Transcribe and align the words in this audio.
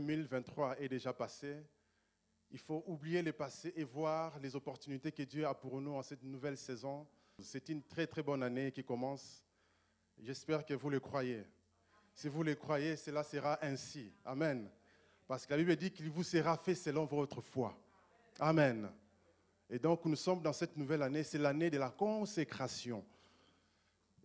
2023 0.00 0.80
est 0.80 0.88
déjà 0.88 1.12
passé. 1.12 1.56
Il 2.50 2.58
faut 2.58 2.82
oublier 2.86 3.22
le 3.22 3.32
passé 3.32 3.72
et 3.76 3.84
voir 3.84 4.38
les 4.40 4.56
opportunités 4.56 5.12
que 5.12 5.22
Dieu 5.22 5.46
a 5.46 5.54
pour 5.54 5.80
nous 5.80 5.92
en 5.92 6.02
cette 6.02 6.22
nouvelle 6.22 6.56
saison. 6.56 7.06
C'est 7.38 7.68
une 7.68 7.82
très 7.82 8.06
très 8.06 8.22
bonne 8.22 8.42
année 8.42 8.72
qui 8.72 8.82
commence. 8.82 9.44
J'espère 10.18 10.64
que 10.64 10.74
vous 10.74 10.90
le 10.90 10.98
croyez. 10.98 11.44
Si 12.12 12.28
vous 12.28 12.42
le 12.42 12.54
croyez, 12.54 12.96
cela 12.96 13.22
sera 13.22 13.58
ainsi. 13.64 14.12
Amen. 14.24 14.68
Parce 15.26 15.46
que 15.46 15.52
la 15.52 15.58
Bible 15.58 15.76
dit 15.76 15.90
qu'il 15.90 16.10
vous 16.10 16.24
sera 16.24 16.56
fait 16.56 16.74
selon 16.74 17.04
votre 17.04 17.40
foi. 17.40 17.76
Amen. 18.40 18.90
Et 19.70 19.78
donc 19.78 20.04
nous 20.04 20.16
sommes 20.16 20.42
dans 20.42 20.52
cette 20.52 20.76
nouvelle 20.76 21.02
année, 21.02 21.22
c'est 21.22 21.38
l'année 21.38 21.70
de 21.70 21.78
la 21.78 21.90
consécration. 21.90 23.04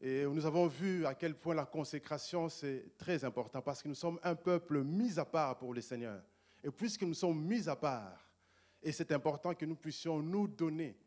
Et 0.02 0.26
nous 0.26 0.46
avons 0.46 0.68
vu 0.68 1.06
à 1.06 1.14
quel 1.14 1.36
point 1.36 1.54
la 1.54 1.66
consécration, 1.66 2.48
c'est 2.48 2.98
très 2.98 3.26
important 3.26 3.62
parce 3.62 3.84
que 3.84 3.90
nous 3.90 3.96
sommes 3.96 4.20
un 4.24 4.36
peuple 4.36 4.82
mis 4.82 5.20
à 5.20 5.26
part 5.26 5.58
pour 5.58 5.74
le 5.74 5.82
Seigneur. 5.82 6.22
Et 6.64 6.72
puisque 6.72 7.04
nous 7.04 7.14
sommes 7.14 7.42
mis 7.42 7.68
à 7.68 7.76
part, 7.76 8.26
et 8.82 8.94
c'est 8.94 9.12
important 9.12 9.54
que 9.54 9.66
nous 9.66 9.76
puissions 9.76 10.22
nous 10.22 10.48
donner, 10.48 10.98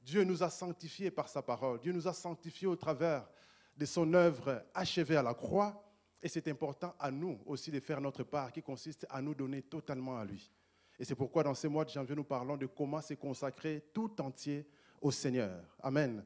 Dieu 0.00 0.24
nous 0.24 0.42
a 0.42 0.50
sanctifiés 0.50 1.12
par 1.12 1.28
sa 1.28 1.40
parole, 1.40 1.78
Dieu 1.78 1.92
nous 1.92 2.08
a 2.08 2.12
sanctifiés 2.12 2.66
au 2.66 2.74
travers 2.74 3.28
de 3.76 3.84
son 3.84 4.12
œuvre 4.12 4.64
achevée 4.74 5.16
à 5.16 5.22
la 5.22 5.34
croix, 5.34 5.80
et 6.20 6.28
c'est 6.28 6.48
important 6.48 6.94
à 6.98 7.12
nous 7.12 7.40
aussi 7.46 7.70
de 7.70 7.78
faire 7.78 8.00
notre 8.00 8.24
part 8.24 8.50
qui 8.50 8.62
consiste 8.62 9.06
à 9.08 9.22
nous 9.22 9.34
donner 9.34 9.62
totalement 9.62 10.18
à 10.18 10.24
lui. 10.24 10.50
Et 10.98 11.04
c'est 11.04 11.14
pourquoi 11.14 11.44
dans 11.44 11.54
ces 11.54 11.68
mois 11.68 11.84
de 11.84 11.90
janvier, 11.90 12.16
nous 12.16 12.24
parlons 12.24 12.56
de 12.56 12.66
comment 12.66 13.00
se 13.00 13.14
consacrer 13.14 13.84
tout 13.92 14.20
entier 14.20 14.66
au 15.00 15.12
Seigneur. 15.12 15.64
Amen. 15.80 16.24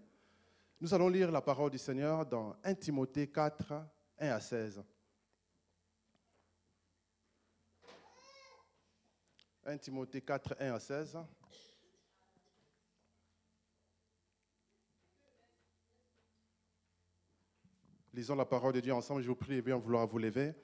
Nous 0.78 0.92
allons 0.92 1.08
lire 1.08 1.32
la 1.32 1.40
parole 1.40 1.70
du 1.70 1.78
Seigneur 1.78 2.26
dans 2.26 2.54
1 2.62 2.74
Timothée 2.74 3.28
4, 3.28 3.72
1 4.18 4.28
à 4.28 4.40
16. 4.40 4.84
1 9.64 9.78
Timothée 9.78 10.20
4, 10.20 10.56
1 10.60 10.74
à 10.74 10.78
16. 10.78 11.18
Lisons 18.12 18.34
la 18.34 18.44
parole 18.44 18.74
de 18.74 18.80
Dieu 18.80 18.92
ensemble. 18.92 19.22
Je 19.22 19.28
vous 19.28 19.34
prie 19.34 19.56
de 19.56 19.60
bien 19.62 19.78
vouloir 19.78 20.06
vous 20.06 20.18
lever. 20.18 20.54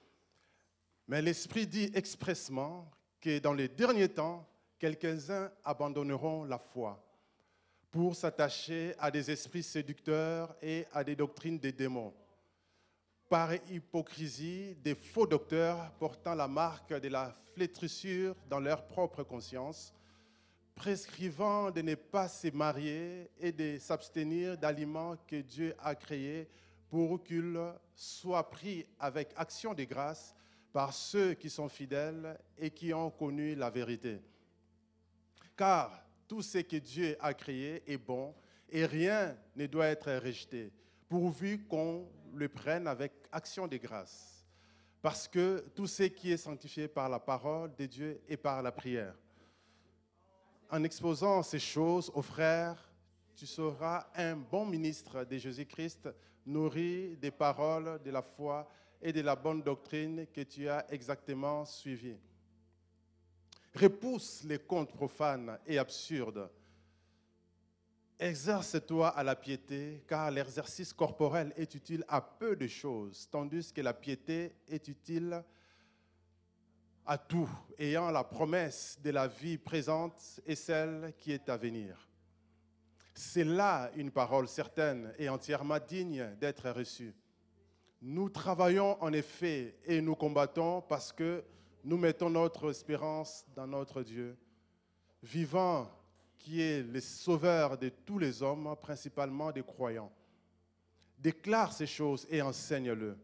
Mais 1.08 1.22
l'Esprit 1.22 1.66
dit 1.66 1.90
expressement 1.94 2.90
que 3.18 3.38
dans 3.38 3.54
les 3.54 3.68
derniers 3.68 4.10
temps, 4.10 4.46
quelques-uns 4.78 5.50
abandonneront 5.64 6.44
la 6.44 6.58
foi 6.58 7.02
pour 7.92 8.16
s'attacher 8.16 8.94
à 8.98 9.10
des 9.10 9.30
esprits 9.30 9.62
séducteurs 9.62 10.56
et 10.62 10.86
à 10.94 11.04
des 11.04 11.14
doctrines 11.14 11.58
des 11.58 11.72
démons. 11.72 12.14
Par 13.28 13.52
hypocrisie, 13.70 14.74
des 14.82 14.94
faux 14.94 15.26
docteurs 15.26 15.92
portant 15.98 16.34
la 16.34 16.48
marque 16.48 16.94
de 16.94 17.08
la 17.08 17.36
flétrissure 17.54 18.34
dans 18.48 18.60
leur 18.60 18.86
propre 18.86 19.22
conscience, 19.22 19.92
prescrivant 20.74 21.70
de 21.70 21.82
ne 21.82 21.94
pas 21.94 22.28
se 22.28 22.48
marier 22.48 23.30
et 23.38 23.52
de 23.52 23.78
s'abstenir 23.78 24.56
d'aliments 24.56 25.16
que 25.26 25.36
Dieu 25.36 25.74
a 25.78 25.94
créés 25.94 26.48
pour 26.88 27.22
qu'ils 27.22 27.58
soient 27.94 28.48
pris 28.48 28.86
avec 28.98 29.32
action 29.36 29.74
de 29.74 29.84
grâce 29.84 30.34
par 30.72 30.94
ceux 30.94 31.34
qui 31.34 31.50
sont 31.50 31.68
fidèles 31.68 32.38
et 32.56 32.70
qui 32.70 32.94
ont 32.94 33.10
connu 33.10 33.54
la 33.54 33.68
vérité. 33.68 34.18
Car 35.54 36.02
tout 36.32 36.40
ce 36.40 36.56
que 36.56 36.76
Dieu 36.76 37.14
a 37.20 37.34
créé 37.34 37.82
est 37.86 37.98
bon 37.98 38.34
et 38.70 38.86
rien 38.86 39.36
ne 39.54 39.66
doit 39.66 39.88
être 39.88 40.10
rejeté, 40.14 40.72
pourvu 41.06 41.62
qu'on 41.66 42.08
le 42.32 42.48
prenne 42.48 42.86
avec 42.86 43.12
action 43.30 43.68
de 43.68 43.76
grâce. 43.76 44.42
Parce 45.02 45.28
que 45.28 45.62
tout 45.74 45.86
ce 45.86 46.04
qui 46.04 46.32
est 46.32 46.38
sanctifié 46.38 46.88
par 46.88 47.10
la 47.10 47.20
parole 47.20 47.76
de 47.76 47.84
Dieu 47.84 48.22
et 48.26 48.38
par 48.38 48.62
la 48.62 48.72
prière. 48.72 49.14
En 50.70 50.82
exposant 50.84 51.42
ces 51.42 51.58
choses 51.58 52.10
aux 52.14 52.22
frères, 52.22 52.90
tu 53.36 53.46
seras 53.46 54.06
un 54.14 54.34
bon 54.34 54.64
ministre 54.64 55.24
de 55.24 55.36
Jésus-Christ, 55.36 56.08
nourri 56.46 57.14
des 57.18 57.30
paroles 57.30 58.00
de 58.02 58.10
la 58.10 58.22
foi 58.22 58.66
et 59.02 59.12
de 59.12 59.20
la 59.20 59.36
bonne 59.36 59.62
doctrine 59.62 60.26
que 60.32 60.40
tu 60.40 60.66
as 60.66 60.90
exactement 60.90 61.66
suivies. 61.66 62.16
Repousse 63.74 64.44
les 64.44 64.58
contes 64.58 64.92
profanes 64.92 65.58
et 65.66 65.78
absurdes. 65.78 66.50
Exerce-toi 68.18 69.08
à 69.08 69.24
la 69.24 69.34
piété, 69.34 70.04
car 70.06 70.30
l'exercice 70.30 70.92
corporel 70.92 71.52
est 71.56 71.74
utile 71.74 72.04
à 72.06 72.20
peu 72.20 72.54
de 72.54 72.68
choses, 72.68 73.28
tandis 73.30 73.72
que 73.72 73.80
la 73.80 73.94
piété 73.94 74.54
est 74.68 74.86
utile 74.86 75.42
à 77.04 77.18
tout, 77.18 77.48
ayant 77.78 78.10
la 78.10 78.22
promesse 78.22 78.98
de 79.02 79.10
la 79.10 79.26
vie 79.26 79.58
présente 79.58 80.40
et 80.46 80.54
celle 80.54 81.14
qui 81.18 81.32
est 81.32 81.48
à 81.48 81.56
venir. 81.56 82.08
C'est 83.14 83.44
là 83.44 83.90
une 83.96 84.10
parole 84.10 84.48
certaine 84.48 85.12
et 85.18 85.28
entièrement 85.28 85.78
digne 85.78 86.34
d'être 86.40 86.70
reçue. 86.70 87.14
Nous 88.00 88.28
travaillons 88.30 89.02
en 89.02 89.12
effet 89.12 89.76
et 89.84 90.00
nous 90.00 90.14
combattons 90.14 90.80
parce 90.82 91.12
que 91.12 91.44
nous 91.84 91.96
mettons 91.96 92.30
notre 92.30 92.70
espérance 92.70 93.44
dans 93.54 93.66
notre 93.66 94.02
Dieu, 94.02 94.36
vivant, 95.22 95.90
qui 96.38 96.60
est 96.60 96.82
le 96.82 97.00
sauveur 97.00 97.78
de 97.78 97.88
tous 97.88 98.18
les 98.18 98.42
hommes, 98.42 98.74
principalement 98.80 99.52
des 99.52 99.62
croyants. 99.62 100.12
Déclare 101.18 101.72
ces 101.72 101.86
choses 101.86 102.26
et 102.30 102.42
enseigne-le. 102.42 103.16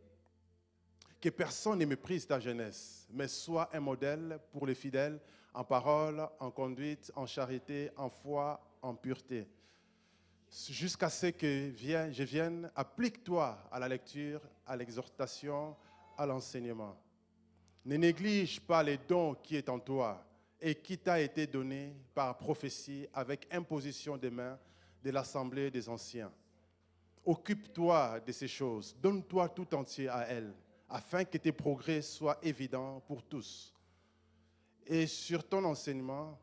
Que 1.20 1.30
personne 1.30 1.80
ne 1.80 1.84
méprise 1.84 2.26
ta 2.26 2.38
jeunesse, 2.38 3.08
mais 3.10 3.26
sois 3.26 3.68
un 3.72 3.80
modèle 3.80 4.38
pour 4.52 4.66
les 4.66 4.76
fidèles 4.76 5.20
en 5.52 5.64
parole, 5.64 6.28
en 6.38 6.52
conduite, 6.52 7.10
en 7.16 7.26
charité, 7.26 7.90
en 7.96 8.08
foi, 8.08 8.60
en 8.82 8.94
pureté. 8.94 9.48
Jusqu'à 10.70 11.10
ce 11.10 11.26
que 11.26 11.72
je 11.76 12.22
vienne, 12.22 12.70
applique-toi 12.76 13.58
à 13.70 13.78
la 13.80 13.88
lecture, 13.88 14.40
à 14.64 14.76
l'exhortation, 14.76 15.76
à 16.16 16.24
l'enseignement. 16.24 16.96
Ne 17.88 17.96
néglige 17.96 18.60
pas 18.60 18.82
les 18.82 18.98
dons 18.98 19.34
qui 19.34 19.56
est 19.56 19.70
en 19.70 19.78
toi 19.78 20.22
et 20.60 20.74
qui 20.74 20.98
t'a 20.98 21.22
été 21.22 21.46
donné 21.46 21.96
par 22.12 22.36
prophétie 22.36 23.06
avec 23.14 23.48
imposition 23.50 24.18
des 24.18 24.28
mains 24.28 24.58
de 25.02 25.10
l'assemblée 25.10 25.70
des 25.70 25.88
anciens. 25.88 26.30
Occupe-toi 27.24 28.20
de 28.20 28.30
ces 28.30 28.46
choses, 28.46 28.94
donne-toi 29.00 29.48
tout 29.48 29.74
entier 29.74 30.06
à 30.06 30.28
elles, 30.28 30.52
afin 30.86 31.24
que 31.24 31.38
tes 31.38 31.50
progrès 31.50 32.02
soient 32.02 32.38
évidents 32.42 33.00
pour 33.06 33.22
tous. 33.22 33.74
Et 34.86 35.06
sur 35.06 35.48
ton 35.48 35.64
enseignement, 35.64 36.38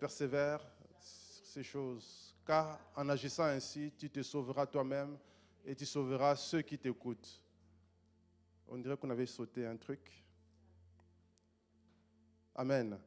persévère 0.00 0.60
ces 0.98 1.62
choses, 1.62 2.34
car 2.44 2.80
en 2.96 3.08
agissant 3.10 3.44
ainsi, 3.44 3.92
tu 3.96 4.10
te 4.10 4.24
sauveras 4.24 4.66
toi-même 4.66 5.16
et 5.64 5.76
tu 5.76 5.86
sauveras 5.86 6.34
ceux 6.34 6.62
qui 6.62 6.76
t'écoutent. 6.76 7.40
On 8.66 8.76
dirait 8.76 8.96
qu'on 8.96 9.10
avait 9.10 9.24
sauté 9.24 9.64
un 9.64 9.76
truc. 9.76 10.23
Amen. 12.54 12.98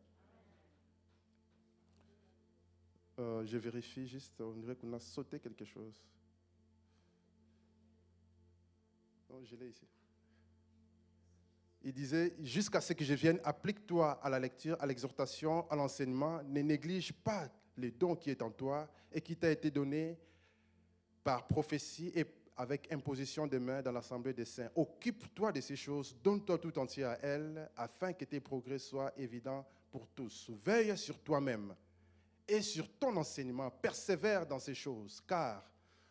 Euh, 3.19 3.45
je 3.45 3.57
vérifie 3.57 4.07
juste, 4.07 4.39
on 4.41 4.51
dirait 4.53 4.75
qu'on 4.75 4.93
a 4.93 4.99
sauté 4.99 5.39
quelque 5.39 5.65
chose. 5.65 6.03
Non, 9.29 9.43
je 9.43 9.55
l'ai 9.55 9.69
ici. 9.69 9.87
Il 11.83 11.93
disait, 11.93 12.35
jusqu'à 12.41 12.81
ce 12.81 12.93
que 12.93 13.05
je 13.05 13.13
vienne, 13.13 13.39
applique-toi 13.43 14.11
à 14.11 14.29
la 14.29 14.39
lecture, 14.39 14.75
à 14.79 14.85
l'exhortation, 14.85 15.69
à 15.69 15.75
l'enseignement, 15.75 16.43
ne 16.43 16.61
néglige 16.61 17.13
pas 17.13 17.49
les 17.77 17.91
dons 17.91 18.15
qui 18.15 18.29
est 18.29 18.41
en 18.41 18.51
toi 18.51 18.89
et 19.11 19.21
qui 19.21 19.37
t'a 19.37 19.49
été 19.49 19.71
donné 19.71 20.19
par 21.23 21.47
prophétie 21.47 22.11
et 22.13 22.25
avec 22.57 22.91
imposition 22.91 23.45
de 23.45 23.59
main 23.59 23.81
dans 23.81 23.91
l'assemblée 23.91 24.33
des 24.33 24.45
saints. 24.45 24.69
Occupe-toi 24.75 25.51
de 25.51 25.61
ces 25.61 25.75
choses, 25.75 26.17
donne-toi 26.23 26.57
tout 26.57 26.77
entier 26.79 27.03
à 27.03 27.19
elles, 27.21 27.69
afin 27.77 28.13
que 28.13 28.25
tes 28.25 28.39
progrès 28.39 28.79
soient 28.79 29.13
évidents 29.15 29.65
pour 29.91 30.07
tous. 30.07 30.49
Veille 30.49 30.97
sur 30.97 31.19
toi-même 31.19 31.75
et 32.47 32.61
sur 32.61 32.89
ton 32.97 33.15
enseignement, 33.15 33.69
persévère 33.69 34.45
dans 34.45 34.59
ces 34.59 34.73
choses, 34.73 35.21
car 35.27 35.63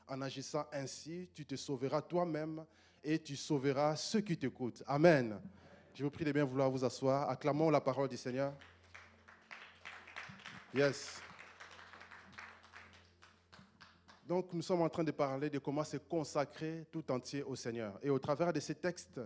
en 0.07 0.23
agissant 0.23 0.67
ainsi, 0.73 1.29
tu 1.35 1.45
te 1.45 1.57
sauveras 1.57 2.03
toi-même 2.03 2.65
et 3.03 3.19
tu 3.19 3.37
sauveras 3.37 3.97
ceux 3.97 4.21
qui 4.21 4.37
t'écoutent. 4.37 4.83
Amen. 4.87 5.41
Je 5.95 6.05
vous 6.05 6.11
prie 6.11 6.25
de 6.25 6.33
bien 6.33 6.45
vouloir 6.45 6.71
vous 6.71 6.85
asseoir. 6.85 7.29
Acclamons 7.29 7.71
la 7.71 7.81
parole 7.81 8.09
du 8.09 8.17
Seigneur. 8.17 8.53
Yes. 10.75 11.23
Donc 14.27 14.53
nous 14.53 14.63
sommes 14.63 14.83
en 14.83 14.89
train 14.89 15.05
de 15.05 15.13
parler 15.13 15.49
de 15.49 15.61
comment 15.61 15.85
se 15.85 15.99
consacrer 15.99 16.85
tout 16.91 17.09
entier 17.13 17.45
au 17.45 17.55
Seigneur. 17.55 17.97
Et 18.03 18.11
au 18.11 18.19
travers 18.19 18.53
de 18.53 18.59
ces 18.59 18.75
textes 18.75 19.21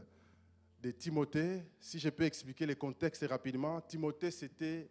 de 0.82 0.90
Timothée, 0.90 1.62
si 1.78 1.98
je 1.98 2.10
peux 2.10 2.24
expliquer 2.24 2.66
les 2.66 2.76
contextes 2.76 3.24
rapidement, 3.26 3.80
Timothée 3.80 4.30
c'était 4.30 4.90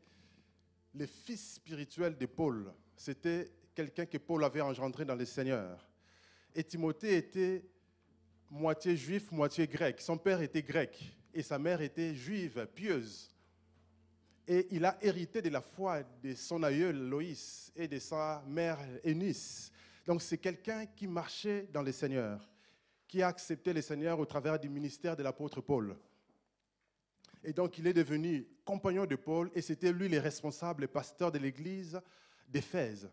le 0.95 1.05
fils 1.05 1.55
spirituel 1.55 2.17
de 2.17 2.25
Paul. 2.25 2.73
C'était 2.95 3.51
quelqu'un 3.75 4.07
que 4.07 4.17
Paul 4.17 4.43
avait 4.43 4.61
engendré 4.61 5.05
dans 5.05 5.13
le 5.15 5.25
Seigneur. 5.25 5.87
Et 6.55 6.63
Timothée 6.63 7.15
était 7.15 7.63
moitié 8.49 8.97
juif, 8.97 9.31
moitié 9.31 9.67
grec. 9.67 10.01
Son 10.01 10.17
père 10.17 10.41
était 10.41 10.63
grec 10.63 11.15
et 11.35 11.43
sa 11.43 11.59
mère 11.59 11.81
était 11.81 12.15
juive, 12.15 12.67
pieuse, 12.73 13.31
Et 14.47 14.67
il 14.71 14.83
a 14.83 14.97
hérité 15.03 15.43
de 15.43 15.49
la 15.49 15.61
foi 15.61 16.01
de 16.23 16.33
son 16.33 16.63
aïeul 16.63 16.97
Loïs 16.97 17.71
et 17.75 17.87
de 17.87 17.99
sa 17.99 18.43
mère 18.47 18.79
Eunice. 19.05 19.71
Donc 20.09 20.23
c'est 20.23 20.39
quelqu'un 20.39 20.87
qui 20.87 21.05
marchait 21.05 21.67
dans 21.71 21.83
le 21.83 21.91
Seigneur, 21.91 22.49
qui 23.07 23.21
a 23.21 23.27
accepté 23.27 23.73
le 23.73 23.83
Seigneur 23.83 24.17
au 24.17 24.25
travers 24.25 24.59
du 24.59 24.67
ministère 24.67 25.15
de 25.15 25.21
l'apôtre 25.21 25.61
Paul. 25.61 25.95
Et 27.43 27.53
donc 27.53 27.77
il 27.77 27.85
est 27.85 27.93
devenu 27.93 28.47
compagnon 28.65 29.05
de 29.05 29.15
Paul 29.15 29.51
et 29.53 29.61
c'était 29.61 29.91
lui 29.91 30.09
le 30.09 30.17
responsable, 30.17 30.81
le 30.81 30.87
pasteur 30.87 31.31
de 31.31 31.37
l'église 31.37 32.01
d'Éphèse. 32.47 33.07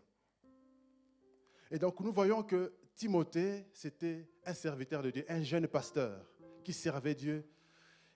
Et 1.69 1.77
donc 1.77 1.99
nous 1.99 2.11
voyons 2.11 2.41
que 2.41 2.73
Timothée, 2.95 3.67
c'était 3.73 4.27
un 4.43 4.55
serviteur 4.55 5.03
de 5.03 5.11
Dieu, 5.11 5.25
un 5.29 5.43
jeune 5.43 5.67
pasteur 5.67 6.27
qui 6.63 6.73
servait 6.73 7.13
Dieu. 7.13 7.47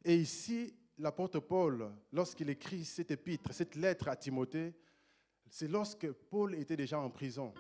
Et 0.03 0.15
ici, 0.15 0.73
l'apôtre 0.97 1.39
Paul, 1.39 1.91
lorsqu'il 2.11 2.49
écrit 2.49 2.83
cette 2.83 3.11
épître, 3.11 3.53
cette 3.53 3.75
lettre 3.75 4.07
à 4.07 4.15
Timothée, 4.15 4.73
c'est 5.51 5.67
lorsque 5.67 6.11
Paul 6.11 6.55
était 6.55 6.77
déjà 6.77 6.99
en 6.99 7.11
prison. 7.11 7.53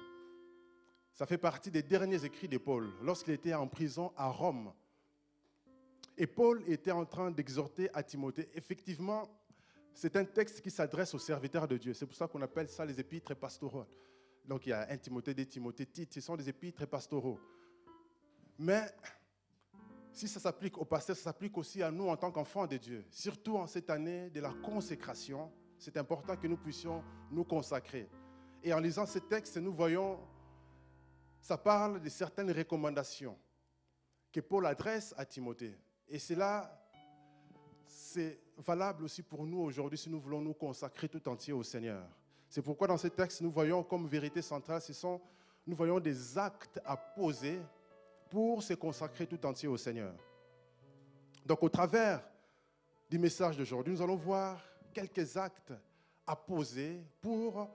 Ça 1.13 1.25
fait 1.25 1.37
partie 1.37 1.71
des 1.71 1.83
derniers 1.83 2.23
écrits 2.23 2.47
de 2.47 2.57
Paul, 2.57 2.89
lorsqu'il 3.01 3.33
était 3.33 3.53
en 3.53 3.67
prison 3.67 4.11
à 4.15 4.29
Rome. 4.29 4.73
Et 6.17 6.27
Paul 6.27 6.63
était 6.67 6.91
en 6.91 7.05
train 7.05 7.31
d'exhorter 7.31 7.89
à 7.93 8.03
Timothée. 8.03 8.49
Effectivement, 8.53 9.27
c'est 9.93 10.15
un 10.15 10.25
texte 10.25 10.61
qui 10.61 10.71
s'adresse 10.71 11.13
aux 11.13 11.19
serviteurs 11.19 11.67
de 11.67 11.77
Dieu. 11.77 11.93
C'est 11.93 12.05
pour 12.05 12.15
ça 12.15 12.27
qu'on 12.27 12.41
appelle 12.41 12.69
ça 12.69 12.85
les 12.85 12.99
épîtres 12.99 13.35
pastoraux. 13.35 13.85
Donc 14.45 14.65
il 14.65 14.69
y 14.69 14.73
a 14.73 14.87
un 14.89 14.97
Timothée, 14.97 15.33
des 15.33 15.45
Timothée, 15.45 15.85
Tite, 15.85 16.13
ce 16.13 16.21
sont 16.21 16.35
des 16.35 16.49
épîtres 16.49 16.85
pastoraux. 16.87 17.39
Mais 18.57 18.85
si 20.11 20.27
ça 20.27 20.39
s'applique 20.39 20.77
aux 20.77 20.85
pasteurs, 20.85 21.15
ça 21.15 21.23
s'applique 21.23 21.57
aussi 21.57 21.81
à 21.81 21.91
nous 21.91 22.07
en 22.07 22.17
tant 22.17 22.31
qu'enfants 22.31 22.67
de 22.67 22.77
Dieu. 22.77 23.05
Surtout 23.09 23.57
en 23.57 23.67
cette 23.67 23.89
année 23.89 24.29
de 24.29 24.39
la 24.39 24.51
consécration, 24.51 25.51
c'est 25.77 25.97
important 25.97 26.35
que 26.35 26.47
nous 26.47 26.57
puissions 26.57 27.03
nous 27.31 27.43
consacrer. 27.43 28.09
Et 28.63 28.73
en 28.73 28.79
lisant 28.79 29.05
ce 29.05 29.19
texte, 29.19 29.57
nous 29.57 29.73
voyons, 29.73 30.19
ça 31.41 31.57
parle 31.57 31.99
de 31.99 32.09
certaines 32.09 32.51
recommandations 32.51 33.37
que 34.31 34.39
Paul 34.39 34.65
adresse 34.65 35.13
à 35.17 35.25
Timothée. 35.25 35.77
Et 36.07 36.19
cela, 36.19 36.71
c'est 37.85 38.39
valable 38.57 39.03
aussi 39.03 39.23
pour 39.23 39.45
nous 39.45 39.59
aujourd'hui 39.59 39.97
si 39.97 40.09
nous 40.09 40.19
voulons 40.19 40.41
nous 40.41 40.53
consacrer 40.53 41.09
tout 41.09 41.27
entier 41.27 41.51
au 41.51 41.63
Seigneur. 41.63 42.07
C'est 42.47 42.61
pourquoi 42.61 42.87
dans 42.87 42.97
ce 42.97 43.07
texte, 43.07 43.41
nous 43.41 43.51
voyons 43.51 43.83
comme 43.83 44.07
vérité 44.07 44.41
centrale, 44.41 44.81
ce 44.81 44.93
sont, 44.93 45.19
nous 45.65 45.75
voyons 45.75 45.99
des 45.99 46.37
actes 46.37 46.79
à 46.85 46.95
poser 46.95 47.59
pour 48.29 48.61
se 48.61 48.73
consacrer 48.73 49.25
tout 49.25 49.43
entier 49.45 49.67
au 49.67 49.77
Seigneur. 49.77 50.13
Donc 51.45 51.63
au 51.63 51.69
travers 51.69 52.23
du 53.09 53.17
message 53.17 53.57
d'aujourd'hui, 53.57 53.93
nous 53.93 54.01
allons 54.01 54.15
voir 54.15 54.61
quelques 54.93 55.35
actes 55.37 55.73
à 56.27 56.35
poser 56.35 57.01
pour 57.19 57.69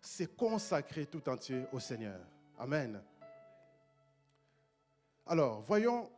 se 0.00 0.24
consacrer 0.24 1.06
tout 1.06 1.28
entier 1.28 1.64
au 1.72 1.78
Seigneur. 1.78 2.20
Amen. 2.58 3.02
Alors, 5.30 5.60
voyons, 5.60 6.10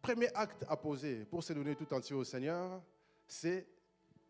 premier 0.00 0.34
acte 0.34 0.64
à 0.70 0.76
poser 0.78 1.26
pour 1.26 1.44
se 1.44 1.52
donner 1.52 1.76
tout 1.76 1.92
entier 1.92 2.16
au 2.16 2.24
Seigneur, 2.24 2.82
c'est 3.28 3.66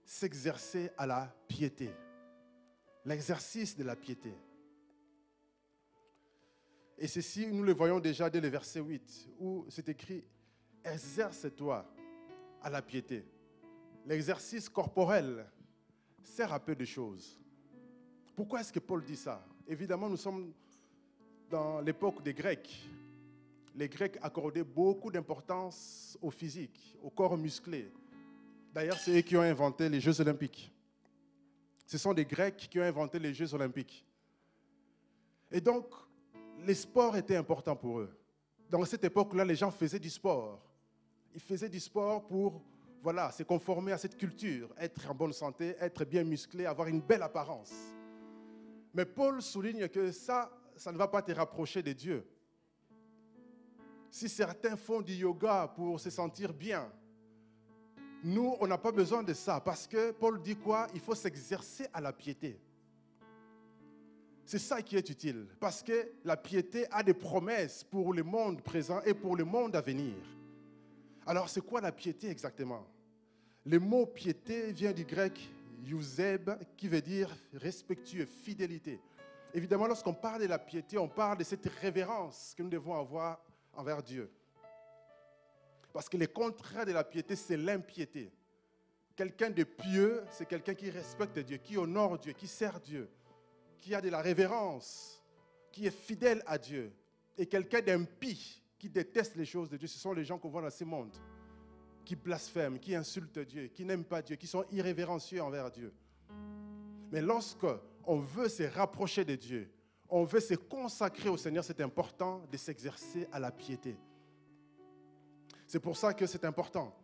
s'exercer 0.04 0.90
à 0.98 1.06
la 1.06 1.32
piété 1.46 1.94
l'exercice 3.04 3.76
de 3.76 3.84
la 3.84 3.94
piété. 3.94 4.34
Et 6.98 7.06
ceci, 7.06 7.46
nous 7.46 7.62
le 7.62 7.74
voyons 7.74 8.00
déjà 8.00 8.28
dès 8.28 8.40
le 8.40 8.48
verset 8.48 8.80
8, 8.80 9.28
où 9.38 9.64
c'est 9.68 9.88
écrit, 9.88 10.24
exerce-toi 10.84 11.86
à 12.62 12.68
la 12.68 12.82
piété. 12.82 13.24
L'exercice 14.04 14.68
corporel 14.68 15.46
sert 16.24 16.52
à 16.52 16.58
peu 16.58 16.74
de 16.74 16.84
choses. 16.84 17.38
Pourquoi 18.34 18.62
est-ce 18.62 18.72
que 18.72 18.80
Paul 18.80 19.04
dit 19.04 19.14
ça? 19.14 19.46
Évidemment, 19.68 20.08
nous 20.08 20.16
sommes 20.16 20.52
dans 21.48 21.80
l'époque 21.80 22.20
des 22.24 22.34
Grecs. 22.34 22.90
Les 23.76 23.88
Grecs 23.88 24.18
accordaient 24.22 24.64
beaucoup 24.64 25.10
d'importance 25.10 26.18
au 26.22 26.30
physique, 26.30 26.96
au 27.02 27.10
corps 27.10 27.36
musclé. 27.36 27.92
D'ailleurs, 28.72 28.98
c'est 28.98 29.18
eux 29.18 29.20
qui 29.20 29.36
ont 29.36 29.42
inventé 29.42 29.90
les 29.90 30.00
Jeux 30.00 30.18
olympiques. 30.18 30.72
Ce 31.86 31.98
sont 31.98 32.14
des 32.14 32.24
Grecs 32.24 32.56
qui 32.56 32.80
ont 32.80 32.82
inventé 32.82 33.18
les 33.18 33.34
Jeux 33.34 33.52
olympiques. 33.52 34.04
Et 35.50 35.60
donc, 35.60 35.86
les 36.64 36.74
sports 36.74 37.16
étaient 37.18 37.36
importants 37.36 37.76
pour 37.76 38.00
eux. 38.00 38.10
Dans 38.70 38.84
cette 38.86 39.04
époque-là, 39.04 39.44
les 39.44 39.54
gens 39.54 39.70
faisaient 39.70 39.98
du 39.98 40.10
sport. 40.10 40.60
Ils 41.34 41.40
faisaient 41.40 41.68
du 41.68 41.78
sport 41.78 42.26
pour 42.26 42.62
voilà, 43.02 43.30
se 43.30 43.42
conformer 43.42 43.92
à 43.92 43.98
cette 43.98 44.16
culture, 44.16 44.74
être 44.78 45.08
en 45.08 45.14
bonne 45.14 45.34
santé, 45.34 45.76
être 45.78 46.04
bien 46.04 46.24
musclé, 46.24 46.64
avoir 46.64 46.88
une 46.88 47.00
belle 47.00 47.22
apparence. 47.22 47.72
Mais 48.94 49.04
Paul 49.04 49.42
souligne 49.42 49.86
que 49.88 50.10
ça, 50.10 50.50
ça 50.76 50.90
ne 50.90 50.96
va 50.96 51.06
pas 51.06 51.20
te 51.20 51.30
rapprocher 51.30 51.82
de 51.82 51.92
Dieu. 51.92 52.26
Si 54.16 54.30
certains 54.30 54.78
font 54.78 55.02
du 55.02 55.12
yoga 55.12 55.70
pour 55.76 56.00
se 56.00 56.08
sentir 56.08 56.54
bien, 56.54 56.90
nous, 58.24 58.56
on 58.60 58.66
n'a 58.66 58.78
pas 58.78 58.90
besoin 58.90 59.22
de 59.22 59.34
ça 59.34 59.60
parce 59.60 59.86
que 59.86 60.10
Paul 60.12 60.40
dit 60.40 60.56
quoi? 60.56 60.86
Il 60.94 61.00
faut 61.00 61.14
s'exercer 61.14 61.86
à 61.92 62.00
la 62.00 62.14
piété. 62.14 62.58
C'est 64.46 64.58
ça 64.58 64.80
qui 64.80 64.96
est 64.96 65.10
utile 65.10 65.46
parce 65.60 65.82
que 65.82 66.12
la 66.24 66.38
piété 66.38 66.86
a 66.90 67.02
des 67.02 67.12
promesses 67.12 67.84
pour 67.84 68.14
le 68.14 68.22
monde 68.22 68.62
présent 68.62 69.02
et 69.04 69.12
pour 69.12 69.36
le 69.36 69.44
monde 69.44 69.76
à 69.76 69.82
venir. 69.82 70.14
Alors, 71.26 71.50
c'est 71.50 71.60
quoi 71.60 71.82
la 71.82 71.92
piété 71.92 72.30
exactement? 72.30 72.86
Le 73.66 73.78
mot 73.78 74.06
piété 74.06 74.72
vient 74.72 74.92
du 74.92 75.04
grec 75.04 75.46
euseb 75.86 76.52
qui 76.78 76.88
veut 76.88 77.02
dire 77.02 77.36
respectueux, 77.52 78.24
fidélité. 78.24 78.98
Évidemment, 79.52 79.86
lorsqu'on 79.86 80.14
parle 80.14 80.40
de 80.40 80.46
la 80.46 80.58
piété, 80.58 80.96
on 80.96 81.06
parle 81.06 81.36
de 81.36 81.44
cette 81.44 81.66
révérence 81.66 82.54
que 82.56 82.62
nous 82.62 82.70
devons 82.70 82.94
avoir 82.94 83.45
envers 83.76 84.02
Dieu. 84.02 84.30
Parce 85.92 86.08
que 86.08 86.16
le 86.16 86.26
contraire 86.26 86.84
de 86.84 86.92
la 86.92 87.04
piété, 87.04 87.36
c'est 87.36 87.56
l'impiété. 87.56 88.32
Quelqu'un 89.14 89.50
de 89.50 89.64
pieux, 89.64 90.22
c'est 90.30 90.46
quelqu'un 90.46 90.74
qui 90.74 90.90
respecte 90.90 91.38
Dieu, 91.38 91.56
qui 91.56 91.78
honore 91.78 92.18
Dieu, 92.18 92.32
qui 92.32 92.46
sert 92.46 92.80
Dieu, 92.80 93.08
qui 93.78 93.94
a 93.94 94.00
de 94.00 94.10
la 94.10 94.20
révérence, 94.20 95.22
qui 95.72 95.86
est 95.86 95.90
fidèle 95.90 96.42
à 96.46 96.58
Dieu. 96.58 96.92
Et 97.38 97.46
quelqu'un 97.46 97.80
d'impie, 97.80 98.62
qui 98.78 98.90
déteste 98.90 99.36
les 99.36 99.46
choses 99.46 99.70
de 99.70 99.76
Dieu, 99.76 99.88
ce 99.88 99.98
sont 99.98 100.12
les 100.12 100.24
gens 100.24 100.38
qu'on 100.38 100.50
voit 100.50 100.62
dans 100.62 100.70
ce 100.70 100.84
monde, 100.84 101.16
qui 102.04 102.14
blasphèment, 102.14 102.78
qui 102.78 102.94
insultent 102.94 103.38
Dieu, 103.38 103.68
qui 103.68 103.84
n'aiment 103.84 104.04
pas 104.04 104.20
Dieu, 104.20 104.36
qui 104.36 104.46
sont 104.46 104.64
irrévérencieux 104.70 105.42
envers 105.42 105.70
Dieu. 105.70 105.94
Mais 107.10 107.22
lorsque 107.22 107.66
on 108.04 108.18
veut 108.18 108.48
se 108.48 108.64
rapprocher 108.64 109.24
de 109.24 109.34
Dieu, 109.34 109.70
on 110.08 110.24
veut 110.24 110.40
se 110.40 110.54
consacrer 110.54 111.28
au 111.28 111.36
Seigneur, 111.36 111.64
c'est 111.64 111.80
important 111.80 112.42
de 112.50 112.56
s'exercer 112.56 113.28
à 113.32 113.38
la 113.38 113.50
piété. 113.50 113.96
C'est 115.66 115.80
pour 115.80 115.96
ça 115.96 116.14
que 116.14 116.26
c'est 116.26 116.44
important. 116.44 116.94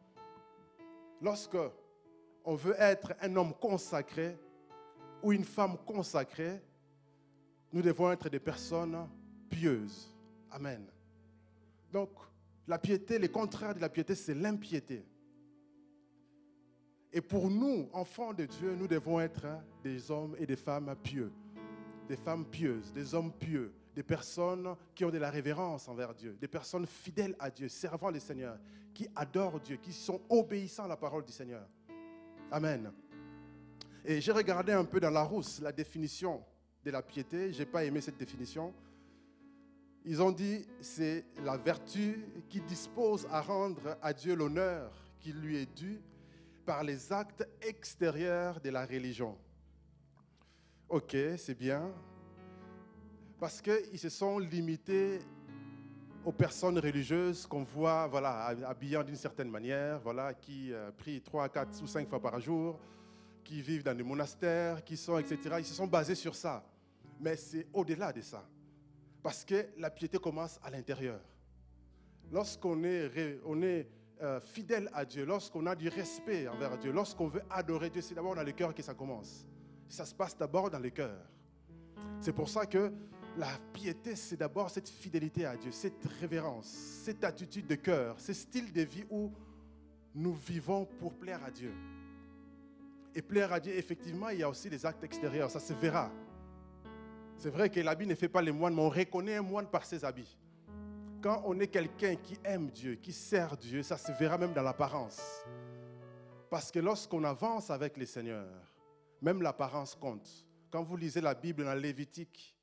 Lorsque 1.21 1.56
on 2.44 2.54
veut 2.54 2.76
être 2.78 3.14
un 3.21 3.35
homme 3.37 3.54
consacré 3.54 4.38
ou 5.23 5.32
une 5.32 5.44
femme 5.44 5.76
consacrée, 5.85 6.61
nous 7.73 7.82
devons 7.82 8.11
être 8.12 8.28
des 8.28 8.40
personnes 8.40 9.09
pieuses. 9.49 10.14
Amen. 10.50 10.85
Donc, 11.92 12.11
la 12.66 12.78
piété, 12.78 13.18
le 13.18 13.28
contraire 13.28 13.75
de 13.75 13.80
la 13.80 13.88
piété, 13.88 14.14
c'est 14.14 14.35
l'impiété. 14.35 15.04
Et 17.12 17.21
pour 17.21 17.50
nous, 17.50 17.88
enfants 17.92 18.32
de 18.32 18.47
Dieu, 18.47 18.75
nous 18.75 18.87
devons 18.87 19.21
être 19.21 19.47
des 19.82 20.11
hommes 20.11 20.35
et 20.38 20.47
des 20.47 20.56
femmes 20.56 20.94
pieux. 21.02 21.32
Des 22.12 22.19
femmes 22.19 22.45
pieuses, 22.45 22.92
des 22.92 23.14
hommes 23.14 23.33
pieux 23.33 23.73
des 23.95 24.02
personnes 24.02 24.75
qui 24.95 25.02
ont 25.04 25.11
de 25.11 25.16
la 25.19 25.31
révérence 25.31 25.88
envers 25.88 26.14
Dieu, 26.14 26.37
des 26.38 26.49
personnes 26.49 26.87
fidèles 26.87 27.37
à 27.38 27.50
Dieu, 27.50 27.69
servant 27.69 28.11
le 28.11 28.21
Seigneur, 28.21 28.59
qui 28.92 29.09
adorent 29.14 29.61
Dieu, 29.61 29.76
qui 29.76 29.95
sont 29.95 30.21
obéissants 30.28 30.85
à 30.85 30.88
la 30.88 30.97
parole 30.97 31.25
du 31.25 31.33
Seigneur. 31.33 31.66
Amen. 32.50 32.92
Et 34.04 34.21
j'ai 34.21 34.33
regardé 34.33 34.73
un 34.73 34.85
peu 34.85 35.00
dans 35.00 35.11
la 35.11 35.23
rousse 35.23 35.61
la 35.61 35.73
définition 35.73 36.42
de 36.85 36.90
la 36.90 37.02
piété. 37.02 37.50
Je 37.50 37.61
n'ai 37.61 37.66
pas 37.66 37.85
aimé 37.85 38.00
cette 38.00 38.19
définition. 38.19 38.75
Ils 40.04 40.21
ont 40.21 40.33
dit 40.33 40.66
c'est 40.81 41.25
la 41.42 41.57
vertu 41.57 42.26
qui 42.49 42.61
dispose 42.61 43.26
à 43.31 43.40
rendre 43.40 43.97
à 44.02 44.12
Dieu 44.12 44.35
l'honneur 44.35 44.92
qui 45.19 45.33
lui 45.33 45.57
est 45.57 45.75
dû 45.75 46.00
par 46.66 46.83
les 46.83 47.11
actes 47.11 47.49
extérieurs 47.62 48.61
de 48.61 48.71
la 48.71 48.85
religion. 48.85 49.37
Ok, 50.92 51.16
c'est 51.38 51.54
bien 51.54 51.90
parce 53.40 53.62
qu'ils 53.62 53.99
se 53.99 54.11
sont 54.11 54.38
limités 54.38 55.20
aux 56.22 56.32
personnes 56.32 56.78
religieuses 56.78 57.46
qu'on 57.46 57.62
voit 57.62 58.06
voilà, 58.08 58.49
habillant 58.66 59.02
d'une 59.02 59.16
certaine 59.16 59.49
manière, 59.49 60.00
voilà, 60.00 60.34
qui 60.34 60.70
euh, 60.70 60.90
prient 60.92 61.22
3, 61.22 61.49
4 61.49 61.82
ou 61.82 61.87
5 61.87 62.06
fois 62.11 62.20
par 62.20 62.38
jour, 62.40 62.78
qui 63.42 63.62
vivent 63.62 63.82
dans 63.82 63.96
des 63.96 64.02
monastères, 64.02 64.84
qui 64.84 64.99
sont, 64.99 65.16
etc. 65.16 65.56
Ils 65.61 65.64
se 65.64 65.72
sont 65.72 65.87
basés 65.87 66.14
sur 66.14 66.34
ça. 66.34 66.62
Mais 67.18 67.37
c'est 67.37 67.66
au-delà 67.72 68.12
de 68.12 68.20
ça. 68.20 68.46
Parce 69.22 69.46
que 69.46 69.68
la 69.78 69.88
piété 69.88 70.18
commence 70.18 70.61
à 70.62 70.68
l'intérieur. 70.68 71.22
Lorsqu'on 72.30 72.84
est, 72.84 73.88
euh, 74.20 74.40
fidèle 74.42 74.90
à 74.92 75.06
Dieu, 75.06 75.25
lorsqu'on 75.25 75.64
a 75.64 75.75
du 75.75 75.88
respect 75.88 76.49
envers 76.49 76.76
Dieu, 76.76 76.92
lorsqu'on 76.92 77.28
veut 77.28 77.42
adorer 77.49 77.88
Dieu, 77.88 78.02
c'est 78.02 78.14
d'abord 78.14 78.34
dans 78.34 78.44
le 78.44 78.52
cœur 78.52 78.75
que 78.75 78.82
ça 78.82 78.92
commence. 78.92 79.46
Ça 79.92 80.06
se 80.06 80.14
passe 80.14 80.34
d'abord 80.34 80.70
dans 80.70 80.78
le 80.78 80.88
cœur. 80.88 81.18
C'est 82.18 82.32
pour 82.32 82.49
ça 82.49 82.64
que 82.64 82.90
la 83.37 83.50
piété, 83.75 84.16
c'est 84.16 84.38
d'abord 84.38 84.70
cette 84.70 84.88
fidélité 84.88 85.44
à 85.44 85.54
Dieu, 85.54 85.70
cette 85.70 86.02
révérence, 86.18 86.66
cette 86.66 87.22
attitude 87.25 87.66
de 87.66 87.75
cœur, 87.75 88.18
ce 88.18 88.32
style 88.32 88.72
de 88.72 88.80
vie 88.80 89.04
où 89.11 89.30
nous 90.14 90.32
vivons 90.32 90.87
pour 90.99 91.12
plaire 91.12 91.44
à 91.44 91.50
Dieu. 91.50 91.75
Et 93.14 93.20
plaire 93.20 93.52
à 93.52 93.61
Dieu, 93.61 93.75
effectivement, 93.76 94.30
il 94.30 94.38
y 94.38 94.42
a 94.42 94.49
aussi 94.49 94.70
des 94.70 94.87
actes 94.87 95.04
extérieurs, 95.04 95.50
ça 95.50 95.61
se 95.61 95.75
verra. 95.75 96.11
C'est 97.37 97.50
vrai 97.50 97.68
que 97.68 97.80
l'habit 97.80 98.06
ne 98.06 98.14
fait 98.14 98.30
pas 98.30 98.40
les 98.40 98.50
moines, 98.50 98.75
mais 98.75 98.80
on 98.80 98.88
reconnaît 98.88 99.37
un 99.37 99.42
moine 99.42 99.66
par 99.66 99.84
ses 99.84 100.06
habits. 100.06 100.38
Quand 101.20 101.42
on 101.44 101.61
est 101.61 101.68
quelqu'un 101.68 102.16
qui 102.16 102.38
aime 102.44 102.70
Dieu, 102.70 102.94
qui 102.94 103.12
sert 103.12 103.58
Dieu, 103.58 103.82
ça 103.82 103.99
se 103.99 104.11
verra 104.12 104.38
même 104.38 104.54
dans 104.54 104.62
l'apparence. 104.62 105.20
Parce 106.49 106.70
que 106.70 106.78
lorsqu'on 106.78 107.25
avance 107.25 107.68
avec 107.68 107.99
les 107.99 108.06
seigneurs, 108.06 108.71
même 109.22 109.40
l'apparence 109.40 109.94
compte. 109.94 110.28
Quand 110.70 110.82
vous 110.82 110.96
lisez 110.96 111.20
la 111.20 111.34
Bible 111.34 111.64
dans 111.64 111.74
Lévitique, 111.74 112.56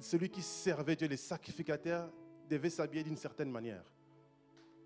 celui 0.00 0.30
qui 0.30 0.40
servait 0.40 0.96
Dieu, 0.96 1.08
les 1.08 1.16
sacrificateurs, 1.16 2.10
devait 2.48 2.70
s'habiller 2.70 3.02
d'une 3.02 3.16
certaine 3.16 3.50
manière. 3.50 3.84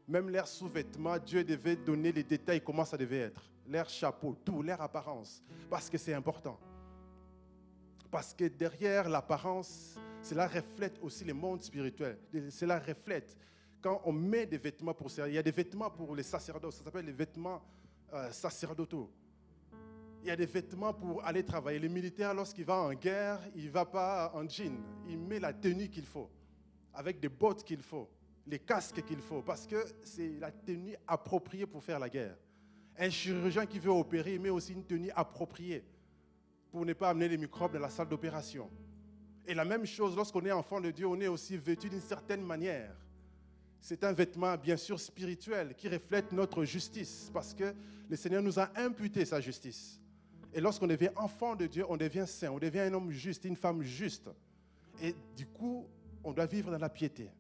Même 0.07 0.31
l'air 0.31 0.49
sous-vêtements, 0.49 1.19
Dieu 1.19 1.45
devait 1.45 1.77
donner 1.77 2.11
les 2.11 2.23
détails, 2.23 2.63
comment 2.63 2.85
ça 2.85 2.97
devait 2.97 3.19
être. 3.19 3.51
L'air 3.67 3.89
chapeau, 3.89 4.35
tout, 4.43 4.63
l'air 4.63 4.81
apparence. 4.81 5.43
Parce 5.69 5.91
que 5.91 5.99
c'est 5.99 6.15
important. 6.15 6.59
Parce 8.11 8.33
que 8.33 8.45
derrière 8.45 9.09
l'apparence, 9.09 9.99
cela 10.23 10.49
reflète 10.49 10.99
aussi 11.03 11.25
le 11.25 11.35
monde 11.35 11.61
spirituel. 11.63 12.19
Cela 12.51 12.79
reflète. 12.79 13.37
Quand 13.83 14.01
on 14.07 14.13
met 14.13 14.47
des 14.47 14.57
vêtements 14.57 14.95
pour 14.95 15.11
servir, 15.11 15.33
il 15.33 15.37
y 15.37 15.39
a 15.39 15.43
des 15.43 15.51
vêtements 15.51 15.91
pour 15.91 16.17
les 16.17 16.23
sacerdotes, 16.23 16.73
ça 16.73 16.83
s'appelle 16.83 17.05
les 17.05 17.13
vêtements 17.13 17.63
euh, 18.15 18.31
sacerdotaux. 18.33 19.13
Il 20.23 20.29
y 20.29 20.31
a 20.31 20.37
des 20.37 20.47
vêtements 20.47 20.93
pour 20.93 21.25
aller 21.25 21.45
travailler. 21.45 21.79
Le 21.79 21.89
militaire, 21.89 22.35
lorsqu'il 22.35 22.65
va 22.65 22.77
en 22.77 22.93
guerre, 22.93 23.41
il 23.55 23.67
ne 23.67 23.71
va 23.71 23.85
pas 23.85 24.33
en 24.35 24.49
jean. 24.49 24.77
Il 25.09 25.19
met 25.19 25.39
la 25.39 25.53
tenue 25.53 25.89
qu'il 25.89 26.07
faut, 26.07 26.29
avec 26.93 27.21
des 27.21 27.29
bottes 27.29 27.65
qu'il 27.65 27.83
faut, 27.83 28.09
les 28.47 28.59
casques 28.59 29.05
qu'il 29.05 29.21
faut, 29.21 29.43
parce 29.43 29.67
que 29.67 29.85
c'est 30.03 30.39
la 30.39 30.51
tenue 30.51 30.97
appropriée 31.07 31.67
pour 31.67 31.83
faire 31.83 31.99
la 31.99 32.09
guerre. 32.09 32.37
Un 32.99 33.11
chirurgien 33.11 33.65
qui 33.65 33.79
veut 33.79 33.91
opérer, 33.91 34.35
il 34.35 34.41
met 34.41 34.51
aussi 34.51 34.73
une 34.73 34.85
tenue 34.85 35.11
appropriée 35.15 35.85
pour 36.71 36.85
ne 36.85 36.93
pas 36.93 37.11
amener 37.11 37.29
les 37.29 37.39
microbes 37.39 37.73
dans 37.73 37.79
la 37.79 37.91
salle 37.91 38.09
d'opération. 38.09 38.69
Et 39.47 39.55
la 39.55 39.65
même 39.65 39.87
chose, 39.87 40.15
lorsqu'on 40.15 40.45
est 40.45 40.53
enfant 40.53 40.81
de 40.81 40.91
Dieu, 40.91 41.07
on 41.07 41.19
est 41.21 41.29
aussi 41.29 41.57
vêtu 41.57 41.89
d'une 41.89 42.01
certaine 42.01 42.43
manière. 42.43 42.95
C'est 43.81 44.05
un 44.05 44.13
vêtement 44.13 44.57
bien 44.57 44.77
sûr 44.77 44.99
spirituel 44.99 45.75
qui 45.75 45.89
reflète 45.89 46.33
notre 46.33 46.65
justice 46.65 47.31
parce 47.33 47.55
que 47.55 47.73
le 48.11 48.17
Seigneur 48.17 48.43
nous 48.43 48.59
a 48.59 48.69
imputé 48.77 49.25
sa 49.25 49.41
justice. 49.41 50.01
Et 50.55 50.61
lorsqu'on 50.61 50.87
devient 50.87 51.11
enfant 51.17 51.55
de 51.55 51.67
Dieu, 51.67 51.85
on 51.89 51.97
devient 51.97 52.25
saint, 52.27 52.51
on 52.51 52.59
devient 52.59 52.81
un 52.81 52.95
homme 52.95 53.11
juste, 53.11 53.45
une 53.45 53.57
femme 53.57 53.83
juste. 53.83 54.29
Et 55.03 55.15
du 55.37 55.47
coup, 55.47 55.87
on 56.25 56.33
doit 56.33 56.47
vivre 56.47 56.71
dans 56.71 56.79
la 56.79 56.89
piété. 56.89 57.31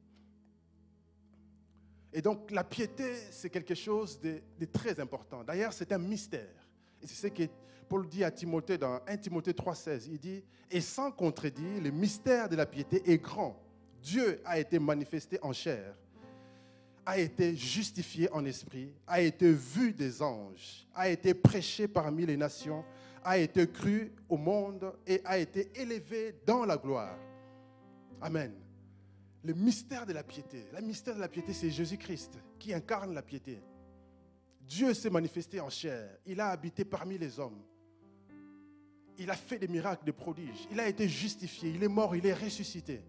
Et 2.12 2.22
donc 2.22 2.50
la 2.50 2.64
piété, 2.64 3.14
c'est 3.30 3.50
quelque 3.50 3.74
chose 3.74 4.20
de, 4.20 4.40
très 4.72 4.98
important. 5.00 5.44
D'ailleurs, 5.44 5.72
c'est 5.72 5.92
un 5.92 5.98
mystère. 5.98 6.68
Et 7.02 7.06
c'est 7.06 7.28
ce 7.28 7.32
que 7.32 7.44
Paul 7.88 8.08
dit 8.08 8.24
à 8.24 8.30
Timothée 8.30 8.78
dans 8.78 9.00
1 9.06 9.16
Timothée 9.18 9.52
3,16. 9.52 10.08
Il 10.10 10.18
dit 10.18 10.42
Et 10.70 10.80
sans 10.80 11.10
contredit, 11.10 11.80
le 11.80 11.90
mystère 11.90 12.48
de 12.48 12.56
la 12.56 12.66
piété 12.66 13.02
est 13.10 13.18
grand. 13.18 13.60
Dieu 14.02 14.40
a 14.44 14.58
été 14.58 14.78
manifesté 14.78 15.38
en 15.42 15.52
chair, 15.52 15.94
a 17.04 17.18
été 17.18 17.56
justifié 17.56 18.30
en 18.32 18.44
esprit, 18.44 18.92
a 19.06 19.20
été 19.20 19.52
vu 19.52 19.92
des 19.92 20.22
anges, 20.22 20.86
a 20.94 21.08
été 21.08 21.34
prêché 21.34 21.88
parmi 21.88 22.24
les 22.24 22.36
nations 22.36 22.84
a 23.28 23.36
été 23.36 23.68
cru 23.68 24.10
au 24.26 24.38
monde 24.38 24.90
et 25.06 25.20
a 25.22 25.36
été 25.36 25.70
élevé 25.78 26.34
dans 26.46 26.64
la 26.64 26.78
gloire. 26.78 27.18
Amen. 28.22 28.54
Le 29.44 29.52
mystère 29.52 30.06
de 30.06 30.14
la 30.14 30.22
piété. 30.22 30.64
Le 30.72 30.80
mystère 30.80 31.14
de 31.14 31.20
la 31.20 31.28
piété, 31.28 31.52
c'est 31.52 31.68
Jésus-Christ 31.68 32.38
qui 32.58 32.72
incarne 32.72 33.12
la 33.12 33.20
piété. 33.20 33.62
Dieu 34.62 34.94
s'est 34.94 35.10
manifesté 35.10 35.60
en 35.60 35.68
chair. 35.68 36.08
Il 36.24 36.40
a 36.40 36.48
habité 36.48 36.86
parmi 36.86 37.18
les 37.18 37.38
hommes. 37.38 37.62
Il 39.18 39.30
a 39.30 39.36
fait 39.36 39.58
des 39.58 39.68
miracles, 39.68 40.06
des 40.06 40.12
prodiges. 40.12 40.66
Il 40.70 40.80
a 40.80 40.88
été 40.88 41.06
justifié. 41.06 41.68
Il 41.68 41.84
est 41.84 41.88
mort, 41.88 42.16
il 42.16 42.24
est 42.24 42.32
ressuscité. 42.32 43.02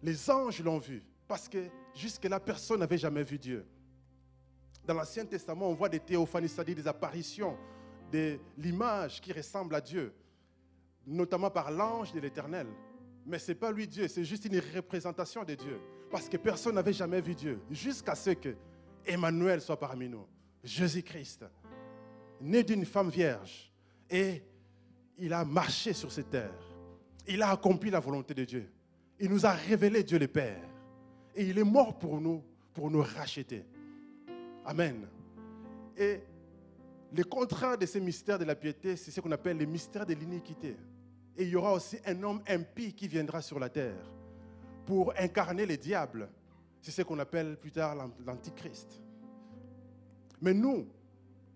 Les 0.00 0.30
anges 0.30 0.62
l'ont 0.62 0.78
vu 0.78 1.02
parce 1.26 1.48
que 1.48 1.66
jusque-là, 1.92 2.38
personne 2.38 2.78
n'avait 2.78 2.98
jamais 2.98 3.24
vu 3.24 3.36
Dieu. 3.36 3.66
Dans 4.84 4.94
l'Ancien 4.94 5.24
Testament, 5.24 5.68
on 5.68 5.74
voit 5.74 5.88
des 5.88 5.98
théophanies, 5.98 6.48
c'est-à-dire 6.48 6.76
des 6.76 6.86
apparitions 6.86 7.58
de 8.12 8.38
l'image 8.56 9.20
qui 9.20 9.32
ressemble 9.32 9.74
à 9.74 9.80
Dieu, 9.80 10.12
notamment 11.06 11.50
par 11.50 11.70
l'ange 11.70 12.12
de 12.12 12.20
l'Éternel. 12.20 12.66
Mais 13.26 13.38
ce 13.38 13.52
n'est 13.52 13.56
pas 13.56 13.70
lui 13.70 13.86
Dieu, 13.86 14.08
c'est 14.08 14.24
juste 14.24 14.46
une 14.46 14.60
représentation 14.74 15.44
de 15.44 15.54
Dieu. 15.54 15.80
Parce 16.10 16.28
que 16.28 16.36
personne 16.38 16.74
n'avait 16.74 16.92
jamais 16.92 17.20
vu 17.20 17.34
Dieu, 17.34 17.60
jusqu'à 17.70 18.14
ce 18.14 18.30
que 18.30 18.56
Emmanuel 19.06 19.60
soit 19.60 19.78
parmi 19.78 20.08
nous, 20.08 20.26
Jésus-Christ, 20.64 21.44
né 22.40 22.62
d'une 22.62 22.84
femme 22.84 23.10
vierge. 23.10 23.72
Et 24.10 24.42
il 25.18 25.32
a 25.32 25.44
marché 25.44 25.92
sur 25.92 26.10
cette 26.10 26.30
terre. 26.30 26.54
Il 27.26 27.42
a 27.42 27.50
accompli 27.50 27.90
la 27.90 28.00
volonté 28.00 28.32
de 28.32 28.44
Dieu. 28.44 28.70
Il 29.20 29.30
nous 29.30 29.44
a 29.44 29.52
révélé 29.52 30.02
Dieu 30.02 30.18
le 30.18 30.28
Père. 30.28 30.62
Et 31.34 31.44
il 31.44 31.58
est 31.58 31.64
mort 31.64 31.98
pour 31.98 32.20
nous, 32.20 32.42
pour 32.72 32.90
nous 32.90 33.02
racheter. 33.02 33.64
Amen. 34.64 35.06
Et 35.96 36.20
le 37.12 37.24
contraire 37.24 37.78
de 37.78 37.86
ces 37.86 38.00
mystères 38.00 38.38
de 38.38 38.44
la 38.44 38.54
piété, 38.54 38.96
c'est 38.96 39.10
ce 39.10 39.20
qu'on 39.20 39.32
appelle 39.32 39.56
les 39.56 39.66
mystères 39.66 40.06
de 40.06 40.14
l'iniquité. 40.14 40.76
Et 41.36 41.44
il 41.44 41.50
y 41.50 41.56
aura 41.56 41.72
aussi 41.72 41.98
un 42.04 42.22
homme 42.22 42.42
impie 42.48 42.92
qui 42.92 43.08
viendra 43.08 43.40
sur 43.40 43.58
la 43.58 43.68
terre 43.68 44.10
pour 44.84 45.12
incarner 45.18 45.64
le 45.66 45.76
diable. 45.76 46.28
C'est 46.82 46.90
ce 46.90 47.02
qu'on 47.02 47.18
appelle 47.18 47.56
plus 47.56 47.70
tard 47.70 47.94
l'antichrist. 48.26 49.00
Mais 50.40 50.54
nous, 50.54 50.88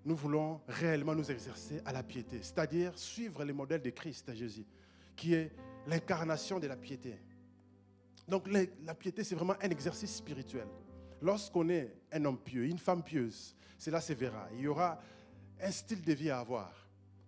nous 0.04 0.16
voulons 0.16 0.60
réellement 0.66 1.14
nous 1.14 1.30
exercer 1.30 1.80
à 1.84 1.92
la 1.92 2.02
piété, 2.02 2.38
c'est-à-dire 2.42 2.98
suivre 2.98 3.44
le 3.44 3.52
modèle 3.52 3.82
de 3.82 3.90
Christ, 3.90 4.34
Jésus, 4.34 4.66
qui 5.14 5.34
est 5.34 5.52
l'incarnation 5.86 6.58
de 6.58 6.66
la 6.66 6.76
piété. 6.76 7.18
Donc 8.26 8.48
la 8.48 8.94
piété, 8.94 9.24
c'est 9.24 9.34
vraiment 9.34 9.56
un 9.60 9.70
exercice 9.70 10.16
spirituel. 10.16 10.66
Lorsqu'on 11.20 11.68
est 11.68 11.94
un 12.12 12.24
homme 12.24 12.38
pieux, 12.38 12.64
une 12.64 12.78
femme 12.78 13.02
pieuse, 13.02 13.54
cela 13.78 14.00
se 14.00 14.12
verra. 14.12 14.48
Il 14.54 14.60
y 14.60 14.68
aura 14.68 15.00
un 15.62 15.70
style 15.70 16.02
de 16.02 16.12
vie 16.12 16.30
à 16.30 16.40
avoir. 16.40 16.72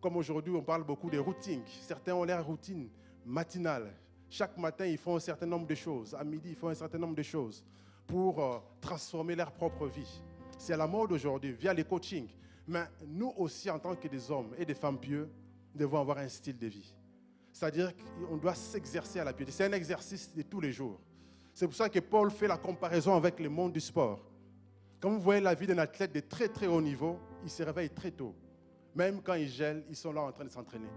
Comme 0.01 0.17
aujourd'hui, 0.17 0.53
on 0.55 0.63
parle 0.63 0.85
beaucoup 0.85 1.09
de 1.09 1.19
routines. 1.19 1.63
Certains 1.83 2.15
ont 2.15 2.25
l'air 2.25 2.45
routine 2.45 2.89
matinale. 3.25 3.95
Chaque 4.29 4.59
matin, 4.59 4.85
ils 4.87 4.99
font 4.99 5.17
un 5.17 5.21
certain 5.21 5.47
nombre 5.47 5.67
de 5.67 5.75
choses. 5.75 6.15
À 6.15 6.25
midi, 6.25 6.51
ils 6.51 6.57
font 6.57 6.69
un 6.69 6.75
certain 6.75 6.99
nombre 6.99 7.15
de 7.15 7.23
choses 7.23 7.65
pour 8.07 8.43
euh, 8.43 8.59
transformer 8.81 9.37
leur 9.37 9.53
propre 9.53 9.87
vie. 9.87 10.23
C'est 10.59 10.75
à 10.75 10.77
la 10.77 10.87
mode 10.87 11.13
aujourd'hui, 11.13 11.53
via 11.53 11.73
les 11.73 11.85
coachings. 11.85 12.29
Mais 12.67 12.85
nous 13.07 13.33
aussi, 13.37 13.71
en 13.71 13.79
tant 13.79 13.95
que 13.95 14.09
des 14.09 14.31
hommes 14.31 14.55
et 14.59 14.65
des 14.65 14.75
femmes 14.75 14.99
pieux, 14.99 15.31
devons 15.75 16.01
avoir 16.01 16.19
un 16.19 16.29
style 16.29 16.59
de 16.59 16.67
vie. 16.67 16.95
C'est-à-dire 17.53 17.93
qu'on 17.97 18.37
doit 18.37 18.55
s'exercer 18.55 19.21
à 19.21 19.25
la 19.25 19.33
piété. 19.33 19.53
C'est 19.53 19.65
un 19.65 19.73
exercice 19.73 20.35
de 20.35 20.43
tous 20.43 20.61
les 20.61 20.73
jours. 20.73 21.01
C'est 21.53 21.67
pour 21.67 21.77
ça 21.77 21.89
que 21.89 22.01
Paul 22.01 22.31
fait 22.31 22.49
la 22.49 22.59
comparaison 22.59 23.15
avec 23.15 23.39
le 23.39 23.49
monde 23.49 23.73
du 23.73 23.81
sport. 23.81 24.21
Quand 24.99 25.11
vous 25.11 25.21
voyez 25.21 25.41
la 25.41 25.55
vie 25.55 25.67
d'un 25.67 25.79
athlète 25.79 26.13
de 26.13 26.21
très 26.21 26.49
très 26.49 26.67
haut 26.67 26.81
niveau, 26.81 27.19
il 27.45 27.51
se 27.51 27.63
réveille 27.63 27.91
très 27.91 28.11
tôt. 28.11 28.35
Même 28.95 29.21
quand 29.23 29.35
il 29.35 29.49
gèle, 29.49 29.85
ils 29.89 29.97
sont 29.97 30.13
là 30.13 30.23
en 30.23 30.33
train 30.33 30.45
de 30.45 30.51
s'entraîner. 30.51 30.89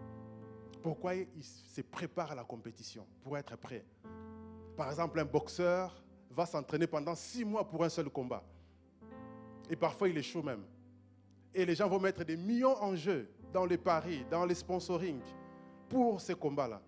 Pourquoi 0.81 1.15
ils 1.15 1.43
se 1.43 1.81
préparent 1.81 2.31
à 2.31 2.35
la 2.35 2.43
compétition 2.43 3.05
Pour 3.21 3.37
être 3.37 3.57
prêt. 3.57 3.83
Par 4.75 4.89
exemple, 4.89 5.19
un 5.19 5.25
boxeur 5.25 6.03
va 6.31 6.45
s'entraîner 6.45 6.87
pendant 6.87 7.15
six 7.15 7.43
mois 7.43 7.67
pour 7.67 7.83
un 7.83 7.89
seul 7.89 8.09
combat. 8.09 8.43
Et 9.69 9.75
parfois, 9.75 10.07
il 10.07 10.17
est 10.17 10.23
chaud 10.23 10.43
même. 10.43 10.63
Et 11.53 11.65
les 11.65 11.75
gens 11.75 11.89
vont 11.89 11.99
mettre 11.99 12.23
des 12.23 12.37
millions 12.37 12.81
en 12.81 12.95
jeu 12.95 13.29
dans 13.51 13.65
les 13.65 13.77
paris, 13.77 14.25
dans 14.29 14.45
les 14.45 14.55
sponsoring 14.55 15.19
pour 15.89 16.21
ces 16.21 16.35
combats-là. 16.35 16.81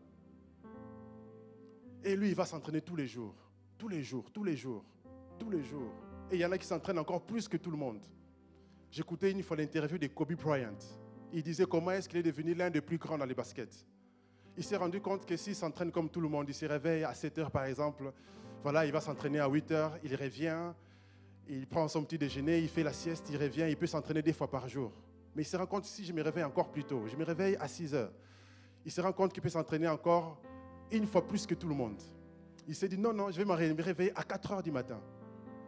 Et 2.03 2.15
lui, 2.15 2.29
il 2.29 2.35
va 2.35 2.45
s'entraîner 2.45 2.81
tous 2.81 2.95
les 2.95 3.07
jours. 3.07 3.35
Tous 3.77 3.87
les 3.87 4.03
jours, 4.03 4.31
tous 4.31 4.43
les 4.43 4.55
jours, 4.55 4.85
tous 5.37 5.49
les 5.49 5.63
jours. 5.63 5.91
Et 6.31 6.35
il 6.35 6.41
y 6.41 6.45
en 6.45 6.51
a 6.51 6.57
qui 6.57 6.67
s'entraînent 6.67 6.99
encore 6.99 7.25
plus 7.25 7.47
que 7.47 7.57
tout 7.57 7.71
le 7.71 7.77
monde. 7.77 8.05
J'écoutais 8.91 9.31
une 9.31 9.43
fois 9.43 9.55
l'interview 9.55 9.99
de 9.99 10.07
Kobe 10.07 10.33
Bryant. 10.33 10.77
Il 11.31 11.43
disait 11.43 11.65
comment 11.65 11.91
est-ce 11.91 12.09
qu'il 12.09 12.17
est 12.17 12.23
devenu 12.23 12.55
l'un 12.55 12.71
des 12.71 12.81
plus 12.81 12.97
grands 12.97 13.19
dans 13.19 13.25
les 13.25 13.35
baskets. 13.35 13.85
Il 14.57 14.63
s'est 14.63 14.77
rendu 14.77 14.99
compte 14.99 15.25
que 15.27 15.37
s'il 15.37 15.55
s'entraîne 15.55 15.91
comme 15.91 16.09
tout 16.09 16.19
le 16.19 16.27
monde, 16.27 16.49
il 16.49 16.55
se 16.55 16.65
réveille 16.65 17.03
à 17.03 17.13
7 17.13 17.37
heures 17.37 17.51
par 17.51 17.65
exemple, 17.65 18.11
voilà, 18.63 18.85
il 18.85 18.91
va 18.91 18.99
s'entraîner 18.99 19.39
à 19.39 19.47
8 19.47 19.71
heures, 19.71 19.97
il 20.03 20.15
revient, 20.15 20.73
il 21.47 21.67
prend 21.67 21.87
son 21.87 22.03
petit 22.03 22.17
déjeuner, 22.17 22.59
il 22.59 22.67
fait 22.67 22.83
la 22.83 22.91
sieste, 22.91 23.27
il 23.29 23.37
revient, 23.37 23.67
il 23.69 23.77
peut 23.77 23.87
s'entraîner 23.87 24.23
des 24.23 24.33
fois 24.33 24.49
par 24.49 24.67
jour. 24.67 24.91
Mais 25.35 25.43
il 25.43 25.45
se 25.45 25.55
rend 25.55 25.67
compte 25.67 25.85
si 25.85 26.03
je 26.03 26.11
me 26.11 26.23
réveille 26.23 26.43
encore 26.43 26.71
plus 26.71 26.83
tôt, 26.83 27.07
je 27.07 27.15
me 27.15 27.23
réveille 27.23 27.55
à 27.57 27.67
6 27.67 27.93
heures, 27.93 28.11
il 28.83 28.91
se 28.91 28.99
rend 29.01 29.13
compte 29.13 29.31
qu'il 29.31 29.43
peut 29.43 29.49
s'entraîner 29.49 29.87
encore 29.87 30.41
une 30.91 31.05
fois 31.05 31.25
plus 31.25 31.45
que 31.45 31.53
tout 31.53 31.67
le 31.67 31.75
monde. 31.75 32.01
Il 32.67 32.75
s'est 32.75 32.89
dit 32.89 32.97
non, 32.97 33.13
non, 33.13 33.29
je 33.29 33.37
vais 33.37 33.45
me 33.45 33.53
réveiller 33.53 34.11
à 34.15 34.23
4 34.23 34.51
heures 34.51 34.63
du 34.63 34.71
matin. 34.71 34.99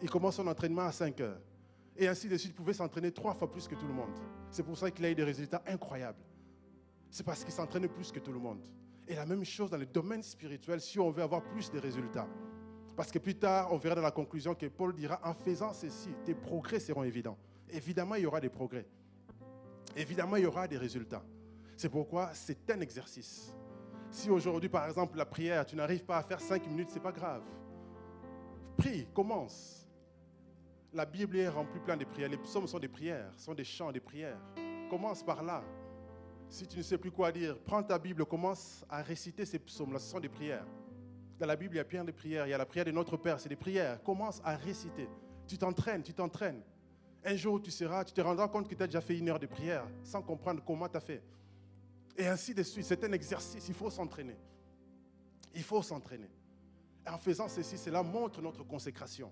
Il 0.01 0.09
commence 0.09 0.35
son 0.37 0.47
entraînement 0.47 0.81
à 0.81 0.91
5 0.91 1.21
heures. 1.21 1.39
Et 1.97 2.07
ainsi 2.07 2.27
de 2.27 2.37
suite, 2.37 2.51
il 2.51 2.55
pouvait 2.55 2.73
s'entraîner 2.73 3.11
trois 3.11 3.33
fois 3.33 3.51
plus 3.51 3.67
que 3.67 3.75
tout 3.75 3.87
le 3.87 3.93
monde. 3.93 4.17
C'est 4.49 4.63
pour 4.63 4.77
ça 4.77 4.89
qu'il 4.91 5.05
a 5.05 5.11
eu 5.11 5.15
des 5.15 5.23
résultats 5.23 5.61
incroyables. 5.67 6.23
C'est 7.09 7.25
parce 7.25 7.43
qu'il 7.43 7.53
s'entraînait 7.53 7.89
plus 7.89 8.11
que 8.11 8.19
tout 8.19 8.31
le 8.31 8.39
monde. 8.39 8.65
Et 9.07 9.15
la 9.15 9.25
même 9.25 9.43
chose 9.43 9.69
dans 9.69 9.77
le 9.77 9.85
domaine 9.85 10.23
spirituel, 10.23 10.79
si 10.79 10.99
on 10.99 11.11
veut 11.11 11.23
avoir 11.23 11.43
plus 11.43 11.69
de 11.69 11.79
résultats. 11.79 12.27
Parce 12.95 13.11
que 13.11 13.19
plus 13.19 13.35
tard, 13.35 13.73
on 13.73 13.77
verra 13.77 13.95
dans 13.95 14.01
la 14.01 14.11
conclusion 14.11 14.55
que 14.55 14.67
Paul 14.67 14.93
dira, 14.93 15.19
en 15.23 15.33
faisant 15.33 15.73
ceci, 15.73 16.09
tes 16.23 16.33
progrès 16.33 16.79
seront 16.79 17.03
évidents. 17.03 17.37
Évidemment, 17.69 18.15
il 18.15 18.23
y 18.23 18.25
aura 18.25 18.39
des 18.39 18.49
progrès. 18.49 18.85
Évidemment, 19.95 20.37
il 20.37 20.43
y 20.43 20.45
aura 20.45 20.67
des 20.67 20.77
résultats. 20.77 21.23
C'est 21.75 21.89
pourquoi 21.89 22.33
c'est 22.33 22.69
un 22.69 22.79
exercice. 22.79 23.53
Si 24.09 24.29
aujourd'hui, 24.29 24.69
par 24.69 24.85
exemple, 24.87 25.17
la 25.17 25.25
prière, 25.25 25.65
tu 25.65 25.75
n'arrives 25.75 26.05
pas 26.05 26.17
à 26.17 26.23
faire 26.23 26.39
cinq 26.39 26.67
minutes, 26.67 26.89
ce 26.89 26.95
n'est 26.95 27.01
pas 27.01 27.11
grave. 27.11 27.43
Prie, 28.77 29.07
commence. 29.13 29.80
La 30.93 31.05
Bible 31.05 31.37
est 31.37 31.47
remplie 31.47 31.79
plein 31.79 31.95
de 31.95 32.03
prières. 32.03 32.29
Les 32.29 32.37
psaumes 32.37 32.67
sont 32.67 32.79
des 32.79 32.89
prières, 32.89 33.31
sont 33.37 33.53
des 33.53 33.63
chants, 33.63 33.93
des 33.93 34.01
prières. 34.01 34.37
Commence 34.89 35.23
par 35.23 35.41
là. 35.41 35.63
Si 36.49 36.67
tu 36.67 36.79
ne 36.79 36.83
sais 36.83 36.97
plus 36.97 37.11
quoi 37.11 37.31
dire, 37.31 37.57
prends 37.59 37.81
ta 37.81 37.97
Bible, 37.97 38.25
commence 38.25 38.83
à 38.89 39.01
réciter 39.01 39.45
ces 39.45 39.57
psaumes-là. 39.57 39.99
Ce 39.99 40.09
sont 40.09 40.19
des 40.19 40.27
prières. 40.27 40.65
Dans 41.39 41.45
la 41.45 41.55
Bible, 41.55 41.75
il 41.75 41.77
y 41.77 41.81
a 41.81 41.85
plein 41.85 42.03
de 42.03 42.11
prières. 42.11 42.45
Il 42.45 42.49
y 42.49 42.53
a 42.53 42.57
la 42.57 42.65
prière 42.65 42.83
de 42.83 42.91
notre 42.91 43.15
Père, 43.15 43.39
c'est 43.39 43.47
des 43.47 43.55
prières. 43.55 44.03
Commence 44.03 44.41
à 44.43 44.57
réciter. 44.57 45.07
Tu 45.47 45.57
t'entraînes, 45.57 46.03
tu 46.03 46.13
t'entraînes. 46.13 46.61
Un 47.23 47.35
jour, 47.37 47.61
tu 47.61 47.71
seras, 47.71 48.03
tu 48.03 48.13
te 48.13 48.19
rendras 48.19 48.49
compte 48.49 48.67
que 48.67 48.75
tu 48.75 48.83
as 48.83 48.87
déjà 48.87 48.99
fait 48.99 49.17
une 49.17 49.29
heure 49.29 49.39
de 49.39 49.47
prière 49.47 49.87
sans 50.03 50.21
comprendre 50.21 50.61
comment 50.65 50.89
tu 50.89 50.97
as 50.97 51.01
fait. 51.01 51.23
Et 52.17 52.27
ainsi 52.27 52.53
de 52.53 52.63
suite. 52.63 52.83
C'est 52.83 53.01
un 53.05 53.11
exercice. 53.13 53.65
Il 53.69 53.73
faut 53.73 53.89
s'entraîner. 53.89 54.35
Il 55.55 55.63
faut 55.63 55.81
s'entraîner. 55.81 56.29
En 57.07 57.17
faisant 57.17 57.47
ceci, 57.47 57.77
cela 57.77 58.03
montre 58.03 58.41
notre 58.41 58.63
consécration. 58.63 59.31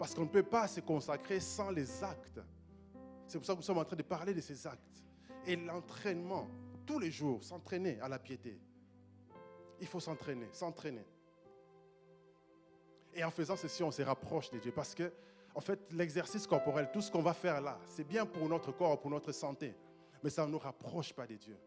Parce 0.00 0.14
qu'on 0.14 0.22
ne 0.22 0.28
peut 0.28 0.42
pas 0.42 0.66
se 0.66 0.80
consacrer 0.80 1.40
sans 1.40 1.70
les 1.70 2.02
actes. 2.02 2.40
C'est 3.26 3.36
pour 3.36 3.46
ça 3.46 3.52
que 3.52 3.58
nous 3.58 3.62
sommes 3.62 3.76
en 3.76 3.84
train 3.84 3.96
de 3.96 4.02
parler 4.02 4.32
de 4.32 4.40
ces 4.40 4.66
actes. 4.66 5.04
Et 5.46 5.56
l'entraînement, 5.56 6.48
tous 6.86 6.98
les 6.98 7.10
jours, 7.10 7.44
s'entraîner 7.44 8.00
à 8.00 8.08
la 8.08 8.18
piété. 8.18 8.58
Il 9.78 9.86
faut 9.86 10.00
s'entraîner, 10.00 10.48
s'entraîner. 10.52 11.04
Et 13.12 13.22
en 13.22 13.30
faisant 13.30 13.56
ceci, 13.56 13.82
on 13.82 13.90
se 13.90 14.00
rapproche 14.00 14.48
de 14.50 14.58
Dieu. 14.58 14.72
Parce 14.72 14.94
que, 14.94 15.12
en 15.54 15.60
fait, 15.60 15.78
l'exercice 15.92 16.46
corporel, 16.46 16.88
tout 16.90 17.02
ce 17.02 17.10
qu'on 17.10 17.20
va 17.20 17.34
faire 17.34 17.60
là, 17.60 17.78
c'est 17.84 18.08
bien 18.08 18.24
pour 18.24 18.48
notre 18.48 18.72
corps, 18.72 18.98
pour 18.98 19.10
notre 19.10 19.32
santé. 19.32 19.74
Mais 20.24 20.30
ça 20.30 20.46
ne 20.46 20.52
nous 20.52 20.58
rapproche 20.58 21.12
pas 21.12 21.26
de 21.26 21.36
Dieu. 21.36 21.58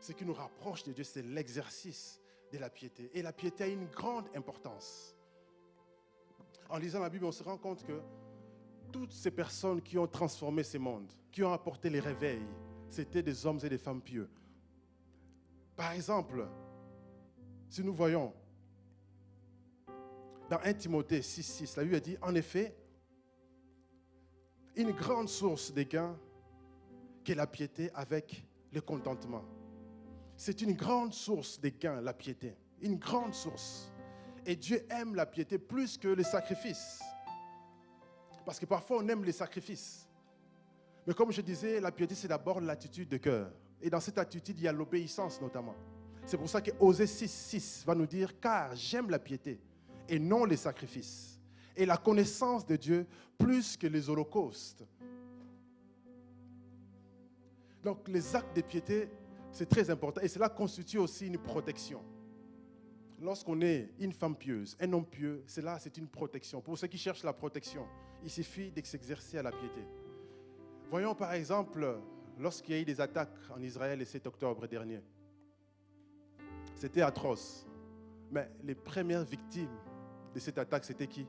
Ce 0.00 0.12
qui 0.12 0.24
nous 0.24 0.32
rapproche 0.32 0.82
de 0.84 0.92
Dieu, 0.92 1.04
c'est 1.04 1.20
l'exercice 1.20 2.22
de 2.50 2.56
la 2.56 2.70
piété. 2.70 3.10
Et 3.12 3.20
la 3.20 3.34
piété 3.34 3.64
a 3.64 3.66
une 3.66 3.84
grande 3.84 4.30
importance. 4.34 5.14
En 6.68 6.78
lisant 6.78 7.00
la 7.00 7.08
Bible, 7.08 7.24
on 7.24 7.32
se 7.32 7.42
rend 7.42 7.56
compte 7.56 7.82
que 7.84 8.00
toutes 8.92 9.12
ces 9.12 9.30
personnes 9.30 9.80
qui 9.82 9.98
ont 9.98 10.06
transformé 10.06 10.62
ces 10.62 10.78
mondes, 10.78 11.12
qui 11.30 11.42
ont 11.42 11.52
apporté 11.52 11.90
les 11.90 12.00
réveils, 12.00 12.46
c'était 12.88 13.22
des 13.22 13.46
hommes 13.46 13.60
et 13.62 13.68
des 13.68 13.78
femmes 13.78 14.00
pieux. 14.00 14.28
Par 15.76 15.92
exemple, 15.92 16.46
si 17.68 17.82
nous 17.82 17.94
voyons 17.94 18.32
dans 20.50 20.58
1 20.62 20.74
Timothée 20.74 21.20
6,6, 21.20 21.76
la 21.76 21.84
Bible 21.84 22.00
dit 22.00 22.16
En 22.22 22.34
effet, 22.34 22.74
une 24.76 24.92
grande 24.92 25.28
source 25.28 25.72
de 25.72 25.82
gains 25.82 26.16
qu'est 27.24 27.34
la 27.34 27.46
piété 27.46 27.90
avec 27.94 28.44
le 28.72 28.80
contentement. 28.80 29.44
C'est 30.36 30.62
une 30.62 30.74
grande 30.74 31.12
source 31.12 31.60
de 31.60 31.68
gains, 31.68 32.00
la 32.00 32.14
piété. 32.14 32.56
Une 32.80 32.96
grande 32.96 33.34
source. 33.34 33.92
Et 34.48 34.56
Dieu 34.56 34.82
aime 34.88 35.14
la 35.14 35.26
piété 35.26 35.58
plus 35.58 35.98
que 35.98 36.08
les 36.08 36.24
sacrifices. 36.24 37.02
Parce 38.46 38.58
que 38.58 38.64
parfois 38.64 38.96
on 38.96 39.06
aime 39.06 39.22
les 39.22 39.32
sacrifices. 39.32 40.08
Mais 41.06 41.12
comme 41.12 41.30
je 41.30 41.42
disais, 41.42 41.78
la 41.80 41.92
piété, 41.92 42.14
c'est 42.14 42.28
d'abord 42.28 42.58
l'attitude 42.58 43.10
de 43.10 43.18
cœur. 43.18 43.52
Et 43.82 43.90
dans 43.90 44.00
cette 44.00 44.16
attitude, 44.16 44.58
il 44.58 44.64
y 44.64 44.68
a 44.68 44.72
l'obéissance 44.72 45.38
notamment. 45.42 45.74
C'est 46.24 46.38
pour 46.38 46.48
ça 46.48 46.62
que 46.62 46.70
Osée 46.80 47.06
6, 47.06 47.30
6 47.30 47.84
va 47.86 47.94
nous 47.94 48.06
dire, 48.06 48.40
car 48.40 48.74
j'aime 48.74 49.10
la 49.10 49.18
piété 49.18 49.60
et 50.08 50.18
non 50.18 50.46
les 50.46 50.56
sacrifices. 50.56 51.38
Et 51.76 51.84
la 51.84 51.98
connaissance 51.98 52.64
de 52.64 52.76
Dieu 52.76 53.06
plus 53.36 53.76
que 53.76 53.86
les 53.86 54.08
holocaustes. 54.08 54.82
Donc 57.82 58.08
les 58.08 58.34
actes 58.34 58.56
de 58.56 58.62
piété, 58.62 59.10
c'est 59.52 59.68
très 59.68 59.90
important. 59.90 60.22
Et 60.22 60.28
cela 60.28 60.48
constitue 60.48 60.96
aussi 60.96 61.26
une 61.26 61.36
protection. 61.36 62.02
Lorsqu'on 63.20 63.60
est 63.60 63.90
une 63.98 64.12
femme 64.12 64.36
pieuse, 64.36 64.76
un 64.80 64.92
homme 64.92 65.06
pieux, 65.06 65.42
cela 65.46 65.78
c'est 65.78 65.96
une 65.96 66.08
protection. 66.08 66.60
Pour 66.60 66.78
ceux 66.78 66.86
qui 66.86 66.98
cherchent 66.98 67.24
la 67.24 67.32
protection, 67.32 67.84
il 68.22 68.30
suffit 68.30 68.70
de 68.70 68.80
s'exercer 68.84 69.38
à 69.38 69.42
la 69.42 69.50
piété. 69.50 69.80
Voyons 70.88 71.14
par 71.14 71.32
exemple, 71.32 72.00
lorsqu'il 72.38 72.74
y 72.74 72.78
a 72.78 72.80
eu 72.80 72.84
des 72.84 73.00
attaques 73.00 73.36
en 73.50 73.60
Israël 73.60 73.98
le 73.98 74.04
7 74.04 74.26
octobre 74.26 74.66
dernier. 74.68 75.02
C'était 76.76 77.02
atroce. 77.02 77.66
Mais 78.30 78.48
les 78.62 78.74
premières 78.74 79.24
victimes 79.24 79.76
de 80.32 80.38
cette 80.38 80.58
attaque, 80.58 80.84
c'était 80.84 81.08
qui? 81.08 81.26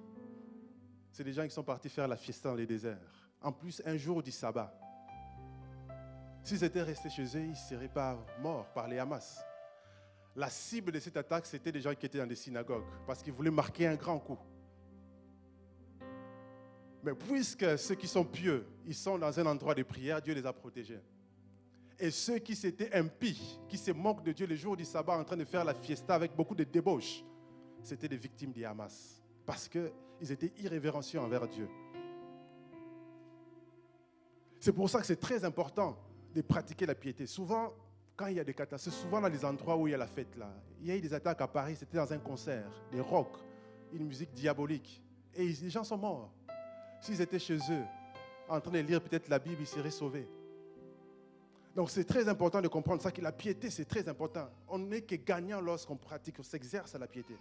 C'est 1.11 1.23
des 1.23 1.33
gens 1.33 1.43
qui 1.43 1.49
sont 1.49 1.63
partis 1.63 1.89
faire 1.89 2.07
la 2.07 2.17
fiesta 2.17 2.49
dans 2.49 2.55
les 2.55 2.67
déserts. 2.67 2.99
En 3.41 3.51
plus, 3.51 3.81
un 3.85 3.97
jour 3.97 4.21
du 4.21 4.31
sabbat. 4.31 4.71
S'ils 6.43 6.63
étaient 6.63 6.83
restés 6.83 7.09
chez 7.09 7.25
eux, 7.37 7.41
ils 7.41 7.49
ne 7.49 7.55
seraient 7.55 7.89
pas 7.89 8.23
morts 8.39 8.71
par 8.73 8.87
les 8.87 8.99
Hamas. 8.99 9.43
La 10.39 10.49
cible 10.49 10.93
de 10.93 10.99
cette 10.99 11.17
attaque, 11.17 11.45
c'était 11.45 11.69
des 11.69 11.81
gens 11.81 11.93
qui 11.93 12.05
étaient 12.05 12.17
dans 12.17 12.25
des 12.25 12.33
synagogues, 12.33 12.85
parce 13.05 13.21
qu'ils 13.21 13.33
voulaient 13.33 13.51
marquer 13.51 13.87
un 13.87 13.95
grand 13.95 14.17
coup. 14.19 14.37
Mais 17.03 17.13
puisque 17.13 17.77
ceux 17.77 17.95
qui 17.95 18.07
sont 18.07 18.23
pieux, 18.23 18.65
ils 18.85 18.95
sont 18.95 19.17
dans 19.17 19.37
un 19.37 19.45
endroit 19.47 19.75
de 19.75 19.83
prière, 19.83 20.21
Dieu 20.21 20.33
les 20.33 20.45
a 20.45 20.53
protégés. 20.53 21.01
Et 21.99 22.09
ceux 22.09 22.37
qui 22.37 22.55
s'étaient 22.55 22.95
impies, 22.95 23.59
qui 23.67 23.77
se 23.77 23.91
moquent 23.91 24.23
de 24.23 24.31
Dieu 24.31 24.47
le 24.47 24.55
jour 24.55 24.77
du 24.77 24.85
sabbat 24.85 25.17
en 25.17 25.25
train 25.25 25.35
de 25.35 25.43
faire 25.43 25.65
la 25.65 25.73
fiesta 25.73 26.15
avec 26.15 26.33
beaucoup 26.33 26.55
de 26.55 26.63
débauche, 26.63 27.21
c'était 27.83 28.07
des 28.07 28.15
victimes 28.15 28.53
du 28.53 28.63
Hamas. 28.63 29.21
Parce 29.45 29.67
qu'ils 29.67 30.31
étaient 30.31 30.53
irrévérencieux 30.57 31.19
envers 31.19 31.49
Dieu. 31.49 31.67
C'est 34.61 34.71
pour 34.71 34.89
ça 34.89 35.01
que 35.01 35.05
c'est 35.05 35.19
très 35.19 35.43
important 35.43 35.97
de 36.33 36.41
pratiquer 36.41 36.85
la 36.85 36.95
piété. 36.95 37.25
Souvent, 37.25 37.73
quand 38.19 38.27
il 38.27 38.35
y 38.35 38.39
a 38.41 38.43
des 38.43 38.53
catastrophes, 38.53 38.93
c'est 38.93 39.01
souvent 39.01 39.21
dans 39.21 39.29
les 39.29 39.45
endroits 39.45 39.77
où 39.77 39.87
il 39.87 39.91
y 39.91 39.93
a 39.93 39.97
la 39.97 40.05
fête 40.05 40.35
là. 40.35 40.51
Il 40.81 40.87
y 40.87 40.91
a 40.91 40.97
eu 40.97 40.99
des 40.99 41.13
attaques 41.13 41.39
à 41.39 41.47
Paris, 41.47 41.77
c'était 41.77 41.95
dans 41.95 42.11
un 42.11 42.17
concert, 42.17 42.69
des 42.91 42.99
rock, 42.99 43.29
une 43.93 44.07
musique 44.07 44.33
diabolique. 44.33 45.01
Et 45.33 45.47
les 45.47 45.69
gens 45.69 45.85
sont 45.85 45.97
morts. 45.97 46.29
S'ils 46.99 47.21
étaient 47.21 47.39
chez 47.39 47.55
eux, 47.55 47.85
en 48.49 48.59
train 48.59 48.71
de 48.71 48.79
lire 48.79 49.01
peut-être 49.01 49.29
la 49.29 49.39
Bible, 49.39 49.61
ils 49.61 49.67
seraient 49.67 49.89
sauvés. 49.89 50.27
Donc 51.73 51.89
c'est 51.89 52.03
très 52.03 52.27
important 52.27 52.61
de 52.61 52.67
comprendre 52.67 53.01
ça, 53.01 53.09
que 53.09 53.21
la 53.21 53.31
piété, 53.31 53.69
c'est 53.69 53.85
très 53.85 54.05
important. 54.09 54.49
On 54.67 54.79
n'est 54.79 55.03
que 55.03 55.15
gagnant 55.15 55.61
lorsqu'on 55.61 55.95
pratique, 55.95 56.35
on 56.39 56.43
s'exerce 56.43 56.93
à 56.95 56.97
la 56.97 57.07
piété. 57.07 57.37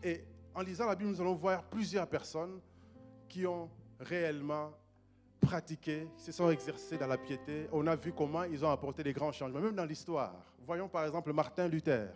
Et 0.00 0.22
en 0.54 0.62
lisant 0.62 0.86
la 0.86 0.94
Bible, 0.94 1.10
nous 1.10 1.20
allons 1.20 1.34
voir 1.34 1.64
plusieurs 1.64 2.06
personnes 2.06 2.60
qui 3.28 3.44
ont 3.48 3.68
réellement 3.98 4.70
pratiqué, 5.40 6.08
se 6.16 6.32
sont 6.32 6.50
exercés 6.50 6.98
dans 6.98 7.06
la 7.06 7.16
piété. 7.16 7.68
On 7.72 7.86
a 7.86 7.96
vu 7.96 8.12
comment 8.12 8.44
ils 8.44 8.64
ont 8.64 8.70
apporté 8.70 9.02
des 9.02 9.12
grands 9.12 9.32
changements, 9.32 9.60
même 9.60 9.74
dans 9.74 9.84
l'histoire. 9.84 10.34
Voyons 10.66 10.88
par 10.88 11.04
exemple 11.04 11.32
Martin 11.32 11.68
Luther, 11.68 12.08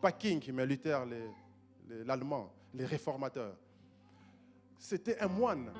pas 0.00 0.12
King, 0.12 0.50
mais 0.52 0.66
Luther, 0.66 1.06
l'allemand, 2.04 2.52
les 2.74 2.84
réformateurs. 2.84 3.56
C'était 4.78 5.18
un 5.20 5.28
moine. 5.28 5.72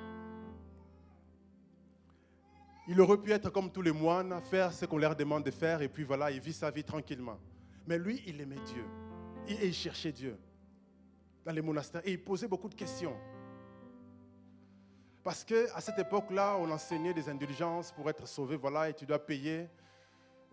Il 2.89 3.01
aurait 3.01 3.19
pu 3.19 3.31
être 3.33 3.51
comme 3.51 3.71
tous 3.71 3.83
les 3.83 3.93
moines, 3.93 4.41
faire 4.43 4.73
ce 4.73 4.87
qu'on 4.87 4.99
leur 4.99 5.17
demande 5.17 5.45
de 5.45 5.51
faire, 5.51 5.83
et 5.83 5.89
puis 5.89 6.05
voilà, 6.05 6.31
il 6.31 6.41
vit 6.41 6.53
sa 6.53 6.71
vie 6.71 6.85
tranquillement. 6.85 7.39
Mais 7.87 7.99
lui, 7.99 8.23
il 8.27 8.41
aimait 8.41 8.61
Dieu. 8.67 8.85
Et 9.49 9.67
il 9.67 9.75
cherchait 9.75 10.13
Dieu 10.13 10.39
dans 11.45 11.53
les 11.53 11.63
monastères. 11.63 12.03
Et 12.05 12.13
il 12.13 12.23
posait 12.23 12.49
beaucoup 12.49 12.69
de 12.69 12.75
questions. 12.75 13.17
Parce 15.25 15.45
qu'à 15.45 15.81
cette 15.81 15.99
époque-là, 15.99 16.57
on 16.59 16.71
enseignait 16.71 17.15
des 17.15 17.29
indulgences 17.29 17.93
pour 17.93 18.09
être 18.11 18.27
sauvé, 18.27 18.57
voilà, 18.57 18.91
et 18.91 18.95
tu 18.95 19.07
dois 19.07 19.21
payer 19.21 19.69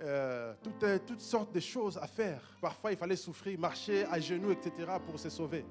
euh, 0.02 0.54
toutes, 0.62 1.06
toutes, 1.06 1.22
sortes 1.22 1.54
de 1.54 1.60
choses 1.60 1.98
à 1.98 2.08
faire. 2.08 2.42
Parfois, 2.62 2.92
il 2.92 2.98
fallait 2.98 3.16
souffrir, 3.16 3.60
marcher 3.60 4.06
à 4.06 4.20
genoux, 4.20 4.52
etc., 4.52 4.72
pour 5.06 5.20
se 5.20 5.30
sauver. 5.30 5.66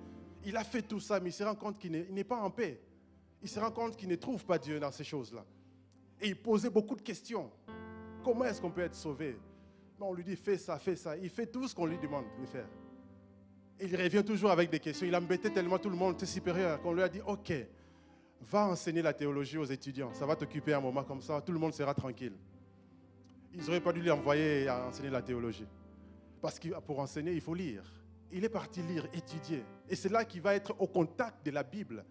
Il 0.45 0.57
a 0.57 0.65
fait 0.65 0.83
tout 0.83 1.01
ça, 1.01 1.21
mais 1.21 1.31
il 1.31 1.33
se 1.33 1.45
rend 1.45 1.55
compte 1.55 1.79
qu'il 1.79 1.93
n'est 1.93 2.25
pas 2.25 2.41
en 2.41 2.51
paix. 2.51 2.81
Il 3.41 3.49
se 3.49 3.61
rend 3.61 3.71
compte 3.71 3.97
qu'il 3.97 4.09
ne 4.09 4.17
trouve 4.17 4.45
pas 4.45 4.59
Dieu 4.59 4.81
dans 4.81 4.91
ces 4.91 5.05
choses-là. 5.05 5.45
Et 6.21 6.29
il 6.29 6.37
posait 6.37 6.71
beaucoup 6.71 6.97
de 6.97 7.03
questions. 7.03 7.51
Comment 8.25 8.45
est-ce 8.45 8.61
qu'on 8.61 8.71
peut 8.71 8.83
être 8.83 8.97
sauvé? 8.97 9.39
On 10.01 10.13
lui 10.13 10.25
dit, 10.25 10.37
fais 10.37 10.59
ça, 10.59 10.79
fais 10.79 10.97
ça. 10.97 11.17
Il 11.17 11.31
fait 11.31 11.47
tout 11.47 11.67
ce 11.69 11.75
qu'on 11.75 11.87
lui 11.87 11.99
demande 11.99 12.25
de 12.41 12.47
faire. 12.47 12.69
Et 13.81 13.87
il 13.87 13.97
revient 13.97 14.25
toujours 14.25 14.51
avec 14.51 14.71
des 14.71 14.81
questions. 14.81 15.07
Il 15.07 15.15
embêtait 15.15 15.51
tellement 15.51 15.79
tout 15.79 15.91
le 15.91 15.97
monde, 15.97 16.23
supérieur, 16.25 16.81
qu'on 16.83 16.93
lui 16.93 17.03
a 17.03 17.09
dit, 17.09 17.21
OK, 17.27 17.53
va 18.41 18.69
enseigner 18.69 19.03
la 19.03 19.13
théologie 19.13 19.59
aux 19.59 19.65
étudiants. 19.65 20.13
Ça 20.13 20.27
va 20.27 20.37
t'occuper 20.37 20.75
un 20.75 20.81
moment 20.81 21.05
comme 21.05 21.21
ça, 21.21 21.41
tout 21.41 21.53
le 21.53 21.59
monde 21.59 21.75
sera 21.75 21.95
tranquille. 21.95 22.35
Ils 23.55 23.65
n'auraient 23.65 23.81
pas 23.81 23.93
dû 23.93 24.01
lui 24.01 24.11
envoyer 24.11 24.69
à 24.69 24.87
enseigner 24.87 25.11
la 25.11 25.23
théologie. 25.23 25.67
Parce 26.41 26.59
que 26.59 26.69
pour 26.81 27.01
enseigner, 27.01 27.33
il 27.33 27.41
faut 27.41 27.55
lire. 27.55 27.83
Il 28.31 28.45
est 28.45 28.49
parti 28.51 28.83
lire, 28.83 29.07
étudier. 29.13 29.65
Et 29.89 29.97
c'est 29.97 30.11
là 30.11 30.25
qu'il 30.25 30.43
va 30.43 30.55
être 30.55 30.75
au 30.79 30.87
contact 30.87 31.45
de 31.45 31.51
la 31.51 31.63
Bible. 31.63 32.05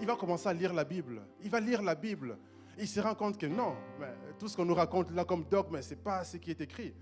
il 0.00 0.06
va 0.06 0.16
commencer 0.16 0.48
à 0.48 0.54
lire 0.54 0.72
la 0.72 0.84
Bible. 0.84 1.22
Il 1.42 1.50
va 1.50 1.60
lire 1.60 1.82
la 1.82 1.94
Bible. 1.94 2.38
Il 2.78 2.88
se 2.88 2.98
rend 3.00 3.14
compte 3.14 3.36
que 3.36 3.46
non, 3.46 3.74
mais 3.98 4.14
tout 4.38 4.48
ce 4.48 4.56
qu'on 4.56 4.64
nous 4.64 4.74
raconte 4.74 5.10
là 5.10 5.24
comme 5.24 5.44
dogme, 5.44 5.80
ce 5.82 5.90
n'est 5.90 6.00
pas 6.00 6.24
ce 6.24 6.38
qui 6.38 6.50
est 6.50 6.60
écrit. 6.60 6.94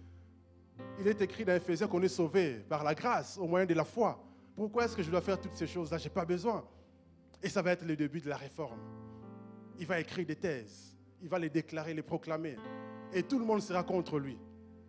Il 0.99 1.07
est 1.07 1.21
écrit 1.21 1.45
dans 1.45 1.55
Ephésiens 1.55 1.87
qu'on 1.87 2.03
est 2.03 2.09
sauvé 2.09 2.65
par 2.69 2.83
la 2.83 2.95
grâce, 2.95 3.39
au 3.39 3.47
moyen 3.47 3.67
de 3.67 3.75
la 3.75 3.85
foi. 3.85 4.23
Pourquoi 4.57 4.85
est-ce 4.85 4.97
que 4.97 5.03
je 5.03 5.11
dois 5.11 5.21
faire 5.21 5.41
toutes 5.41 5.55
ces 5.55 5.67
choses-là? 5.67 5.99
Je 5.99 6.05
n'ai 6.05 6.11
pas 6.11 6.25
besoin. 6.25 6.65
Et 7.43 7.49
ça 7.49 7.63
va 7.63 7.73
être 7.73 7.85
le 7.85 7.97
début 7.97 8.21
de 8.21 8.29
la 8.29 8.37
réforme. 8.37 8.81
Il 9.79 9.87
va 9.87 10.01
écrire 10.01 10.27
des 10.27 10.37
thèses. 10.37 10.97
Il 11.23 11.29
va 11.29 11.39
les 11.39 11.51
déclarer, 11.51 11.95
les 11.95 12.03
proclamer. 12.03 12.57
Et 13.13 13.23
tout 13.23 13.39
le 13.39 13.45
monde 13.45 13.63
sera 13.63 13.83
contre 13.83 14.19
lui. 14.19 14.39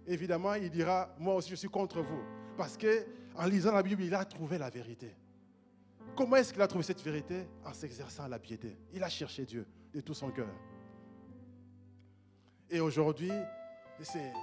Évidemment, 0.08 0.56
il 0.56 0.70
dira, 0.70 1.14
moi 1.20 1.36
aussi 1.36 1.52
je 1.52 1.56
suis 1.56 1.70
contre 1.70 2.02
vous. 2.02 2.22
Parce 2.58 2.76
que 2.76 3.06
en 3.36 3.46
lisant 3.46 3.72
la 3.72 3.84
Bible, 3.84 4.04
il 4.04 4.14
a 4.14 4.26
trouvé 4.26 4.58
la 4.58 4.70
vérité. 4.70 5.16
Comment 6.16 6.38
est-ce 6.38 6.52
qu'il 6.52 6.62
a 6.62 6.68
trouvé 6.68 6.84
cette 6.84 7.02
vérité? 7.02 7.48
En 7.64 7.74
s'exerçant 7.74 8.24
à 8.24 8.28
la 8.28 8.40
piété. 8.40 8.78
Il 8.94 9.04
a 9.04 9.10
cherché 9.10 9.46
Dieu 9.46 9.66
de 9.94 10.02
tout 10.02 10.14
son 10.14 10.32
cœur. 10.32 10.50
Et 12.70 12.80
aujourd'hui, 12.80 13.32
c'est 14.02 14.34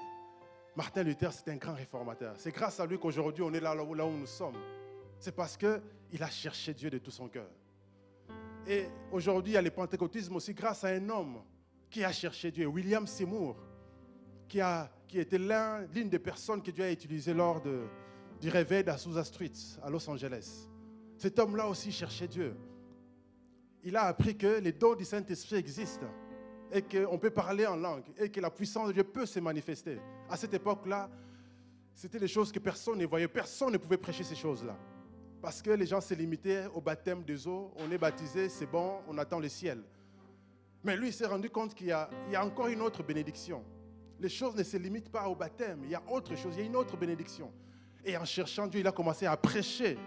Martin 0.75 1.03
Luther, 1.03 1.33
c'est 1.33 1.51
un 1.51 1.57
grand 1.57 1.75
réformateur. 1.75 2.35
C'est 2.39 2.53
grâce 2.53 2.81
à 2.81 2.87
lui 2.87 2.99
qu'aujourd'hui 2.99 3.43
on 3.43 3.53
est 3.53 3.61
là, 3.61 3.75
là 3.75 3.83
où 3.85 4.17
nous 4.17 4.27
sommes. 4.27 4.57
C'est 5.19 5.35
parce 5.35 5.57
qu'il 5.57 6.23
a 6.23 6.31
cherché 6.31 6.75
Dieu 6.75 6.91
de 6.91 6.99
tout 6.99 7.11
son 7.11 7.29
cœur. 7.29 7.49
Et 8.69 8.87
aujourd'hui, 9.13 9.53
il 9.53 9.55
y 9.55 9.59
a 9.59 9.63
le 9.63 9.71
pentecôtisme 9.71 10.37
aussi 10.37 10.53
grâce 10.53 10.83
à 10.85 10.89
un 10.89 11.09
homme 11.09 11.43
qui 11.89 12.03
a 12.03 12.13
cherché 12.13 12.51
Dieu, 12.51 12.67
William 12.67 13.07
Seymour, 13.07 13.57
qui, 14.49 14.61
a, 14.61 14.91
qui 15.07 15.21
était 15.21 15.39
l'une 15.39 16.09
des 16.09 16.19
personnes 16.19 16.63
que 16.63 16.71
Dieu 16.71 16.85
a 16.85 16.91
utilisées 16.91 17.35
lors 17.35 17.61
de, 17.61 17.85
du 18.41 18.49
réveil 18.49 18.83
d'Azusa 18.83 19.25
Street 19.25 19.53
à 19.83 19.91
Los 19.91 20.09
Angeles. 20.11 20.69
Cet 21.17 21.39
homme-là 21.39 21.69
aussi 21.69 21.93
cherchait 21.93 22.29
Dieu. 22.29 22.57
Il 23.85 23.97
a 23.97 24.03
appris 24.03 24.37
que 24.37 24.59
les 24.59 24.73
dons 24.73 24.95
du 24.95 25.05
Saint-Esprit 25.05 25.57
existent 25.57 26.11
et 26.73 26.83
qu'on 26.83 27.19
peut 27.19 27.31
parler 27.31 27.67
en 27.67 27.77
langue 27.77 28.05
et 28.19 28.31
que 28.31 28.41
la 28.41 28.51
puissance 28.51 28.89
de 28.89 28.93
Dieu 28.93 29.05
peut 29.05 29.27
se 29.27 29.39
manifester. 29.39 30.01
À 30.29 30.37
cette 30.37 30.55
époque-là, 30.55 31.09
c'était 31.95 32.19
des 32.19 32.29
choses 32.29 32.51
que 32.51 32.59
personne 32.59 32.99
ne 32.99 33.07
voyait. 33.07 33.29
Personne 33.29 33.73
ne 33.73 33.79
pouvait 33.79 33.97
prêcher 33.97 34.25
ces 34.25 34.35
choses-là. 34.35 34.77
Parce 35.41 35.63
que 35.63 35.71
les 35.71 35.87
gens 35.87 36.01
se 36.01 36.15
limitaient 36.15 36.67
au 36.75 36.81
baptême 36.81 37.23
des 37.23 37.47
eaux. 37.47 37.73
On 37.77 37.91
est 37.91 37.99
baptisé, 37.99 38.49
c'est 38.49 38.67
bon, 38.67 39.01
on 39.09 39.19
attend 39.19 39.39
le 39.39 39.49
ciel. 39.49 39.83
Mais 40.83 40.97
lui, 40.97 41.09
il 41.09 41.13
s'est 41.13 41.27
rendu 41.27 41.51
compte 41.51 41.75
qu'il 41.75 41.89
y, 41.89 41.93
a 41.93 42.09
encore 42.41 42.69
une 42.69 42.81
autre 42.81 43.03
bénédiction. 43.03 43.65
Les 44.19 44.29
choses 44.29 44.55
ne 44.55 44.63
se 44.63 44.77
limitent 44.77 45.11
pas 45.11 45.29
au 45.29 45.35
baptême. 45.35 45.81
Il 45.85 45.91
y 45.91 45.95
a 45.95 46.03
autre 46.09 46.37
chose, 46.37 46.55
il 46.57 46.61
y 46.61 46.63
a 46.63 46.67
une 46.67 46.77
autre 46.77 46.97
bénédiction. 46.97 47.53
Et 48.05 48.17
en 48.17 48.25
cherchant 48.25 48.67
Dieu, 48.67 48.81
il 48.81 48.87
a 48.87 48.93
commencé 48.93 49.27
à 49.27 49.37
prêcher 49.37 49.99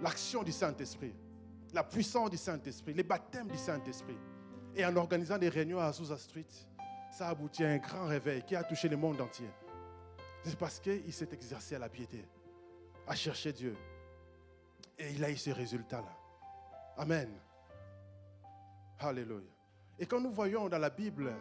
l'action 0.00 0.42
du 0.42 0.52
Saint-Esprit, 0.52 1.12
la 1.72 1.82
puissance 1.82 2.30
du 2.30 2.36
Saint-Esprit, 2.36 2.94
les 2.94 3.02
baptêmes 3.02 3.48
du 3.48 3.58
Saint-Esprit. 3.58 4.16
Et 4.74 4.86
en 4.86 4.94
organisant 4.96 5.36
des 5.36 5.48
réunions 5.48 5.80
à 5.80 5.86
Azusa 5.86 6.16
Street, 6.16 6.46
ça 7.10 7.26
a 7.26 7.30
abouti 7.30 7.64
à 7.64 7.68
un 7.70 7.78
grand 7.78 8.06
réveil 8.06 8.42
qui 8.42 8.56
a 8.56 8.62
touché 8.62 8.88
le 8.88 8.96
monde 8.96 9.20
entier. 9.20 9.48
C'est 10.44 10.56
parce 10.56 10.80
qu'il 10.80 11.12
s'est 11.12 11.28
exercé 11.32 11.74
à 11.74 11.78
la 11.78 11.88
piété, 11.88 12.24
à 13.06 13.14
chercher 13.14 13.52
Dieu. 13.52 13.76
Et 14.98 15.12
il 15.12 15.24
a 15.24 15.30
eu 15.30 15.36
ces 15.36 15.52
résultats-là. 15.52 16.16
Amen. 16.96 17.30
Alléluia. 18.98 19.48
Et 19.98 20.06
quand 20.06 20.20
nous 20.20 20.32
voyons 20.32 20.68
dans 20.68 20.78
la 20.78 20.90
Bible 20.90 21.32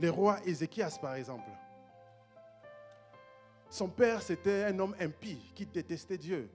les 0.00 0.08
rois 0.08 0.38
Ézéchias, 0.46 0.98
par 1.00 1.14
exemple, 1.14 1.48
son 3.70 3.88
père, 3.88 4.22
c'était 4.22 4.64
un 4.64 4.78
homme 4.78 4.94
impie 4.98 5.52
qui 5.54 5.66
détestait 5.66 6.16
Dieu, 6.16 6.50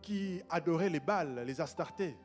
qui 0.00 0.42
adorait 0.48 0.88
les 0.88 1.00
Baals, 1.00 1.44
les 1.44 1.60
Astartés. 1.60 2.16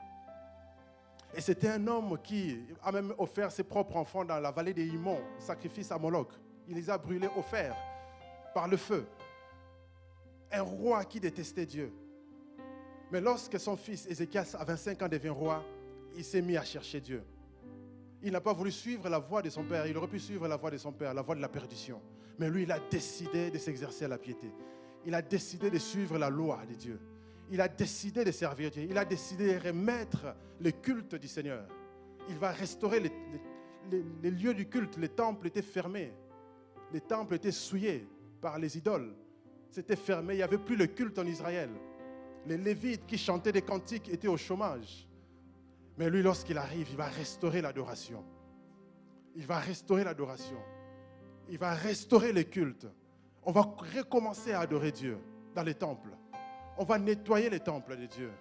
Et 1.34 1.42
c'était 1.42 1.70
un 1.70 1.88
homme 1.88 2.18
qui 2.24 2.65
a 2.82 2.92
même 2.92 3.13
offert 3.18 3.52
ses 3.52 3.63
propres 3.63 3.98
enfants 3.98 4.26
dans 4.26 4.39
la 4.39 4.52
vallée 4.52 4.74
des 4.74 4.88
Himons, 4.88 5.22
sacrifice 5.38 5.92
à 5.92 5.98
Moloch. 5.98 6.32
Il 6.68 6.76
les 6.76 6.89
a 6.89 6.98
brûlés 6.98 7.30
fer, 7.44 7.76
par 8.54 8.68
le 8.68 8.78
feu. 8.78 9.06
Un 10.52 10.62
roi 10.62 11.04
qui 11.06 11.20
détestait 11.20 11.65
Dieu. 11.65 11.94
Mais 13.12 13.22
lorsque 13.22 13.60
son 13.60 13.76
fils 13.76 14.06
Ézéchias, 14.08 14.56
à 14.60 14.63
25 14.63 15.02
ans, 15.02 15.08
devient 15.08 15.30
roi, 15.30 15.63
il 16.15 16.24
s'est 16.24 16.41
mis 16.41 16.58
à 16.58 16.63
chercher 16.63 17.02
Dieu. 17.02 17.24
Il 18.22 18.32
n'a 18.32 18.41
pas 18.41 18.54
voulu 18.54 18.72
suivre 18.72 19.08
la 19.10 19.19
voie 19.19 19.41
de 19.41 19.50
son 19.50 19.63
père. 19.63 19.88
Il 19.88 19.98
aurait 19.98 20.08
pu 20.08 20.19
suivre 20.19 20.48
la 20.48 20.58
voie 20.58 20.72
de 20.72 20.78
son 20.78 20.91
père, 20.91 21.13
la 21.13 21.22
voie 21.22 21.36
de 21.36 21.41
la 21.41 21.48
perdition. 21.48 22.02
Mais 22.38 22.50
lui, 22.50 22.63
il 22.63 22.72
a 22.72 22.80
décidé 22.91 23.50
de 23.50 23.58
s'exercer 23.58 24.06
à 24.06 24.10
la 24.10 24.17
piété. 24.17 24.52
Il 25.06 25.15
a 25.15 25.22
décidé 25.22 25.69
de 25.72 25.78
suivre 25.78 26.17
la 26.17 26.30
loi 26.30 26.60
de 26.69 26.76
Dieu. 26.76 27.00
Il 27.52 27.62
a 27.62 27.67
décidé 27.67 28.24
de 28.24 28.32
servir 28.32 28.69
Dieu. 28.69 28.86
Il 28.89 28.98
a 28.98 29.06
décidé 29.06 29.54
de 29.58 29.67
remettre 29.67 30.36
le 30.60 30.72
culte 30.72 31.15
du 31.15 31.28
Seigneur. 31.28 31.65
Il 32.30 32.38
va 32.38 32.52
restaurer 32.52 33.00
les, 33.00 34.32
lieux 34.32 34.54
du 34.54 34.67
culte. 34.67 34.98
Les 34.98 35.10
temples 35.10 35.48
étaient 35.48 35.62
fermés. 35.62 36.13
Les 36.93 37.02
temples 37.02 37.36
étaient 37.36 37.52
souillés 37.52 38.08
par 38.41 38.60
les 38.60 38.78
idoles. 38.78 39.15
C'était 39.72 39.95
fermé. 39.95 40.34
Il 40.34 40.38
n'y 40.38 40.43
avait 40.43 40.58
plus 40.58 40.76
le 40.76 40.88
culte 40.88 41.17
en 41.17 41.26
Israël. 41.26 41.69
Les 42.45 42.58
Lévites 42.58 43.06
qui 43.06 43.17
chantaient 43.17 43.52
des 43.52 43.62
cantiques 43.62 44.10
étaient 44.10 44.28
au 44.28 44.38
chômage. 44.38 45.08
Mais 45.97 46.10
lui, 46.10 46.21
lorsqu'il 46.21 46.58
arrive, 46.58 46.88
il 46.89 46.97
va 46.97 47.08
restaurer 47.08 47.62
l'adoration. 47.62 48.23
Il 49.36 49.45
va 49.45 49.60
restaurer 49.60 50.04
l'adoration. 50.04 50.58
Il 51.49 51.58
va 51.58 51.73
restaurer 51.73 52.32
les 52.32 52.45
cultes. 52.45 52.88
On 53.43 53.52
va 53.52 53.62
recommencer 53.62 54.54
à 54.54 54.62
adorer 54.62 54.91
Dieu 54.91 55.17
dans 55.56 55.63
les 55.63 55.73
temples. 55.73 56.12
On 56.78 56.86
va 56.86 56.97
nettoyer 56.97 57.49
les 57.49 57.60
temples 57.60 57.97
de 57.97 58.06
Dieu. 58.06 58.32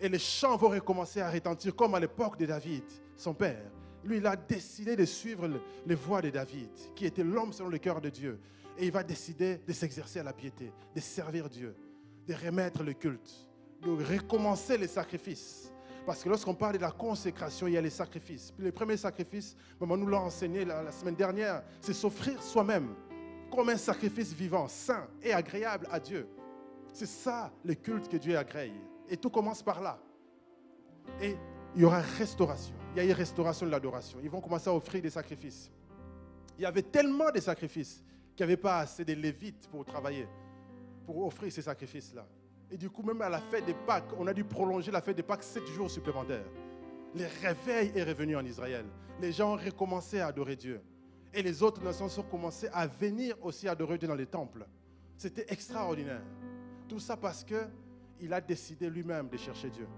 Et 0.00 0.08
les 0.08 0.18
chants 0.18 0.56
vont 0.56 0.68
recommencer 0.68 1.20
à 1.20 1.30
retentir 1.30 1.74
comme 1.74 1.94
à 1.94 2.00
l'époque 2.00 2.38
de 2.38 2.46
David, 2.46 2.84
son 3.16 3.34
père. 3.34 3.70
Lui, 4.04 4.18
il 4.18 4.26
a 4.26 4.36
décidé 4.36 4.94
de 4.94 5.04
suivre 5.04 5.48
les 5.86 5.94
voies 5.94 6.22
de 6.22 6.30
David, 6.30 6.70
qui 6.94 7.06
était 7.06 7.24
l'homme 7.24 7.52
selon 7.52 7.68
le 7.68 7.78
cœur 7.78 8.00
de 8.00 8.10
Dieu. 8.10 8.38
Et 8.76 8.86
il 8.86 8.92
va 8.92 9.02
décider 9.02 9.58
de 9.66 9.72
s'exercer 9.72 10.20
à 10.20 10.22
la 10.22 10.32
piété, 10.32 10.72
de 10.94 11.00
servir 11.00 11.48
Dieu, 11.48 11.74
de 12.28 12.34
remettre 12.34 12.82
le 12.82 12.92
culte, 12.92 13.48
de 13.80 13.90
recommencer 13.90 14.76
les 14.76 14.86
sacrifices. 14.86 15.72
Parce 16.04 16.22
que 16.22 16.28
lorsqu'on 16.28 16.54
parle 16.54 16.74
de 16.74 16.82
la 16.82 16.90
consécration, 16.90 17.66
il 17.66 17.72
y 17.72 17.76
a 17.78 17.80
les 17.80 17.90
sacrifices. 17.90 18.50
Puis 18.50 18.64
le 18.64 18.72
premier 18.72 18.96
sacrifice, 18.96 19.56
maman 19.80 19.96
nous 19.96 20.06
l'a 20.06 20.20
enseigné 20.20 20.64
la, 20.64 20.92
semaine 20.92 21.14
dernière, 21.14 21.62
c'est 21.80 21.94
s'offrir 21.94 22.42
soi-même 22.42 22.94
comme 23.50 23.70
un 23.70 23.76
sacrifice 23.78 24.32
vivant, 24.32 24.68
sain 24.68 25.06
et 25.22 25.32
agréable 25.32 25.88
à 25.90 25.98
Dieu. 25.98 26.28
C'est 26.92 27.06
ça 27.06 27.50
le 27.64 27.74
culte 27.74 28.08
que 28.08 28.18
Dieu 28.18 28.36
agrée. 28.36 28.72
Et 29.08 29.16
tout 29.16 29.30
commence 29.30 29.62
par 29.62 29.80
là. 29.80 29.98
Et 31.22 31.34
il 31.74 31.80
y 31.80 31.84
aura 31.84 32.00
restauration. 32.00 32.74
Il 32.94 32.98
y 32.98 33.00
a 33.00 33.04
une 33.04 33.12
restauration 33.12 33.64
de 33.64 33.70
l'adoration. 33.70 34.18
Ils 34.22 34.30
vont 34.30 34.40
commencer 34.40 34.68
à 34.68 34.74
offrir 34.74 35.00
des 35.00 35.10
sacrifices. 35.10 35.70
Il 36.58 36.62
y 36.62 36.66
avait 36.66 36.82
tellement 36.82 37.30
de 37.30 37.40
sacrifices 37.40 38.02
qu'il 38.36 38.44
n'y 38.46 38.52
avait 38.52 38.60
pas 38.60 38.80
assez 38.80 39.04
de 39.04 39.14
lévites 39.14 39.68
pour 39.70 39.84
travailler, 39.84 40.28
pour 41.08 41.24
offrir 41.24 41.50
ces 41.50 41.62
sacrifices-là. 41.62 42.26
Et 42.70 42.76
du 42.76 42.90
coup, 42.90 43.02
même 43.02 43.22
à 43.22 43.30
la 43.30 43.40
fête 43.40 43.64
des 43.64 43.72
Pâques, 43.72 44.10
on 44.18 44.26
a 44.26 44.34
dû 44.34 44.44
prolonger 44.44 44.90
la 44.90 45.00
fête 45.00 45.16
des 45.16 45.22
Pâques 45.22 45.42
sept 45.42 45.66
jours 45.68 45.90
supplémentaires. 45.90 46.44
Le 47.14 47.24
réveil 47.40 47.92
est 47.94 48.04
revenu 48.04 48.36
en 48.36 48.44
Israël. 48.44 48.84
Les 49.18 49.32
gens 49.32 49.54
ont 49.54 49.56
recommencé 49.56 50.20
à 50.20 50.26
adorer 50.26 50.54
Dieu. 50.54 50.82
Et 51.32 51.42
les 51.42 51.62
autres 51.62 51.82
nations 51.82 52.08
ont 52.18 52.22
commencé 52.24 52.68
à 52.74 52.86
venir 52.86 53.36
aussi 53.40 53.66
adorer 53.66 53.96
Dieu 53.96 54.06
dans 54.06 54.14
les 54.14 54.26
temples. 54.26 54.66
C'était 55.16 55.46
extraordinaire. 55.50 56.20
Tout 56.86 57.00
ça 57.00 57.16
parce 57.16 57.42
qu'il 57.42 58.30
a 58.30 58.42
décidé 58.42 58.90
lui-même 58.90 59.30
de 59.30 59.38
chercher 59.38 59.70
Dieu. 59.70 59.88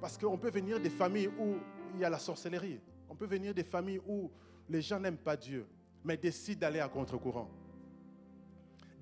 Parce 0.00 0.16
qu'on 0.16 0.38
peut 0.38 0.50
venir 0.50 0.78
des 0.78 0.90
familles 0.90 1.30
où 1.40 1.56
il 1.92 2.02
y 2.02 2.04
a 2.04 2.08
la 2.08 2.20
sorcellerie. 2.20 2.78
On 3.10 3.16
peut 3.16 3.26
venir 3.26 3.52
des 3.52 3.64
familles 3.64 4.00
où 4.06 4.30
les 4.68 4.80
gens 4.80 5.00
n'aiment 5.00 5.16
pas 5.16 5.36
Dieu, 5.36 5.66
mais 6.04 6.16
décident 6.16 6.60
d'aller 6.60 6.78
à 6.78 6.88
contre-courant. 6.88 7.50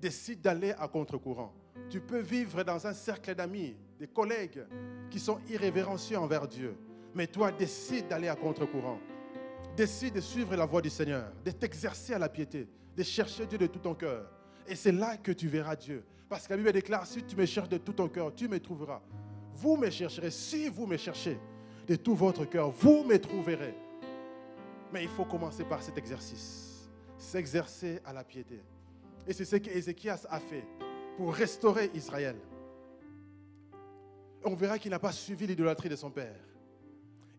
Décident 0.05 0.39
d'aller 0.43 0.71
à 0.77 0.87
contre-courant. 0.87 1.51
Tu 1.89 1.99
peux 1.99 2.19
vivre 2.19 2.63
dans 2.63 2.85
un 2.85 2.93
cercle 2.93 3.33
d'amis, 3.33 3.75
des 3.97 4.05
collègues 4.05 4.63
qui 5.09 5.19
sont 5.19 5.39
irrévérencieux 5.49 6.19
envers 6.19 6.47
Dieu. 6.47 6.77
Mais 7.15 7.25
toi, 7.25 7.51
décide 7.51 8.07
d'aller 8.07 8.27
à 8.27 8.35
contre-courant. 8.35 8.99
Décide 9.75 10.13
de 10.13 10.21
suivre 10.21 10.55
la 10.55 10.67
voie 10.67 10.83
du 10.83 10.91
Seigneur, 10.91 11.31
de 11.43 11.49
t'exercer 11.49 12.13
à 12.13 12.19
la 12.19 12.29
piété, 12.29 12.67
de 12.95 13.01
chercher 13.01 13.47
Dieu 13.47 13.57
de 13.57 13.65
tout 13.65 13.79
ton 13.79 13.95
cœur. 13.95 14.29
Et 14.67 14.75
c'est 14.75 14.91
là 14.91 15.17
que 15.17 15.31
tu 15.31 15.47
verras 15.47 15.75
Dieu. 15.75 16.05
Parce 16.29 16.45
que 16.45 16.53
la 16.53 16.57
Bible 16.57 16.73
déclare, 16.73 17.07
si 17.07 17.23
tu 17.23 17.35
me 17.35 17.47
cherches 17.47 17.69
de 17.69 17.79
tout 17.79 17.93
ton 17.93 18.07
cœur, 18.07 18.31
tu 18.35 18.47
me 18.47 18.59
trouveras. 18.59 19.01
Vous 19.55 19.75
me 19.75 19.89
chercherez, 19.89 20.29
si 20.29 20.69
vous 20.69 20.85
me 20.85 20.97
cherchez 20.97 21.39
de 21.87 21.95
tout 21.95 22.13
votre 22.13 22.45
cœur, 22.45 22.69
vous 22.69 23.03
me 23.03 23.17
trouverez. 23.17 23.73
Mais 24.93 25.01
il 25.01 25.09
faut 25.09 25.25
commencer 25.25 25.63
par 25.63 25.81
cet 25.81 25.97
exercice. 25.97 26.91
S'exercer 27.17 28.01
à 28.05 28.13
la 28.13 28.23
piété. 28.23 28.61
Et 29.27 29.33
c'est 29.33 29.45
ce 29.45 29.55
qu'Ézéchias 29.55 30.25
a 30.29 30.39
fait 30.39 30.65
pour 31.17 31.33
restaurer 31.33 31.91
Israël. 31.93 32.35
On 34.43 34.53
verra 34.55 34.77
qu'il 34.77 34.91
n'a 34.91 34.99
pas 34.99 35.11
suivi 35.11 35.47
l'idolâtrie 35.47 35.89
de 35.89 35.95
son 35.95 36.11
père. 36.11 36.39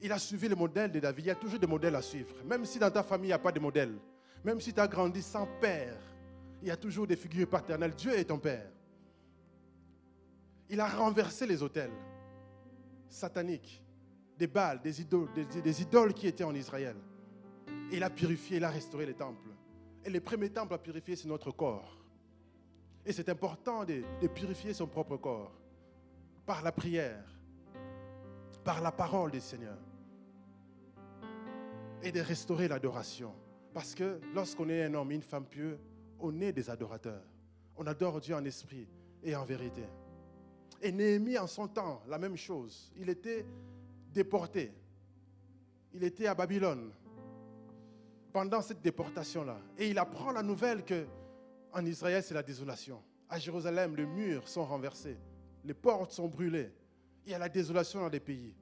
Il 0.03 0.12
a 0.12 0.18
suivi 0.18 0.49
le 0.49 0.57
modèle 0.57 0.90
de 0.90 1.01
David. 1.01 1.25
Il 1.25 1.29
y 1.29 1.31
a 1.31 1.37
toujours 1.37 1.59
des 1.59 1.66
modèles 1.66 1.94
à 1.94 2.03
suivre. 2.03 2.35
Même 2.44 2.64
si 2.64 2.79
dans 2.79 2.90
ta 2.90 3.03
famille, 3.03 3.27
il 3.27 3.29
n'y 3.29 3.35
a 3.35 3.38
pas 3.38 3.53
de 3.53 3.61
modèle. 3.61 3.94
Même 4.44 4.61
si 4.61 4.72
tu 4.72 4.81
as 4.81 4.88
grandi 4.88 5.22
sans 5.22 5.46
père, 5.61 5.96
il 6.62 6.68
y 6.68 6.70
a 6.70 6.77
toujours 6.77 7.07
des 7.07 7.16
figures 7.16 7.49
paternelles. 7.49 7.94
Dieu 7.94 8.12
est 8.12 8.25
ton 8.25 8.38
père. 8.38 8.70
Il 10.68 10.81
a 10.81 10.88
renversé 10.88 11.46
les 11.46 11.62
hôtels 11.62 11.92
sataniques 13.09 13.83
des 14.37 14.46
balles, 14.46 14.81
des 14.83 15.01
idoles, 15.01 15.29
des, 15.33 15.83
idoles 15.83 16.12
qui 16.12 16.27
étaient 16.27 16.44
en 16.44 16.55
Israël. 16.55 16.96
Et 17.90 17.96
il 17.96 18.03
a 18.03 18.11
purifié, 18.11 18.59
il 18.59 18.64
a 18.64 18.70
restauré 18.70 19.07
les 19.07 19.14
temples. 19.14 19.49
Et 20.06 20.10
les 20.10 20.20
premiers 20.20 20.50
temples 20.50 20.72
à 20.72 20.78
purifier, 20.78 21.16
c'est 21.16 21.26
notre 21.26 21.50
corps. 21.50 21.98
Et 23.04 23.12
c'est 23.12 23.28
important 23.28 23.84
de, 23.84 24.04
de 24.22 24.28
purifier 24.28 24.72
son 24.72 24.86
propre 24.86 25.16
corps 25.16 25.52
par 26.46 26.62
la 26.62 26.70
prière, 26.70 27.24
par 28.62 28.80
la 28.80 28.92
parole 28.92 29.32
du 29.32 29.40
Seigneur. 29.40 29.76
Et 32.04 32.12
de 32.12 32.20
restaurer 32.20 32.68
l'adoration. 32.68 33.34
Parce 33.74 33.96
que 33.96 34.20
lorsqu'on 34.32 34.68
est 34.68 34.84
un 34.84 34.94
homme, 34.94 35.10
une 35.10 35.22
femme 35.22 35.44
pieux, 35.44 35.76
on 36.20 36.40
est 36.40 36.52
des 36.52 36.70
adorateurs. 36.70 37.24
On 37.76 37.84
adore 37.88 38.20
Dieu 38.20 38.36
en 38.36 38.44
esprit 38.44 38.86
et 39.24 39.34
en 39.34 39.44
vérité. 39.44 39.82
Et 40.80 40.92
Néhémie, 40.92 41.36
en 41.36 41.48
son 41.48 41.66
temps, 41.66 42.00
la 42.06 42.18
même 42.18 42.36
chose. 42.36 42.92
Il 42.96 43.08
était 43.08 43.44
déporté. 44.14 44.72
Il 45.92 46.04
était 46.04 46.28
à 46.28 46.34
Babylone 46.36 46.92
pendant 48.37 48.61
cette 48.61 48.83
déportation-là. 48.83 49.57
Et 49.79 49.88
il 49.88 49.99
apprend 49.99 50.31
la 50.31 50.42
nouvelle 50.42 50.85
que 50.85 51.07
en 51.72 51.87
Israël, 51.87 52.22
c'est 52.22 52.35
la 52.35 52.42
désolation. 52.42 53.03
À 53.31 53.38
Jérusalem, 53.38 53.96
les 53.96 54.05
murs 54.05 54.46
sont 54.46 54.66
renversés, 54.66 55.16
les 55.64 55.72
portes 55.72 56.12
sont 56.12 56.29
brûlées. 56.29 56.70
Il 57.25 57.33
y 57.33 57.35
a 57.35 57.38
la 57.38 57.49
désolation 57.49 58.01
dans 58.01 58.11
les 58.11 58.20
pays. 58.20 58.55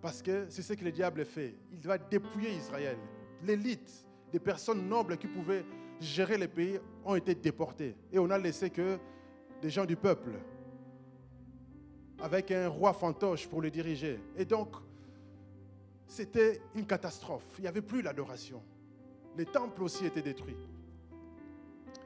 Parce 0.00 0.22
que 0.22 0.46
c'est 0.48 0.62
ce 0.62 0.74
que 0.74 0.84
le 0.84 0.92
diable 0.92 1.24
fait. 1.24 1.56
Il 1.72 1.80
va 1.80 1.98
dépouiller 1.98 2.54
Israël. 2.54 2.96
L'élite 3.42 4.06
des 4.30 4.38
personnes 4.38 4.88
nobles 4.88 5.16
qui 5.16 5.26
pouvaient 5.26 5.64
gérer 5.98 6.38
les 6.38 6.46
pays 6.46 6.78
ont 7.04 7.16
été 7.16 7.34
déportées. 7.34 7.96
Et 8.12 8.20
on 8.20 8.30
a 8.30 8.38
laissé 8.38 8.70
que 8.70 8.96
des 9.60 9.70
gens 9.70 9.86
du 9.86 9.96
peuple, 9.96 10.34
avec 12.20 12.52
un 12.52 12.68
roi 12.68 12.92
fantoche 12.92 13.48
pour 13.48 13.60
le 13.60 13.72
diriger. 13.72 14.20
Et 14.36 14.44
donc, 14.44 14.76
c'était 16.06 16.60
une 16.74 16.86
catastrophe. 16.86 17.44
Il 17.58 17.62
n'y 17.62 17.68
avait 17.68 17.82
plus 17.82 18.02
l'adoration. 18.02 18.62
Les 19.36 19.46
temples 19.46 19.82
aussi 19.82 20.06
étaient 20.06 20.22
détruits. 20.22 20.56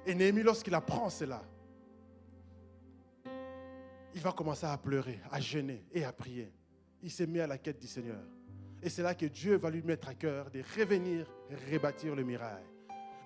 Et 0.06 0.14
Néhémie, 0.14 0.42
lorsqu'il 0.42 0.74
apprend 0.74 1.10
cela, 1.10 1.42
il 4.14 4.20
va 4.20 4.32
commencer 4.32 4.66
à 4.66 4.76
pleurer, 4.76 5.20
à 5.30 5.40
jeûner 5.40 5.84
et 5.92 6.04
à 6.04 6.12
prier. 6.12 6.52
Il 7.02 7.10
s'est 7.10 7.26
mis 7.26 7.40
à 7.40 7.46
la 7.46 7.58
quête 7.58 7.78
du 7.78 7.86
Seigneur. 7.86 8.22
Et 8.82 8.88
c'est 8.88 9.02
là 9.02 9.14
que 9.14 9.26
Dieu 9.26 9.56
va 9.56 9.70
lui 9.70 9.82
mettre 9.82 10.08
à 10.08 10.14
cœur 10.14 10.50
de 10.50 10.62
revenir 10.78 11.26
et 11.50 11.72
rebâtir 11.72 12.14
le 12.14 12.24
mirail. 12.24 12.64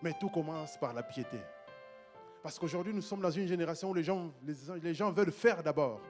Mais 0.03 0.13
tout 0.21 0.29
commence 0.29 0.77
par 0.77 0.93
la 0.93 1.03
piété. 1.03 1.39
Parce 2.43 2.59
qu'aujourd'hui, 2.59 2.93
nous 2.93 3.01
sommes 3.01 3.23
dans 3.23 3.31
une 3.31 3.47
génération 3.47 3.91
où 3.91 3.95
les 3.95 4.03
gens, 4.03 4.31
les, 4.83 4.93
gens 4.93 5.11
veulent 5.13 5.33
faire 5.33 5.63
d'abord, 5.63 6.03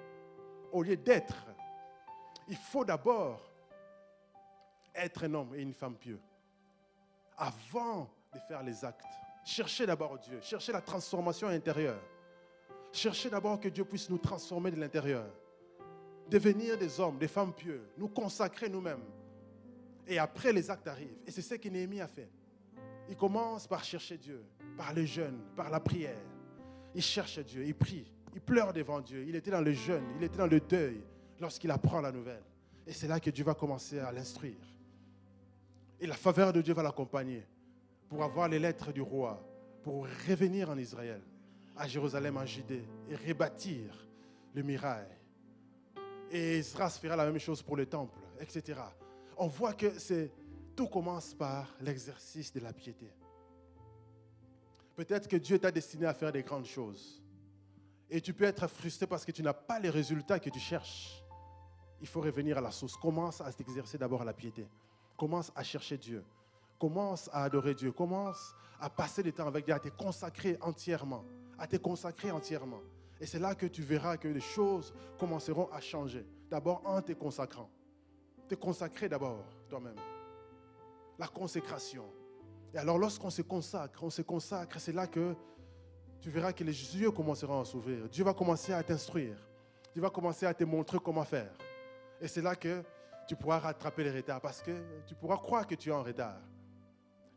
au 0.72 0.82
lieu 0.82 0.96
d'être. 0.96 1.46
Il 2.48 2.56
faut 2.56 2.84
d'abord 2.84 3.53
être 4.94 5.24
un 5.24 5.34
homme 5.34 5.54
et 5.54 5.62
une 5.62 5.74
femme 5.74 5.96
pieux, 5.96 6.20
avant 7.36 8.10
de 8.32 8.38
faire 8.48 8.62
les 8.62 8.84
actes. 8.84 9.04
Cherchez 9.44 9.86
d'abord 9.86 10.18
Dieu, 10.18 10.40
cherchez 10.40 10.72
la 10.72 10.80
transformation 10.80 11.48
intérieure. 11.48 12.00
Cherchez 12.92 13.28
d'abord 13.28 13.58
que 13.58 13.68
Dieu 13.68 13.84
puisse 13.84 14.08
nous 14.08 14.18
transformer 14.18 14.70
de 14.70 14.76
l'intérieur. 14.76 15.26
Devenir 16.30 16.78
des 16.78 17.00
hommes, 17.00 17.18
des 17.18 17.28
femmes 17.28 17.52
pieux, 17.52 17.82
nous 17.98 18.08
consacrer 18.08 18.68
nous-mêmes. 18.68 19.02
Et 20.06 20.18
après, 20.18 20.52
les 20.52 20.70
actes 20.70 20.86
arrivent. 20.86 21.18
Et 21.26 21.30
c'est 21.30 21.42
ce 21.42 21.54
que 21.56 21.68
Néhémie 21.68 22.00
a 22.00 22.06
fait. 22.06 22.30
Il 23.08 23.16
commence 23.16 23.66
par 23.66 23.82
chercher 23.84 24.16
Dieu, 24.16 24.44
par 24.76 24.94
le 24.94 25.04
jeûne, 25.04 25.40
par 25.56 25.70
la 25.70 25.80
prière. 25.80 26.22
Il 26.94 27.02
cherche 27.02 27.40
Dieu, 27.40 27.64
il 27.66 27.74
prie, 27.74 28.10
il 28.32 28.40
pleure 28.40 28.72
devant 28.72 29.00
Dieu. 29.00 29.24
Il 29.26 29.34
était 29.34 29.50
dans 29.50 29.60
le 29.60 29.72
jeûne, 29.72 30.04
il 30.16 30.22
était 30.22 30.38
dans 30.38 30.46
le 30.46 30.60
deuil 30.60 31.02
lorsqu'il 31.40 31.70
apprend 31.70 32.00
la 32.00 32.12
nouvelle. 32.12 32.44
Et 32.86 32.92
c'est 32.92 33.08
là 33.08 33.18
que 33.18 33.30
Dieu 33.30 33.44
va 33.44 33.54
commencer 33.54 33.98
à 33.98 34.12
l'instruire. 34.12 34.56
Et 36.00 36.06
la 36.06 36.14
faveur 36.14 36.52
de 36.52 36.60
Dieu 36.60 36.74
va 36.74 36.82
l'accompagner 36.82 37.46
pour 38.08 38.22
avoir 38.22 38.48
les 38.48 38.58
lettres 38.58 38.92
du 38.92 39.02
roi, 39.02 39.42
pour 39.82 40.06
revenir 40.28 40.70
en 40.70 40.78
Israël, 40.78 41.22
à 41.76 41.86
Jérusalem, 41.86 42.36
en 42.36 42.46
Judée, 42.46 42.84
et 43.08 43.16
rebâtir 43.16 44.08
le 44.54 44.62
mirail. 44.62 45.08
Et 46.30 46.58
Israël 46.58 46.90
fera 46.90 47.16
la 47.16 47.26
même 47.26 47.38
chose 47.38 47.62
pour 47.62 47.76
le 47.76 47.86
temple, 47.86 48.18
etc. 48.40 48.80
On 49.36 49.46
voit 49.46 49.74
que 49.74 49.98
c'est 49.98 50.32
tout 50.74 50.88
commence 50.88 51.34
par 51.34 51.74
l'exercice 51.80 52.52
de 52.52 52.60
la 52.60 52.72
piété. 52.72 53.12
Peut-être 54.94 55.28
que 55.28 55.36
Dieu 55.36 55.58
t'a 55.58 55.70
destiné 55.70 56.06
à 56.06 56.14
faire 56.14 56.32
des 56.32 56.42
grandes 56.42 56.66
choses. 56.66 57.22
Et 58.10 58.20
tu 58.20 58.32
peux 58.32 58.44
être 58.44 58.66
frustré 58.68 59.06
parce 59.06 59.24
que 59.24 59.32
tu 59.32 59.42
n'as 59.42 59.52
pas 59.54 59.80
les 59.80 59.90
résultats 59.90 60.38
que 60.38 60.50
tu 60.50 60.60
cherches. 60.60 61.22
Il 62.00 62.06
faut 62.06 62.20
revenir 62.20 62.58
à 62.58 62.60
la 62.60 62.70
source. 62.70 62.96
Commence 62.96 63.40
à 63.40 63.52
t'exercer 63.52 63.98
d'abord 63.98 64.22
à 64.22 64.24
la 64.24 64.34
piété. 64.34 64.68
Commence 65.16 65.52
à 65.54 65.62
chercher 65.62 65.96
Dieu. 65.96 66.24
Commence 66.78 67.28
à 67.32 67.44
adorer 67.44 67.74
Dieu. 67.74 67.92
Commence 67.92 68.54
à 68.80 68.90
passer 68.90 69.22
du 69.22 69.32
temps 69.32 69.46
avec 69.46 69.64
Dieu, 69.64 69.74
à 69.74 69.78
te 69.78 69.88
consacrer 69.88 70.58
entièrement. 70.60 71.24
À 71.58 71.66
te 71.66 71.76
consacrer 71.76 72.30
entièrement. 72.30 72.80
Et 73.20 73.26
c'est 73.26 73.38
là 73.38 73.54
que 73.54 73.66
tu 73.66 73.82
verras 73.82 74.16
que 74.16 74.28
les 74.28 74.40
choses 74.40 74.92
commenceront 75.18 75.68
à 75.72 75.80
changer. 75.80 76.26
D'abord 76.50 76.82
en 76.84 77.00
te 77.00 77.12
consacrant. 77.12 77.70
Te 78.48 78.54
consacrer 78.54 79.08
d'abord 79.08 79.44
toi-même 79.68 79.96
la 81.18 81.28
consécration. 81.28 82.04
Et 82.72 82.78
alors 82.78 82.98
lorsqu'on 82.98 83.30
se 83.30 83.42
consacre, 83.42 84.02
on 84.02 84.10
se 84.10 84.22
consacre, 84.22 84.80
c'est 84.80 84.92
là 84.92 85.06
que 85.06 85.34
tu 86.20 86.30
verras 86.30 86.52
que 86.52 86.64
les 86.64 86.96
yeux 86.96 87.10
commenceront 87.10 87.60
à 87.60 87.64
s'ouvrir. 87.64 88.08
Dieu 88.08 88.24
va 88.24 88.34
commencer 88.34 88.72
à 88.72 88.82
t'instruire. 88.82 89.36
Dieu 89.92 90.02
va 90.02 90.10
commencer 90.10 90.46
à 90.46 90.54
te 90.54 90.64
montrer 90.64 90.98
comment 90.98 91.24
faire. 91.24 91.52
Et 92.20 92.26
c'est 92.26 92.42
là 92.42 92.56
que 92.56 92.82
tu 93.26 93.36
pourras 93.36 93.58
rattraper 93.58 94.04
les 94.04 94.10
retards 94.10 94.40
parce 94.40 94.62
que 94.62 94.72
tu 95.06 95.14
pourras 95.14 95.38
croire 95.38 95.66
que 95.66 95.74
tu 95.74 95.88
es 95.88 95.92
en 95.92 96.02
retard. 96.02 96.40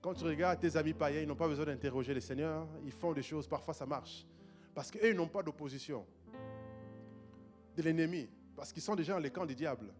Quand 0.02 0.14
tu 0.14 0.26
regardes 0.26 0.60
tes 0.60 0.76
amis 0.78 0.94
païens, 0.94 1.22
ils 1.22 1.28
n'ont 1.28 1.36
pas 1.36 1.48
besoin 1.48 1.66
d'interroger 1.66 2.14
le 2.14 2.20
Seigneur. 2.20 2.68
Ils 2.86 2.92
font 2.92 3.14
des 3.14 3.24
choses, 3.24 3.48
parfois 3.48 3.74
ça 3.74 3.86
marche. 3.86 4.26
Parce 4.74 4.92
qu'eux, 4.92 5.10
ils 5.10 5.16
n'ont 5.16 5.28
pas 5.28 5.42
d'opposition 5.42 6.06
de 7.76 7.82
l'ennemi. 7.82 8.30
Parce 8.56 8.72
qu'ils 8.72 8.82
sont 8.82 8.96
déjà 8.96 9.14
dans 9.14 9.20
les 9.20 9.32
camps 9.32 9.46
du 9.46 9.56
diable. 9.56 9.94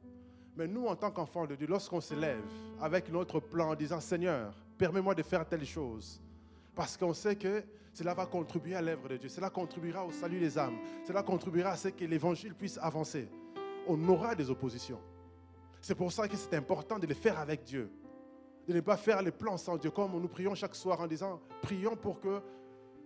Mais 0.56 0.68
nous, 0.68 0.88
en 0.88 0.96
tant 0.96 1.12
qu'enfants 1.12 1.46
de 1.46 1.56
Dieu, 1.56 1.68
lorsqu'on 1.68 2.02
se 2.02 2.16
lève 2.16 2.44
avec 2.82 3.12
notre 3.12 3.40
plan 3.40 3.70
en 3.70 3.76
disant 3.76 4.00
Seigneur, 4.00 4.54
permets-moi 4.78 5.14
de 5.14 5.22
faire 5.22 5.48
telle 5.48 5.66
chose, 5.66 6.22
parce 6.74 6.98
qu'on 6.98 7.14
sait 7.14 7.36
que 7.36 7.64
cela 7.94 8.14
va 8.14 8.26
contribuer 8.26 8.76
à 8.76 8.82
l'œuvre 8.82 9.10
de 9.10 9.18
Dieu, 9.18 9.30
cela 9.30 9.50
contribuera 9.50 10.06
au 10.06 10.12
salut 10.12 10.40
des 10.40 10.58
âmes, 10.58 10.78
cela 11.06 11.22
contribuera 11.22 11.72
à 11.72 11.76
ce 11.76 11.90
que 11.90 12.06
l'évangile 12.06 12.56
puisse 12.56 12.80
avancer. 12.80 13.28
On 13.88 14.08
aura 14.10 14.34
des 14.34 14.50
oppositions. 14.50 15.00
C'est 15.82 15.96
pour 15.96 16.12
ça 16.12 16.28
que 16.28 16.36
c'est 16.36 16.54
important 16.56 17.00
de 17.00 17.08
les 17.08 17.14
faire 17.14 17.40
avec 17.40 17.64
Dieu, 17.64 17.90
de 18.68 18.74
ne 18.74 18.82
pas 18.82 18.98
faire 18.98 19.22
les 19.22 19.32
plans 19.32 19.58
sans 19.58 19.78
Dieu, 19.78 19.92
comme 19.92 20.12
nous 20.20 20.28
prions 20.28 20.56
chaque 20.56 20.76
soir 20.76 21.00
en 21.00 21.08
disant 21.08 21.40
prions 21.62 21.96
pour 21.96 22.20
que 22.20 22.42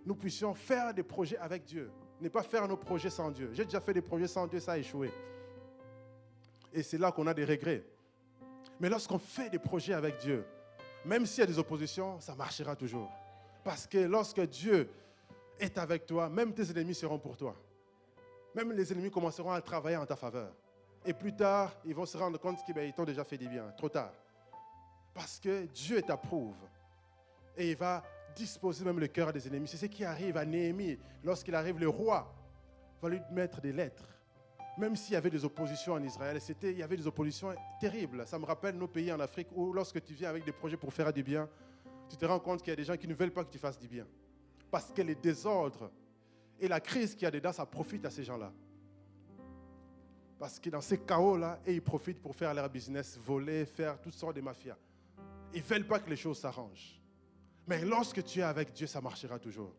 nous 0.04 0.14
puissions 0.14 0.54
faire 0.54 0.92
des 0.92 1.02
projets 1.02 1.38
avec 1.38 1.64
Dieu, 1.64 1.90
ne 2.20 2.28
pas 2.28 2.42
faire 2.42 2.66
nos 2.66 2.76
projets 2.76 3.10
sans 3.10 3.30
Dieu. 3.30 3.50
J'ai 3.52 3.64
déjà 3.64 3.80
fait 3.80 3.94
des 3.94 4.02
projets 4.02 4.26
sans 4.26 4.46
Dieu, 4.46 4.58
ça 4.58 4.72
a 4.72 4.78
échoué 4.78 5.10
et 6.72 6.82
c'est 6.82 6.98
là 6.98 7.12
qu'on 7.12 7.26
a 7.26 7.34
des 7.34 7.44
regrets. 7.44 7.84
Mais 8.80 8.88
lorsqu'on 8.88 9.18
fait 9.18 9.50
des 9.50 9.58
projets 9.58 9.92
avec 9.92 10.18
Dieu, 10.18 10.44
même 11.04 11.26
s'il 11.26 11.40
y 11.40 11.42
a 11.42 11.46
des 11.46 11.58
oppositions, 11.58 12.18
ça 12.20 12.34
marchera 12.34 12.74
toujours. 12.74 13.10
Parce 13.64 13.86
que 13.86 13.98
lorsque 13.98 14.40
Dieu 14.40 14.88
est 15.58 15.76
avec 15.78 16.06
toi, 16.06 16.28
même 16.28 16.52
tes 16.52 16.70
ennemis 16.70 16.94
seront 16.94 17.18
pour 17.18 17.36
toi. 17.36 17.54
Même 18.54 18.72
les 18.72 18.92
ennemis 18.92 19.10
commenceront 19.10 19.52
à 19.52 19.60
travailler 19.60 19.96
en 19.96 20.06
ta 20.06 20.16
faveur. 20.16 20.52
Et 21.04 21.12
plus 21.12 21.34
tard, 21.34 21.72
ils 21.84 21.94
vont 21.94 22.06
se 22.06 22.16
rendre 22.16 22.38
compte 22.38 22.64
qu'ils 22.64 22.74
ben, 22.74 22.92
t'ont 22.92 23.04
déjà 23.04 23.24
fait 23.24 23.38
du 23.38 23.48
bien. 23.48 23.68
Trop 23.76 23.88
tard. 23.88 24.12
Parce 25.12 25.38
que 25.38 25.66
Dieu 25.66 26.00
t'approuve. 26.02 26.56
Et 27.56 27.70
il 27.70 27.76
va 27.76 28.02
disposer 28.34 28.84
même 28.84 28.98
le 28.98 29.08
cœur 29.08 29.32
des 29.32 29.46
ennemis. 29.46 29.68
C'est 29.68 29.76
ce 29.76 29.86
qui 29.86 30.04
arrive 30.04 30.36
à 30.36 30.44
Néhémie. 30.44 30.98
Lorsqu'il 31.22 31.54
arrive, 31.54 31.78
le 31.78 31.88
roi 31.88 32.32
va 33.00 33.08
lui 33.08 33.20
mettre 33.30 33.60
des 33.60 33.72
lettres 33.72 34.12
même 34.78 34.96
s'il 34.96 35.14
y 35.14 35.16
avait 35.16 35.30
des 35.30 35.44
oppositions 35.44 35.94
en 35.94 36.02
Israël, 36.02 36.40
c'était, 36.40 36.72
il 36.72 36.78
y 36.78 36.82
avait 36.82 36.96
des 36.96 37.06
oppositions 37.06 37.54
terribles. 37.80 38.26
Ça 38.26 38.38
me 38.38 38.44
rappelle 38.44 38.76
nos 38.76 38.88
pays 38.88 39.12
en 39.12 39.20
Afrique 39.20 39.48
où 39.54 39.72
lorsque 39.72 40.02
tu 40.02 40.14
viens 40.14 40.30
avec 40.30 40.44
des 40.44 40.52
projets 40.52 40.76
pour 40.76 40.92
faire 40.92 41.12
du 41.12 41.22
bien, 41.22 41.48
tu 42.08 42.16
te 42.16 42.24
rends 42.24 42.40
compte 42.40 42.60
qu'il 42.60 42.70
y 42.70 42.72
a 42.72 42.76
des 42.76 42.84
gens 42.84 42.96
qui 42.96 43.06
ne 43.06 43.14
veulent 43.14 43.32
pas 43.32 43.44
que 43.44 43.50
tu 43.50 43.58
fasses 43.58 43.78
du 43.78 43.88
bien. 43.88 44.06
Parce 44.70 44.90
que 44.90 45.02
les 45.02 45.14
désordres 45.14 45.90
et 46.58 46.68
la 46.68 46.80
crise 46.80 47.14
qu'il 47.14 47.24
y 47.24 47.26
a 47.26 47.30
dedans, 47.30 47.52
ça 47.52 47.66
profite 47.66 48.04
à 48.06 48.10
ces 48.10 48.24
gens-là. 48.24 48.52
Parce 50.42 50.58
que 50.58 50.70
dans 50.70 50.80
ces 50.80 50.98
chaos-là, 50.98 51.60
ils 51.68 51.80
profitent 51.80 52.20
pour 52.20 52.34
faire 52.34 52.52
leur 52.52 52.68
business, 52.68 53.16
voler, 53.16 53.64
faire 53.64 54.00
toutes 54.00 54.14
sortes 54.14 54.34
de 54.34 54.40
mafias. 54.40 54.76
Ils 55.54 55.60
ne 55.60 55.64
veulent 55.64 55.86
pas 55.86 56.00
que 56.00 56.10
les 56.10 56.16
choses 56.16 56.38
s'arrangent. 56.40 57.00
Mais 57.68 57.84
lorsque 57.84 58.24
tu 58.24 58.40
es 58.40 58.42
avec 58.42 58.72
Dieu, 58.72 58.88
ça 58.88 59.00
marchera 59.00 59.38
toujours. 59.38 59.72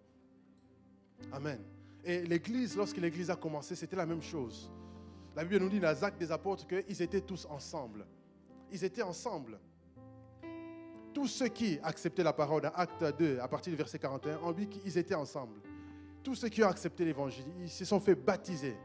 Amen. 1.33 1.59
Et 2.05 2.21
l'Église, 2.21 2.77
lorsque 2.77 2.95
l'Église 2.95 3.29
a 3.29 3.35
commencé, 3.35 3.75
c'était 3.75 3.97
la 3.97 4.05
même 4.05 4.21
chose. 4.21 4.71
La 5.35 5.43
Bible 5.43 5.61
nous 5.65 5.69
dit 5.69 5.81
dans 5.81 5.91
les 5.91 6.01
actes 6.01 6.17
des 6.17 6.31
apôtres 6.31 6.65
qu'ils 6.65 7.01
étaient 7.01 7.19
tous 7.19 7.45
ensemble. 7.49 8.07
Ils 8.71 8.85
étaient 8.85 9.03
ensemble. 9.03 9.59
Tous 11.13 11.27
ceux 11.27 11.49
qui 11.49 11.77
acceptaient 11.83 12.23
la 12.23 12.31
parole, 12.31 12.61
dans 12.61 12.71
Acte 12.71 13.03
2, 13.19 13.39
à 13.39 13.49
partir 13.49 13.71
du 13.71 13.75
verset 13.75 13.99
41, 13.99 14.39
on 14.41 14.53
dit 14.53 14.69
qu'ils 14.69 14.97
étaient 14.97 15.13
ensemble. 15.13 15.59
Tous 16.23 16.35
ceux 16.35 16.47
qui 16.47 16.63
ont 16.63 16.69
accepté 16.69 17.03
l'évangile, 17.03 17.47
ils 17.59 17.69
se 17.69 17.83
sont 17.83 17.99
fait 17.99 18.15
baptiser. 18.15 18.77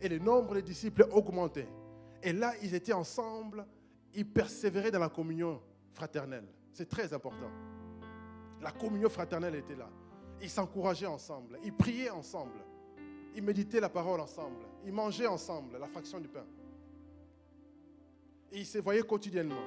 Et 0.00 0.08
le 0.08 0.18
nombre 0.18 0.54
des 0.54 0.62
disciples 0.62 1.06
augmentait. 1.12 1.68
Et 2.22 2.32
là, 2.32 2.54
ils 2.62 2.74
étaient 2.74 2.92
ensemble, 2.92 3.66
ils 4.14 4.26
persévéraient 4.26 4.90
dans 4.90 4.98
la 4.98 5.08
communion 5.08 5.60
fraternelle. 5.92 6.46
C'est 6.72 6.88
très 6.88 7.12
important. 7.12 7.50
La 8.60 8.72
communion 8.72 9.08
fraternelle 9.08 9.54
était 9.54 9.76
là. 9.76 9.88
Ils 10.42 10.50
s'encourageaient 10.50 11.06
ensemble, 11.06 11.58
ils 11.64 11.72
priaient 11.72 12.10
ensemble, 12.10 12.58
ils 13.34 13.42
méditaient 13.42 13.80
la 13.80 13.90
parole 13.90 14.20
ensemble, 14.20 14.64
ils 14.86 14.92
mangeaient 14.92 15.26
ensemble 15.26 15.78
la 15.78 15.86
fraction 15.86 16.18
du 16.18 16.28
pain. 16.28 16.46
Ils 18.52 18.66
se 18.66 18.78
voyaient 18.78 19.02
quotidiennement. 19.02 19.62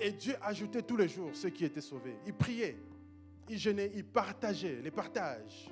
Et 0.00 0.12
Dieu 0.12 0.34
ajoutait 0.42 0.82
tous 0.82 0.96
les 0.96 1.08
jours 1.08 1.30
ceux 1.34 1.50
qui 1.50 1.64
étaient 1.64 1.80
sauvés. 1.80 2.16
Ils 2.26 2.34
priaient, 2.34 2.78
ils 3.48 3.58
jeûnaient, 3.58 3.90
ils 3.94 4.04
partageaient, 4.04 4.80
les 4.80 4.90
partages. 4.90 5.70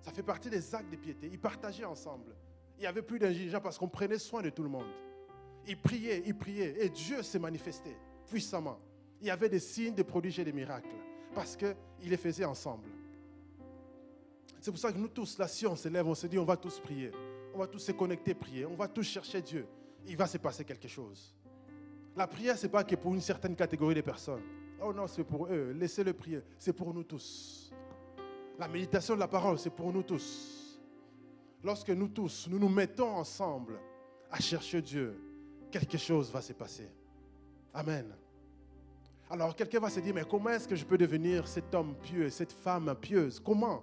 Ça 0.00 0.12
fait 0.12 0.22
partie 0.22 0.50
des 0.50 0.74
actes 0.74 0.90
de 0.90 0.96
piété. 0.96 1.28
Ils 1.30 1.40
partageaient 1.40 1.84
ensemble. 1.84 2.34
Il 2.78 2.80
n'y 2.80 2.86
avait 2.86 3.02
plus 3.02 3.18
d'indigents 3.18 3.60
parce 3.60 3.78
qu'on 3.78 3.88
prenait 3.88 4.18
soin 4.18 4.42
de 4.42 4.50
tout 4.50 4.62
le 4.62 4.68
monde. 4.68 4.86
Ils 5.66 5.76
priaient, 5.76 6.22
ils 6.26 6.36
priaient. 6.36 6.84
Et 6.84 6.88
Dieu 6.88 7.22
s'est 7.22 7.38
manifesté 7.38 7.96
puissamment. 8.26 8.78
Il 9.20 9.28
y 9.28 9.30
avait 9.30 9.48
des 9.48 9.60
signes, 9.60 9.94
des 9.94 10.04
prodiges 10.04 10.38
et 10.38 10.44
des 10.44 10.52
miracles. 10.52 10.88
Parce 11.34 11.56
qu'il 11.56 11.74
les 12.02 12.16
faisait 12.16 12.44
ensemble. 12.44 12.88
C'est 14.60 14.70
pour 14.70 14.80
ça 14.80 14.92
que 14.92 14.98
nous 14.98 15.08
tous, 15.08 15.38
là, 15.38 15.46
si 15.46 15.66
on 15.66 15.76
se 15.76 15.88
lève, 15.88 16.06
on 16.06 16.14
se 16.14 16.26
dit, 16.26 16.38
on 16.38 16.44
va 16.44 16.56
tous 16.56 16.80
prier. 16.80 17.10
On 17.54 17.58
va 17.58 17.66
tous 17.66 17.78
se 17.78 17.92
connecter, 17.92 18.34
prier. 18.34 18.64
On 18.66 18.74
va 18.74 18.88
tous 18.88 19.02
chercher 19.02 19.42
Dieu. 19.42 19.66
Il 20.06 20.16
va 20.16 20.26
se 20.26 20.38
passer 20.38 20.64
quelque 20.64 20.88
chose. 20.88 21.34
La 22.16 22.26
prière, 22.26 22.56
ce 22.56 22.66
n'est 22.66 22.72
pas 22.72 22.84
que 22.84 22.94
pour 22.96 23.14
une 23.14 23.20
certaine 23.20 23.56
catégorie 23.56 23.94
de 23.94 24.00
personnes. 24.00 24.42
Oh 24.82 24.92
non, 24.92 25.06
c'est 25.06 25.24
pour 25.24 25.46
eux. 25.46 25.72
Laissez-le 25.72 26.12
prier. 26.12 26.40
C'est 26.58 26.72
pour 26.72 26.92
nous 26.94 27.04
tous. 27.04 27.72
La 28.58 28.68
méditation 28.68 29.14
de 29.14 29.20
la 29.20 29.28
parole, 29.28 29.58
c'est 29.58 29.70
pour 29.70 29.92
nous 29.92 30.02
tous. 30.02 30.63
Lorsque 31.64 31.88
nous 31.88 32.08
tous, 32.08 32.46
nous 32.50 32.58
nous 32.58 32.68
mettons 32.68 33.08
ensemble 33.08 33.80
à 34.30 34.38
chercher 34.38 34.82
Dieu, 34.82 35.18
quelque 35.70 35.96
chose 35.96 36.30
va 36.30 36.42
se 36.42 36.52
passer. 36.52 36.90
Amen. 37.72 38.14
Alors 39.30 39.56
quelqu'un 39.56 39.80
va 39.80 39.88
se 39.88 39.98
dire, 40.00 40.14
mais 40.14 40.24
comment 40.28 40.50
est-ce 40.50 40.68
que 40.68 40.76
je 40.76 40.84
peux 40.84 40.98
devenir 40.98 41.48
cet 41.48 41.74
homme 41.74 41.94
pieux, 42.02 42.28
cette 42.28 42.52
femme 42.52 42.94
pieuse? 43.00 43.40
Comment? 43.40 43.82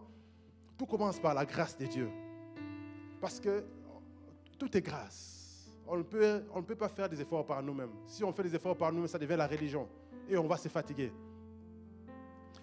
Tout 0.77 0.85
commence 0.85 1.19
par 1.19 1.33
la 1.33 1.43
grâce 1.43 1.75
de 1.75 1.87
Dieu. 1.87 2.09
Parce 3.19 3.39
que 3.39 3.63
tout 4.59 4.77
est 4.77 4.81
grâce. 4.81 5.67
On 5.87 5.97
ne 5.97 6.03
peut, 6.03 6.43
on 6.53 6.59
ne 6.59 6.65
peut 6.65 6.75
pas 6.75 6.87
faire 6.87 7.09
des 7.09 7.19
efforts 7.19 7.45
par 7.45 7.63
nous-mêmes. 7.63 7.91
Si 8.05 8.23
on 8.23 8.31
fait 8.31 8.43
des 8.43 8.55
efforts 8.55 8.77
par 8.77 8.91
nous-mêmes, 8.91 9.07
ça 9.07 9.17
devient 9.17 9.35
la 9.35 9.47
religion. 9.47 9.89
Et 10.29 10.37
on 10.37 10.47
va 10.47 10.57
se 10.57 10.69
fatiguer. 10.69 11.11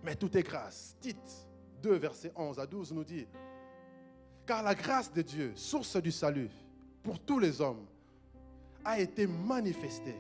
Mais 0.04 0.14
tout 0.14 0.35
est 0.37 0.44
grâce. 0.44 0.96
Tite 1.00 1.48
2, 1.83 1.96
versets 1.96 2.33
11 2.37 2.59
à 2.61 2.66
12 2.66 2.92
nous 2.92 3.04
dit, 3.04 3.26
car 4.48 4.62
la 4.62 4.74
grâce 4.74 5.12
de 5.12 5.20
Dieu, 5.20 5.52
source 5.54 6.00
du 6.00 6.11
salut 6.11 6.48
pour 7.02 7.20
tous 7.20 7.38
les 7.38 7.61
hommes, 7.61 7.84
a 8.82 8.98
été 8.98 9.26
manifestée. 9.26 10.16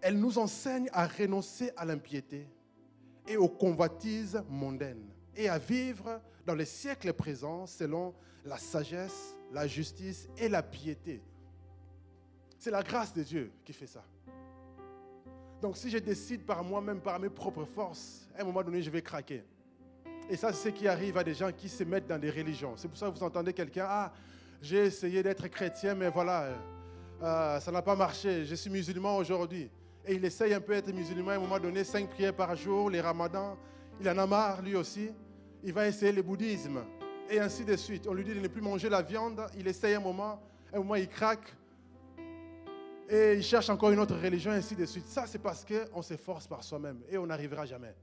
Elle 0.00 0.18
nous 0.18 0.36
enseigne 0.36 0.88
à 0.92 1.06
renoncer 1.06 1.70
à 1.76 1.84
l'impiété 1.84 2.48
et 3.28 3.36
aux 3.36 3.48
convoitises 3.48 4.42
mondaines 4.48 5.08
et 5.36 5.48
à 5.48 5.58
vivre 5.58 6.20
dans 6.44 6.56
les 6.56 6.64
siècles 6.64 7.12
présents 7.12 7.66
selon 7.66 8.12
la 8.44 8.58
sagesse, 8.58 9.36
la 9.52 9.68
justice 9.68 10.28
et 10.36 10.48
la 10.48 10.64
piété. 10.64 11.22
C'est 12.58 12.72
la 12.72 12.82
grâce 12.82 13.14
de 13.14 13.22
Dieu 13.22 13.52
qui 13.64 13.72
fait 13.72 13.86
ça. 13.86 14.04
Donc 15.60 15.76
si 15.76 15.88
je 15.88 15.98
décide 15.98 16.44
par 16.44 16.64
moi-même, 16.64 17.00
par 17.00 17.20
mes 17.20 17.30
propres 17.30 17.64
forces, 17.64 18.28
à 18.36 18.42
un 18.42 18.44
moment 18.44 18.64
donné, 18.64 18.82
je 18.82 18.90
vais 18.90 19.02
craquer. 19.02 19.44
Et 20.30 20.36
ça, 20.36 20.52
c'est 20.52 20.70
ce 20.70 20.74
qui 20.74 20.88
arrive 20.88 21.16
à 21.18 21.24
des 21.24 21.34
gens 21.34 21.50
qui 21.52 21.68
se 21.68 21.84
mettent 21.84 22.06
dans 22.06 22.18
des 22.18 22.30
religions. 22.30 22.74
C'est 22.76 22.88
pour 22.88 22.96
ça 22.96 23.10
que 23.10 23.18
vous 23.18 23.24
entendez 23.24 23.52
quelqu'un, 23.52 23.86
ah, 23.88 24.12
j'ai 24.62 24.86
essayé 24.86 25.22
d'être 25.22 25.46
chrétien, 25.48 25.94
mais 25.94 26.08
voilà, 26.08 26.48
euh, 27.22 27.60
ça 27.60 27.70
n'a 27.72 27.82
pas 27.82 27.96
marché. 27.96 28.44
Je 28.44 28.54
suis 28.54 28.70
musulman 28.70 29.16
aujourd'hui. 29.16 29.70
Et 30.04 30.14
il 30.14 30.24
essaye 30.24 30.54
un 30.54 30.60
peu 30.60 30.74
d'être 30.74 30.92
musulman 30.92 31.32
à 31.32 31.34
un 31.34 31.38
moment 31.38 31.58
donné, 31.58 31.84
cinq 31.84 32.08
prières 32.08 32.34
par 32.34 32.54
jour, 32.56 32.90
les 32.90 33.00
ramadans. 33.00 33.56
Il 34.00 34.08
en 34.08 34.18
a 34.18 34.26
marre, 34.26 34.62
lui 34.62 34.74
aussi. 34.74 35.10
Il 35.62 35.72
va 35.72 35.86
essayer 35.86 36.12
le 36.12 36.22
bouddhisme. 36.22 36.82
Et 37.30 37.38
ainsi 37.38 37.64
de 37.64 37.76
suite. 37.76 38.06
On 38.08 38.14
lui 38.14 38.24
dit 38.24 38.34
de 38.34 38.40
ne 38.40 38.48
plus 38.48 38.62
manger 38.62 38.88
la 38.88 39.02
viande. 39.02 39.46
Il 39.56 39.66
essaye 39.68 39.94
un 39.94 40.00
moment. 40.00 40.42
Un 40.72 40.78
moment, 40.78 40.96
il 40.96 41.08
craque. 41.08 41.54
Et 43.08 43.34
il 43.34 43.42
cherche 43.42 43.68
encore 43.68 43.90
une 43.90 43.98
autre 44.00 44.16
religion, 44.16 44.50
ainsi 44.50 44.74
de 44.74 44.86
suite. 44.86 45.06
Ça, 45.06 45.26
c'est 45.26 45.38
parce 45.38 45.64
qu'on 45.64 46.02
s'efforce 46.02 46.46
par 46.46 46.64
soi-même. 46.64 47.00
Et 47.08 47.18
on 47.18 47.26
n'arrivera 47.26 47.64
jamais. 47.66 47.94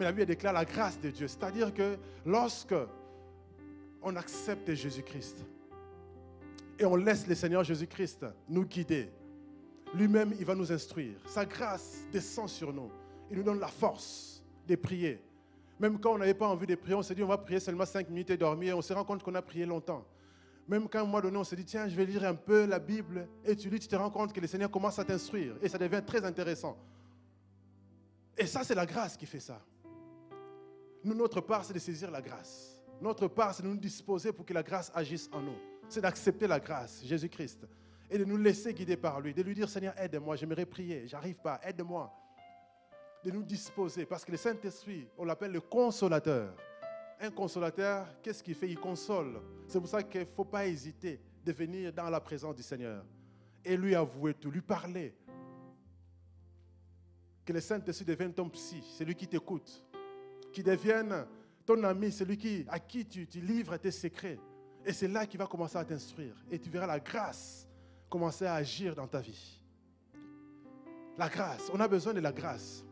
Mais 0.00 0.06
la 0.06 0.12
Bible 0.12 0.24
déclare 0.24 0.54
la 0.54 0.64
grâce 0.64 0.98
de 0.98 1.10
Dieu. 1.10 1.28
C'est-à-dire 1.28 1.74
que 1.74 1.98
lorsque 2.24 2.74
on 4.00 4.16
accepte 4.16 4.72
Jésus-Christ 4.72 5.44
et 6.78 6.86
on 6.86 6.96
laisse 6.96 7.26
le 7.26 7.34
Seigneur 7.34 7.62
Jésus-Christ 7.62 8.24
nous 8.48 8.64
guider, 8.64 9.10
lui-même, 9.92 10.32
il 10.38 10.46
va 10.46 10.54
nous 10.54 10.72
instruire. 10.72 11.18
Sa 11.26 11.44
grâce 11.44 11.98
descend 12.10 12.48
sur 12.48 12.72
nous. 12.72 12.90
Il 13.30 13.36
nous 13.36 13.42
donne 13.42 13.60
la 13.60 13.68
force 13.68 14.42
de 14.66 14.74
prier. 14.74 15.22
Même 15.78 16.00
quand 16.00 16.14
on 16.14 16.18
n'avait 16.18 16.32
pas 16.32 16.48
envie 16.48 16.66
de 16.66 16.76
prier, 16.76 16.94
on 16.94 17.02
s'est 17.02 17.14
dit 17.14 17.22
on 17.22 17.26
va 17.26 17.36
prier 17.36 17.60
seulement 17.60 17.84
cinq 17.84 18.08
minutes 18.08 18.30
et 18.30 18.38
dormir. 18.38 18.78
On 18.78 18.82
se 18.82 18.94
rend 18.94 19.04
compte 19.04 19.22
qu'on 19.22 19.34
a 19.34 19.42
prié 19.42 19.66
longtemps. 19.66 20.06
Même 20.66 20.88
quand 20.88 21.00
à 21.00 21.02
un 21.02 21.04
moment 21.04 21.20
donné, 21.20 21.36
on 21.36 21.44
s'est 21.44 21.56
dit 21.56 21.66
tiens, 21.66 21.86
je 21.88 21.94
vais 21.94 22.06
lire 22.06 22.24
un 22.24 22.34
peu 22.34 22.64
la 22.64 22.78
Bible. 22.78 23.28
Et 23.44 23.54
tu 23.54 23.68
lis, 23.68 23.80
tu 23.80 23.88
te 23.88 23.96
rends 23.96 24.10
compte 24.10 24.32
que 24.32 24.40
le 24.40 24.46
Seigneur 24.46 24.70
commence 24.70 24.98
à 24.98 25.04
t'instruire. 25.04 25.56
Et 25.60 25.68
ça 25.68 25.76
devient 25.76 26.02
très 26.06 26.24
intéressant. 26.24 26.78
Et 28.38 28.46
ça, 28.46 28.64
c'est 28.64 28.74
la 28.74 28.86
grâce 28.86 29.18
qui 29.18 29.26
fait 29.26 29.40
ça. 29.40 29.60
Notre 31.02 31.40
part, 31.40 31.64
c'est 31.64 31.72
de 31.72 31.78
saisir 31.78 32.10
la 32.10 32.20
grâce. 32.20 32.80
Notre 33.00 33.28
part, 33.28 33.54
c'est 33.54 33.62
de 33.62 33.68
nous 33.68 33.76
disposer 33.76 34.32
pour 34.32 34.44
que 34.44 34.52
la 34.52 34.62
grâce 34.62 34.92
agisse 34.94 35.28
en 35.32 35.40
nous. 35.40 35.56
C'est 35.88 36.02
d'accepter 36.02 36.46
la 36.46 36.60
grâce, 36.60 37.02
Jésus-Christ, 37.04 37.66
et 38.10 38.18
de 38.18 38.24
nous 38.24 38.36
laisser 38.36 38.74
guider 38.74 38.96
par 38.96 39.20
lui, 39.20 39.32
de 39.32 39.42
lui 39.42 39.54
dire, 39.54 39.68
Seigneur, 39.68 39.94
aide-moi, 39.98 40.36
j'aimerais 40.36 40.66
prier, 40.66 41.08
j'arrive 41.08 41.36
pas, 41.36 41.60
aide-moi. 41.64 42.12
De 43.24 43.30
nous 43.30 43.42
disposer, 43.42 44.04
parce 44.04 44.24
que 44.24 44.30
le 44.30 44.36
Saint-Esprit, 44.36 45.08
on 45.16 45.24
l'appelle 45.24 45.52
le 45.52 45.60
consolateur. 45.60 46.54
Un 47.20 47.30
consolateur, 47.30 48.06
qu'est-ce 48.22 48.42
qu'il 48.42 48.54
fait? 48.54 48.68
Il 48.68 48.78
console. 48.78 49.40
C'est 49.66 49.78
pour 49.78 49.88
ça 49.88 50.02
qu'il 50.02 50.20
ne 50.20 50.26
faut 50.26 50.44
pas 50.44 50.66
hésiter 50.66 51.20
de 51.44 51.52
venir 51.52 51.92
dans 51.92 52.08
la 52.08 52.20
présence 52.20 52.54
du 52.54 52.62
Seigneur 52.62 53.04
et 53.64 53.76
lui 53.76 53.94
avouer 53.94 54.34
tout, 54.34 54.50
lui 54.50 54.62
parler. 54.62 55.14
Que 57.44 57.52
le 57.52 57.60
Saint-Esprit 57.60 58.04
devienne 58.04 58.32
ton 58.32 58.48
psy, 58.48 58.82
c'est 58.96 59.04
lui 59.04 59.14
qui 59.14 59.26
t'écoute 59.26 59.84
qui 60.52 60.62
devienne 60.62 61.26
ton 61.64 61.82
ami, 61.84 62.10
celui 62.10 62.36
qui, 62.36 62.64
à 62.68 62.78
qui 62.78 63.06
tu, 63.06 63.26
livres 63.40 63.76
tes 63.76 63.90
secrets. 63.90 64.38
Et 64.84 64.92
c'est 64.92 65.08
là 65.08 65.26
qu'il 65.26 65.38
va 65.38 65.46
commencer 65.46 65.76
à 65.76 65.84
t'instruire. 65.84 66.34
Et 66.50 66.58
tu 66.58 66.70
verras 66.70 66.86
la 66.86 67.00
grâce 67.00 67.68
commencer 68.08 68.46
à 68.46 68.54
agir 68.54 68.94
dans 68.94 69.06
ta 69.06 69.20
vie. 69.20 69.60
La 71.16 71.28
grâce, 71.28 71.70
on 71.72 71.78
a 71.80 71.86
besoin 71.86 72.14
de 72.14 72.20
la 72.20 72.32
grâce 72.32 72.84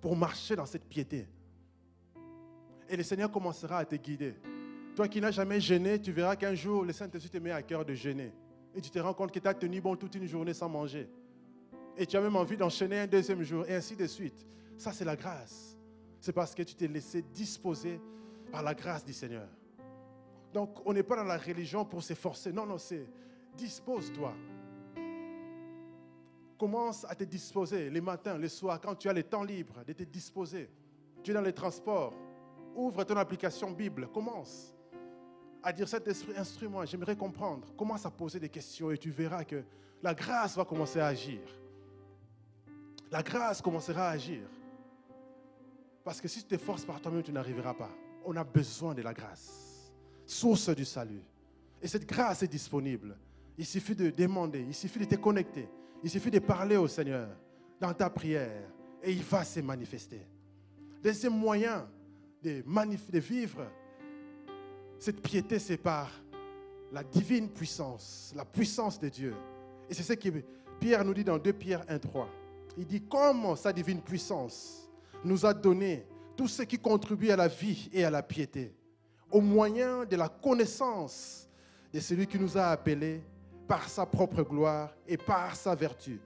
pour 0.00 0.16
marcher 0.16 0.56
dans 0.56 0.66
cette 0.66 0.84
piété. 0.84 1.26
Et 2.88 2.96
le 2.96 3.02
Seigneur 3.02 3.30
commencera 3.30 3.78
à 3.78 3.84
te 3.84 3.94
guider. 3.94 4.34
Toi 4.96 5.08
qui 5.08 5.20
n'as 5.20 5.30
jamais 5.30 5.60
gêné, 5.60 6.00
tu 6.00 6.12
verras 6.12 6.36
qu'un 6.36 6.54
jour, 6.54 6.84
le 6.84 6.92
Saint-Esprit 6.92 7.30
te 7.30 7.38
met 7.38 7.52
à 7.52 7.62
cœur 7.62 7.84
de 7.84 7.94
gêner. 7.94 8.32
Et 8.74 8.80
tu 8.80 8.90
te 8.90 8.98
rends 8.98 9.14
compte 9.14 9.32
que 9.32 9.38
tu 9.38 9.48
as 9.48 9.54
tenu 9.54 9.80
bon 9.80 9.96
toute 9.96 10.14
une 10.16 10.26
journée 10.26 10.52
sans 10.52 10.68
manger. 10.68 11.08
Et 11.96 12.04
tu 12.04 12.16
as 12.16 12.20
même 12.20 12.36
envie 12.36 12.56
d'enchaîner 12.56 13.00
un 13.00 13.06
deuxième 13.06 13.42
jour, 13.42 13.64
et 13.68 13.74
ainsi 13.74 13.96
de 13.96 14.06
suite. 14.06 14.46
Ça, 14.76 14.92
c'est 14.92 15.04
la 15.04 15.16
grâce 15.16 15.76
c'est 16.20 16.32
parce 16.32 16.54
que 16.54 16.62
tu 16.62 16.74
t'es 16.74 16.86
laissé 16.86 17.22
disposer 17.22 18.00
par 18.52 18.62
la 18.62 18.74
grâce 18.74 19.04
du 19.04 19.12
Seigneur. 19.12 19.48
Donc, 20.52 20.84
on 20.84 20.92
n'est 20.92 21.02
pas 21.02 21.16
dans 21.16 21.24
la 21.24 21.38
religion 21.38 21.84
pour 21.84 22.02
s'efforcer. 22.02 22.52
Non, 22.52 22.66
non, 22.66 22.78
c'est 22.78 23.06
dispose-toi. 23.56 24.34
Commence 26.58 27.06
à 27.08 27.14
te 27.14 27.24
disposer 27.24 27.88
les 27.88 28.00
matins, 28.00 28.36
les 28.36 28.48
soirs, 28.48 28.80
quand 28.80 28.94
tu 28.94 29.08
as 29.08 29.12
le 29.12 29.22
temps 29.22 29.44
libre, 29.44 29.82
de 29.86 29.92
te 29.92 30.02
disposer. 30.02 30.68
Tu 31.22 31.30
es 31.30 31.34
dans 31.34 31.40
les 31.40 31.52
transports. 31.52 32.12
Ouvre 32.74 33.04
ton 33.04 33.16
application 33.16 33.70
Bible. 33.70 34.08
Commence 34.08 34.74
à 35.62 35.72
dire 35.72 35.88
cet 35.88 36.06
esprit, 36.08 36.32
instruis-moi, 36.36 36.84
j'aimerais 36.84 37.16
comprendre. 37.16 37.74
Commence 37.76 38.04
à 38.04 38.10
poser 38.10 38.38
des 38.40 38.48
questions 38.48 38.90
et 38.90 38.98
tu 38.98 39.10
verras 39.10 39.44
que 39.44 39.62
la 40.02 40.14
grâce 40.14 40.56
va 40.56 40.64
commencer 40.64 41.00
à 41.00 41.06
agir. 41.06 41.40
La 43.10 43.22
grâce 43.22 43.60
commencera 43.60 44.08
à 44.08 44.10
agir. 44.10 44.42
Parce 46.04 46.20
que 46.20 46.28
si 46.28 46.42
tu 46.42 46.48
t'efforces 46.48 46.84
par 46.84 47.00
toi-même, 47.00 47.22
tu 47.22 47.32
n'arriveras 47.32 47.74
pas. 47.74 47.90
On 48.24 48.36
a 48.36 48.44
besoin 48.44 48.94
de 48.94 49.02
la 49.02 49.12
grâce, 49.12 49.92
source 50.26 50.68
du 50.70 50.84
salut. 50.84 51.22
Et 51.82 51.88
cette 51.88 52.06
grâce 52.06 52.42
est 52.42 52.48
disponible. 52.48 53.16
Il 53.56 53.66
suffit 53.66 53.94
de 53.94 54.10
demander, 54.10 54.64
il 54.66 54.74
suffit 54.74 54.98
de 54.98 55.04
te 55.04 55.16
connecter, 55.16 55.68
il 56.02 56.10
suffit 56.10 56.30
de 56.30 56.38
parler 56.38 56.76
au 56.76 56.88
Seigneur 56.88 57.28
dans 57.80 57.92
ta 57.92 58.08
prière 58.08 58.70
et 59.02 59.12
il 59.12 59.22
va 59.22 59.44
se 59.44 59.60
manifester. 59.60 60.20
Deuxième 61.02 61.34
moyen 61.34 61.88
de, 62.42 62.62
de 62.62 63.18
vivre 63.18 63.66
cette 64.98 65.22
piété, 65.22 65.58
c'est 65.58 65.78
par 65.78 66.10
la 66.92 67.02
divine 67.02 67.48
puissance, 67.48 68.32
la 68.36 68.44
puissance 68.44 68.98
de 68.98 69.08
Dieu. 69.08 69.34
Et 69.88 69.94
c'est 69.94 70.02
ce 70.02 70.12
que 70.12 70.28
Pierre 70.78 71.04
nous 71.04 71.14
dit 71.14 71.24
dans 71.24 71.38
2 71.38 71.52
Pierre 71.54 71.84
1, 71.88 71.98
3. 71.98 72.28
Il 72.76 72.86
dit 72.86 73.02
comment 73.02 73.56
sa 73.56 73.72
divine 73.72 74.02
puissance 74.02 74.89
nous 75.24 75.44
a 75.44 75.54
donné 75.54 76.06
tout 76.36 76.48
ce 76.48 76.62
qui 76.62 76.78
contribue 76.78 77.30
à 77.30 77.36
la 77.36 77.48
vie 77.48 77.90
et 77.92 78.04
à 78.04 78.10
la 78.10 78.22
piété, 78.22 78.74
au 79.30 79.40
moyen 79.40 80.04
de 80.04 80.16
la 80.16 80.28
connaissance 80.28 81.48
de 81.92 82.00
celui 82.00 82.26
qui 82.26 82.38
nous 82.38 82.56
a 82.56 82.68
appelés 82.68 83.22
par 83.68 83.88
sa 83.88 84.06
propre 84.06 84.42
gloire 84.42 84.94
et 85.06 85.16
par 85.16 85.54
sa 85.54 85.74
vertu, 85.74 86.20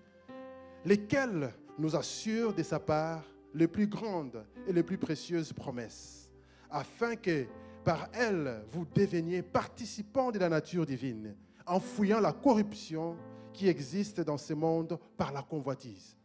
lesquels 0.84 1.52
nous 1.78 1.96
assurent 1.96 2.54
de 2.54 2.62
sa 2.62 2.78
part 2.78 3.22
les 3.52 3.66
plus 3.66 3.86
grandes 3.86 4.44
et 4.66 4.72
les 4.72 4.82
plus 4.82 4.98
précieuses 4.98 5.52
promesses, 5.52 6.30
afin 6.70 7.16
que 7.16 7.46
par 7.84 8.08
elles 8.14 8.62
vous 8.68 8.86
deveniez 8.94 9.42
participants 9.42 10.30
de 10.30 10.38
la 10.38 10.48
nature 10.48 10.86
divine, 10.86 11.34
en 11.66 11.80
fouillant 11.80 12.20
la 12.20 12.32
corruption 12.32 13.16
qui 13.52 13.68
existe 13.68 14.20
dans 14.20 14.38
ce 14.38 14.52
monde 14.54 14.98
par 15.16 15.32
la 15.32 15.42
convoitise. 15.42 16.16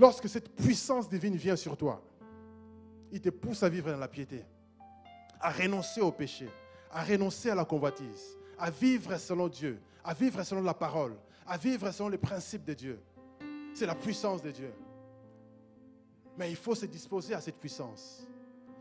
Lorsque 0.00 0.30
cette 0.30 0.56
puissance 0.56 1.10
divine 1.10 1.36
vient 1.36 1.56
sur 1.56 1.76
toi, 1.76 2.02
il 3.12 3.20
te 3.20 3.28
pousse 3.28 3.62
à 3.62 3.68
vivre 3.68 3.90
dans 3.90 3.98
la 3.98 4.08
piété, 4.08 4.42
à 5.38 5.50
renoncer 5.50 6.00
au 6.00 6.10
péché, 6.10 6.48
à 6.90 7.04
renoncer 7.04 7.50
à 7.50 7.54
la 7.54 7.66
convoitise, 7.66 8.38
à 8.58 8.70
vivre 8.70 9.14
selon 9.18 9.48
Dieu, 9.48 9.78
à 10.02 10.14
vivre 10.14 10.42
selon 10.42 10.62
la 10.62 10.72
parole, 10.72 11.14
à 11.46 11.58
vivre 11.58 11.90
selon 11.90 12.08
les 12.08 12.16
principes 12.16 12.64
de 12.64 12.72
Dieu. 12.72 12.98
C'est 13.74 13.84
la 13.84 13.94
puissance 13.94 14.40
de 14.40 14.50
Dieu. 14.50 14.72
Mais 16.38 16.48
il 16.48 16.56
faut 16.56 16.74
se 16.74 16.86
disposer 16.86 17.34
à 17.34 17.42
cette 17.42 17.56
puissance. 17.56 18.26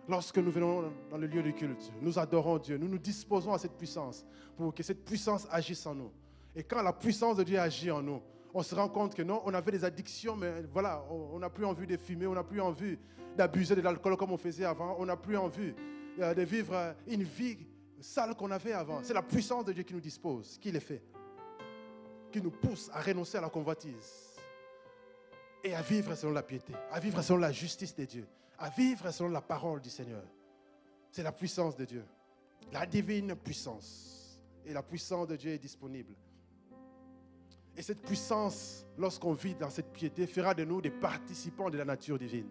Lorsque 0.08 0.38
nous 0.38 0.52
venons 0.52 0.90
dans 1.10 1.18
le 1.18 1.28
lieu 1.28 1.44
de 1.44 1.52
culte, 1.52 1.92
nous 2.02 2.18
adorons 2.18 2.60
Dieu, 2.60 2.78
nous 2.78 2.88
nous 2.88 2.98
disposons 2.98 3.52
à 3.52 3.60
cette 3.60 3.76
puissance 3.76 4.26
pour 4.56 4.74
que 4.74 4.84
cette 4.84 5.04
puissance 5.04 5.46
agisse 5.52 5.86
en 5.86 5.96
nous. 5.96 6.12
Et 6.56 6.64
quand 6.64 6.82
la 6.82 6.94
puissance 6.94 7.36
de 7.36 7.44
Dieu 7.44 7.60
agit 7.60 7.92
en 7.92 8.02
nous, 8.02 8.22
on 8.54 8.64
se 8.64 8.76
rend 8.76 8.90
compte 8.90 9.16
que 9.16 9.22
non, 9.22 9.42
on 9.46 9.54
avait 9.54 9.72
des 9.72 9.86
addictions, 9.86 10.36
mais 10.36 10.64
voilà, 10.72 11.04
on 11.10 11.40
n'a 11.40 11.50
plus 11.50 11.66
envie 11.66 11.88
de 11.88 11.98
fumer, 11.98 12.28
on 12.28 12.34
n'a 12.34 12.44
plus 12.44 12.62
envie 12.62 12.98
d'abuser 13.36 13.76
de 13.76 13.82
l'alcool 13.82 14.18
comme 14.18 14.32
on 14.32 14.38
faisait 14.38 14.66
avant, 14.66 14.96
on 15.00 15.06
n'a 15.06 15.16
plus 15.16 15.38
envie 15.38 15.74
euh, 16.20 16.34
de 16.34 16.42
vivre 16.42 16.96
une 17.08 17.24
vie 17.24 17.58
sale 18.02 18.36
qu'on 18.36 18.52
avait 18.52 18.74
avant. 18.74 19.02
C'est 19.04 19.14
la 19.14 19.22
puissance 19.22 19.66
de 19.66 19.74
Dieu 19.74 19.84
qui 19.84 19.94
nous 19.94 20.02
dispose, 20.02 20.58
qui 20.60 20.72
les 20.72 20.80
fait, 20.80 21.04
qui 22.32 22.42
nous 22.42 22.52
pousse 22.52 22.90
à 22.94 23.02
renoncer 23.02 23.38
à 23.38 23.42
la 23.42 23.50
convoitise 23.50 24.36
et 25.64 25.76
à 25.76 25.82
vivre 25.82 26.16
selon 26.16 26.34
la 26.34 26.44
piété, 26.44 26.74
à 26.92 27.00
vivre 27.00 27.22
selon 27.22 27.40
la 27.40 27.52
justice 27.52 27.96
de 27.96 28.06
Dieu, 28.06 28.28
à 28.58 28.70
vivre 28.70 29.12
selon 29.12 29.30
la 29.30 29.42
parole 29.42 29.82
du 29.82 29.90
Seigneur. 29.90 30.24
C'est 31.12 31.24
la 31.24 31.32
puissance 31.32 31.76
de 31.76 31.86
Dieu, 31.86 32.06
la 32.72 32.86
divine 32.86 33.36
puissance. 33.36 34.16
Et 34.66 34.74
la 34.74 34.84
puissance 34.84 35.28
de 35.28 35.36
Dieu 35.36 35.52
est 35.52 35.58
disponible. 35.58 36.14
Et 37.80 37.82
cette 37.82 38.02
puissance, 38.02 38.86
lorsqu'on 38.98 39.32
vit 39.32 39.56
dans 39.56 39.70
cette 39.70 39.94
piété, 39.94 40.28
fera 40.28 40.54
de 40.54 40.66
nous 40.66 40.82
des 40.82 40.90
participants 40.90 41.70
de 41.70 41.78
la 41.78 41.86
nature 41.86 42.20
divine. 42.20 42.50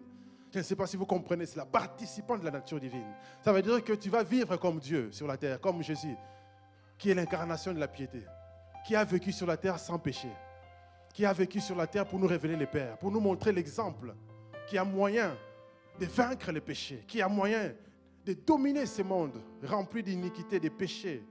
Je 0.51 0.57
ne 0.57 0.63
sais 0.63 0.75
pas 0.75 0.87
si 0.87 0.97
vous 0.97 1.05
comprenez 1.05 1.45
cela, 1.45 1.67
participants 1.67 2.35
de 2.35 2.43
la 2.43 2.49
nature 2.49 2.79
divine. 2.79 3.13
Ça 3.39 3.53
veut 3.53 3.61
dire 3.61 3.83
que 3.83 3.93
tu 3.93 4.09
vas 4.09 4.23
vivre 4.23 4.57
comme 4.57 4.79
Dieu 4.79 5.11
sur 5.11 5.27
la 5.27 5.37
terre, 5.37 5.61
comme 5.61 5.83
Jésus, 5.83 6.15
qui 6.97 7.11
est 7.11 7.13
l'incarnation 7.13 7.71
de 7.73 7.79
la 7.79 7.87
piété, 7.87 8.23
qui 8.87 8.95
a 8.95 9.03
vécu 9.03 9.31
sur 9.31 9.45
la 9.45 9.55
terre 9.55 9.77
sans 9.77 9.99
péché, 9.99 10.29
qui 11.13 11.23
a 11.27 11.31
vécu 11.31 11.59
sur 11.59 11.75
la 11.75 11.85
terre 11.85 12.07
pour 12.07 12.17
nous 12.17 12.25
révéler 12.25 12.55
les 12.55 12.65
pères, 12.65 12.97
pour 12.97 13.11
nous 13.11 13.19
montrer 13.19 13.51
l'exemple, 13.51 14.15
qui 14.67 14.79
a 14.79 14.83
moyen 14.83 15.37
de 15.99 16.07
vaincre 16.07 16.51
le 16.51 16.61
péché, 16.61 17.03
qui 17.07 17.21
a 17.21 17.27
moyen 17.27 17.71
de 18.25 18.33
dominer 18.33 18.87
ce 18.87 19.03
monde 19.03 19.39
rempli 19.63 20.01
d'iniquité, 20.01 20.59
de 20.59 20.69
péchés, 20.69 21.23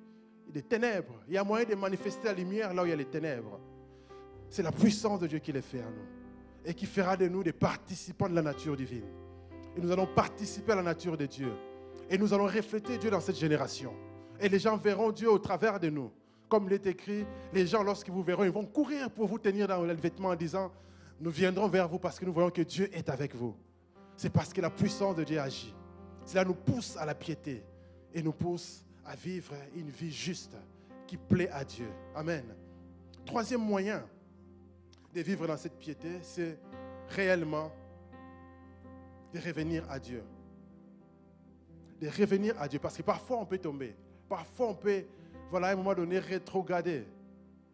des 0.48 0.62
ténèbres. 0.62 1.20
Il 1.26 1.34
y 1.34 1.36
a 1.36 1.42
moyen 1.42 1.66
de 1.66 1.74
manifester 1.74 2.28
la 2.28 2.34
lumière 2.34 2.72
là 2.72 2.84
où 2.84 2.86
il 2.86 2.90
y 2.90 2.92
a 2.92 2.96
les 2.96 3.04
ténèbres. 3.04 3.58
C'est 4.50 4.62
la 4.62 4.72
puissance 4.72 5.20
de 5.20 5.26
Dieu 5.26 5.38
qui 5.38 5.52
les 5.52 5.62
fait 5.62 5.80
en 5.80 5.90
nous 5.90 6.18
et 6.64 6.74
qui 6.74 6.86
fera 6.86 7.16
de 7.16 7.28
nous 7.28 7.42
des 7.42 7.52
participants 7.52 8.28
de 8.28 8.34
la 8.34 8.42
nature 8.42 8.76
divine. 8.76 9.06
Et 9.76 9.80
nous 9.80 9.90
allons 9.90 10.06
participer 10.06 10.72
à 10.72 10.76
la 10.76 10.82
nature 10.82 11.16
de 11.16 11.26
Dieu. 11.26 11.52
Et 12.10 12.18
nous 12.18 12.32
allons 12.32 12.46
refléter 12.46 12.98
Dieu 12.98 13.10
dans 13.10 13.20
cette 13.20 13.38
génération. 13.38 13.92
Et 14.40 14.48
les 14.48 14.58
gens 14.58 14.76
verront 14.76 15.10
Dieu 15.10 15.30
au 15.30 15.38
travers 15.38 15.78
de 15.78 15.88
nous. 15.88 16.10
Comme 16.48 16.66
il 16.66 16.72
est 16.72 16.86
écrit, 16.86 17.26
les 17.52 17.66
gens, 17.66 17.82
lorsqu'ils 17.82 18.12
vous 18.12 18.22
verront, 18.22 18.44
ils 18.44 18.50
vont 18.50 18.64
courir 18.64 19.10
pour 19.10 19.28
vous 19.28 19.38
tenir 19.38 19.68
dans 19.68 19.82
le 19.82 19.92
vêtement 19.94 20.28
en 20.28 20.34
disant, 20.36 20.72
nous 21.20 21.30
viendrons 21.30 21.68
vers 21.68 21.88
vous 21.88 21.98
parce 21.98 22.18
que 22.18 22.24
nous 22.24 22.32
voyons 22.32 22.50
que 22.50 22.62
Dieu 22.62 22.88
est 22.92 23.08
avec 23.08 23.34
vous. 23.34 23.54
C'est 24.16 24.30
parce 24.30 24.52
que 24.52 24.60
la 24.60 24.70
puissance 24.70 25.16
de 25.16 25.24
Dieu 25.24 25.38
agit. 25.38 25.74
Cela 26.24 26.44
nous 26.44 26.54
pousse 26.54 26.96
à 26.96 27.04
la 27.04 27.14
piété 27.14 27.62
et 28.12 28.22
nous 28.22 28.32
pousse 28.32 28.84
à 29.04 29.14
vivre 29.14 29.54
une 29.74 29.90
vie 29.90 30.10
juste 30.10 30.56
qui 31.06 31.16
plaît 31.16 31.50
à 31.50 31.64
Dieu. 31.64 31.88
Amen. 32.14 32.44
Troisième 33.24 33.62
moyen 33.62 34.04
de 35.18 35.22
vivre 35.24 35.48
dans 35.48 35.56
cette 35.56 35.76
piété, 35.76 36.20
c'est 36.22 36.56
réellement 37.08 37.72
de 39.34 39.40
revenir 39.40 39.84
à 39.90 39.98
Dieu. 39.98 40.22
De 42.00 42.06
revenir 42.08 42.54
à 42.60 42.68
Dieu. 42.68 42.78
Parce 42.78 42.96
que 42.96 43.02
parfois 43.02 43.38
on 43.38 43.46
peut 43.46 43.58
tomber. 43.58 43.96
Parfois 44.28 44.68
on 44.68 44.74
peut, 44.74 45.04
voilà, 45.50 45.68
à 45.68 45.72
un 45.72 45.76
moment 45.76 45.94
donné, 45.94 46.20
rétrograder. 46.20 47.04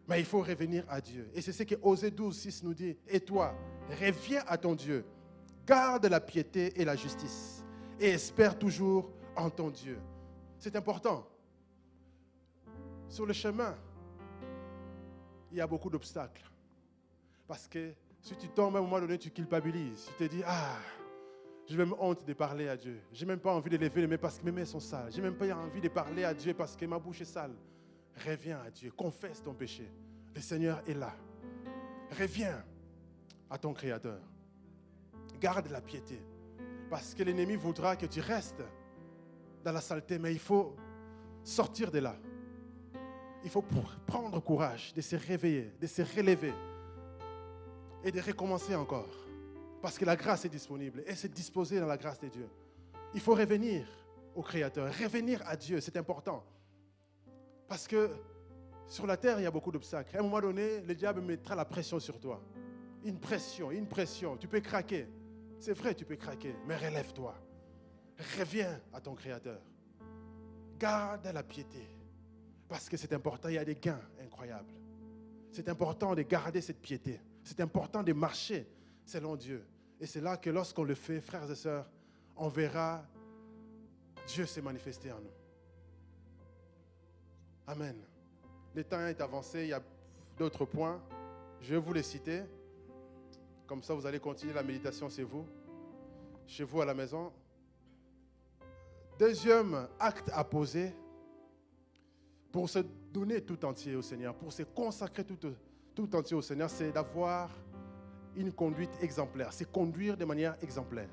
Mais 0.07 0.19
il 0.19 0.25
faut 0.25 0.41
revenir 0.41 0.85
à 0.89 0.99
Dieu. 0.99 1.29
Et 1.35 1.41
c'est 1.41 1.51
ce 1.51 1.61
que 1.63 1.75
Osée 1.83 2.09
12, 2.09 2.35
6 2.35 2.63
nous 2.63 2.73
dit. 2.73 2.97
Et 3.07 3.19
toi, 3.19 3.55
reviens 4.01 4.43
à 4.47 4.57
ton 4.57 4.73
Dieu. 4.73 5.05
Garde 5.67 6.07
la 6.07 6.19
piété 6.19 6.79
et 6.79 6.83
la 6.83 6.95
justice. 6.95 7.63
Et 7.99 8.09
espère 8.09 8.57
toujours 8.57 9.11
en 9.35 9.51
ton 9.51 9.69
Dieu. 9.69 9.99
C'est 10.57 10.75
important. 10.75 11.27
Sur 13.07 13.27
le 13.27 13.33
chemin, 13.33 13.75
il 15.51 15.59
y 15.59 15.61
a 15.61 15.67
beaucoup 15.67 15.91
d'obstacles. 15.91 16.41
Parce 17.47 17.67
que 17.67 17.93
si 18.21 18.35
tu 18.35 18.47
tombes 18.49 18.75
à 18.75 18.79
un 18.79 18.81
moment 18.81 18.99
donné, 18.99 19.17
tu 19.17 19.29
culpabilises. 19.29 20.09
Tu 20.17 20.27
te 20.27 20.35
dis, 20.35 20.41
ah, 20.45 20.77
j'ai 21.67 21.77
même 21.77 21.93
honte 21.99 22.25
de 22.25 22.33
parler 22.33 22.67
à 22.67 22.77
Dieu. 22.77 23.01
J'ai 23.11 23.25
même 23.25 23.39
pas 23.39 23.53
envie 23.53 23.69
de 23.69 23.77
lever 23.77 24.01
les 24.01 24.07
mains 24.07 24.17
parce 24.17 24.39
que 24.39 24.45
mes 24.45 24.51
mains 24.51 24.65
sont 24.65 24.79
sales. 24.79 25.11
J'ai 25.11 25.21
même 25.21 25.35
pas 25.35 25.53
envie 25.55 25.81
de 25.81 25.89
parler 25.89 26.23
à 26.23 26.33
Dieu 26.33 26.53
parce 26.53 26.75
que 26.75 26.85
ma 26.85 26.99
bouche 26.99 27.21
est 27.21 27.25
sale. 27.25 27.53
Reviens 28.25 28.59
à 28.65 28.69
Dieu, 28.69 28.91
confesse 28.91 29.43
ton 29.43 29.53
péché. 29.53 29.91
Le 30.33 30.41
Seigneur 30.41 30.81
est 30.87 30.93
là. 30.93 31.13
Reviens 32.17 32.63
à 33.49 33.57
ton 33.57 33.73
Créateur. 33.73 34.19
Garde 35.39 35.67
la 35.69 35.81
piété. 35.81 36.21
Parce 36.89 37.13
que 37.13 37.23
l'ennemi 37.23 37.55
voudra 37.55 37.95
que 37.95 38.05
tu 38.05 38.21
restes 38.21 38.63
dans 39.63 39.71
la 39.71 39.81
saleté, 39.81 40.17
mais 40.17 40.31
il 40.31 40.39
faut 40.39 40.75
sortir 41.43 41.91
de 41.91 41.99
là. 41.99 42.15
Il 43.43 43.49
faut 43.49 43.63
prendre 44.07 44.39
courage 44.39 44.93
de 44.93 45.01
se 45.01 45.15
réveiller, 45.15 45.73
de 45.79 45.87
se 45.87 46.01
relever 46.01 46.53
et 48.05 48.11
de 48.11 48.21
recommencer 48.21 48.75
encore. 48.75 49.09
Parce 49.81 49.97
que 49.97 50.05
la 50.05 50.15
grâce 50.15 50.45
est 50.45 50.49
disponible 50.49 51.03
et 51.05 51.15
c'est 51.15 51.33
disposé 51.33 51.79
dans 51.79 51.87
la 51.87 51.97
grâce 51.97 52.19
de 52.19 52.27
Dieu. 52.27 52.47
Il 53.13 53.19
faut 53.19 53.33
revenir 53.33 53.85
au 54.35 54.41
Créateur, 54.41 54.87
revenir 54.93 55.41
à 55.47 55.55
Dieu, 55.57 55.81
c'est 55.81 55.97
important. 55.97 56.43
Parce 57.67 57.87
que 57.87 58.11
sur 58.87 59.07
la 59.07 59.17
terre, 59.17 59.39
il 59.39 59.43
y 59.43 59.47
a 59.47 59.51
beaucoup 59.51 59.71
d'obstacles. 59.71 60.15
À 60.15 60.19
un 60.19 60.23
moment 60.23 60.39
donné, 60.39 60.81
le 60.81 60.93
diable 60.93 61.21
mettra 61.21 61.55
la 61.55 61.65
pression 61.65 61.99
sur 61.99 62.19
toi. 62.19 62.41
Une 63.03 63.19
pression, 63.19 63.71
une 63.71 63.87
pression. 63.87 64.37
Tu 64.37 64.47
peux 64.47 64.59
craquer. 64.59 65.07
C'est 65.59 65.73
vrai, 65.73 65.95
tu 65.95 66.05
peux 66.05 66.15
craquer, 66.15 66.55
mais 66.67 66.75
relève-toi. 66.75 67.33
Reviens 68.37 68.79
à 68.93 69.01
ton 69.01 69.15
Créateur. 69.15 69.61
Garde 70.77 71.25
la 71.33 71.43
piété. 71.43 71.87
Parce 72.67 72.87
que 72.87 72.97
c'est 72.97 73.13
important, 73.13 73.49
il 73.49 73.55
y 73.55 73.57
a 73.57 73.65
des 73.65 73.75
gains 73.75 74.01
incroyables. 74.23 74.73
C'est 75.51 75.69
important 75.69 76.13
de 76.13 76.21
garder 76.21 76.61
cette 76.61 76.81
piété. 76.81 77.19
C'est 77.45 77.61
important 77.61 78.01
de 78.01 78.11
marcher 78.11 78.67
selon 79.05 79.35
Dieu. 79.35 79.63
Et 80.01 80.07
c'est 80.07 80.19
là 80.19 80.35
que 80.35 80.49
lorsqu'on 80.49 80.83
le 80.83 80.95
fait, 80.95 81.21
frères 81.21 81.49
et 81.49 81.55
sœurs, 81.55 81.87
on 82.35 82.49
verra 82.49 83.05
Dieu 84.27 84.47
se 84.47 84.59
manifester 84.59 85.11
en 85.11 85.19
nous. 85.19 85.31
Amen. 87.67 87.95
Le 88.73 88.83
temps 88.83 89.05
est 89.05 89.21
avancé, 89.21 89.61
il 89.61 89.69
y 89.69 89.73
a 89.73 89.81
d'autres 90.35 90.65
points. 90.65 90.99
Je 91.61 91.75
vais 91.75 91.79
vous 91.79 91.93
les 91.93 92.01
citer. 92.01 92.41
Comme 93.67 93.83
ça, 93.83 93.93
vous 93.93 94.07
allez 94.07 94.19
continuer 94.19 94.53
la 94.53 94.63
méditation 94.63 95.07
chez 95.07 95.23
vous, 95.23 95.45
chez 96.47 96.63
vous 96.63 96.81
à 96.81 96.85
la 96.85 96.95
maison. 96.95 97.31
Deuxième 99.19 99.87
acte 99.99 100.31
à 100.33 100.43
poser 100.43 100.93
pour 102.51 102.67
se 102.67 102.79
donner 103.13 103.41
tout 103.41 103.63
entier 103.65 103.95
au 103.95 104.01
Seigneur, 104.01 104.33
pour 104.33 104.51
se 104.51 104.63
consacrer 104.63 105.23
tout, 105.23 105.37
tout 105.95 106.13
entier 106.15 106.35
au 106.35 106.41
Seigneur, 106.41 106.69
c'est 106.69 106.91
d'avoir 106.91 107.49
une 108.35 108.51
conduite 108.51 108.91
exemplaire. 109.01 109.53
C'est 109.53 109.71
conduire 109.71 110.17
de 110.17 110.25
manière 110.25 110.55
exemplaire. 110.61 111.09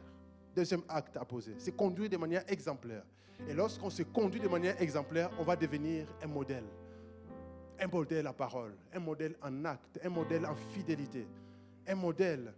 Deuxième 0.55 0.83
acte 0.89 1.17
à 1.17 1.25
poser, 1.25 1.55
c'est 1.59 1.75
conduire 1.75 2.11
de 2.11 2.17
manière 2.17 2.45
exemplaire. 2.51 3.05
Et 3.49 3.55
lorsqu'on 3.55 3.89
se 3.89 4.03
conduit 4.03 4.41
de 4.41 4.49
manière 4.49 4.81
exemplaire, 4.83 5.31
on 5.39 5.45
va 5.45 5.57
devenir 5.57 6.07
un 6.23 6.27
modèle. 6.27 6.65
Un 7.81 7.87
modèle 7.87 8.27
à 8.27 8.33
parole, 8.33 8.77
un 8.93 9.01
modèle 9.01 9.35
en 9.43 9.65
acte, 9.65 9.99
un 10.05 10.11
modèle 10.11 10.45
en 10.47 10.55
fidélité, 10.55 11.27
un 11.87 11.95
modèle, 11.95 12.53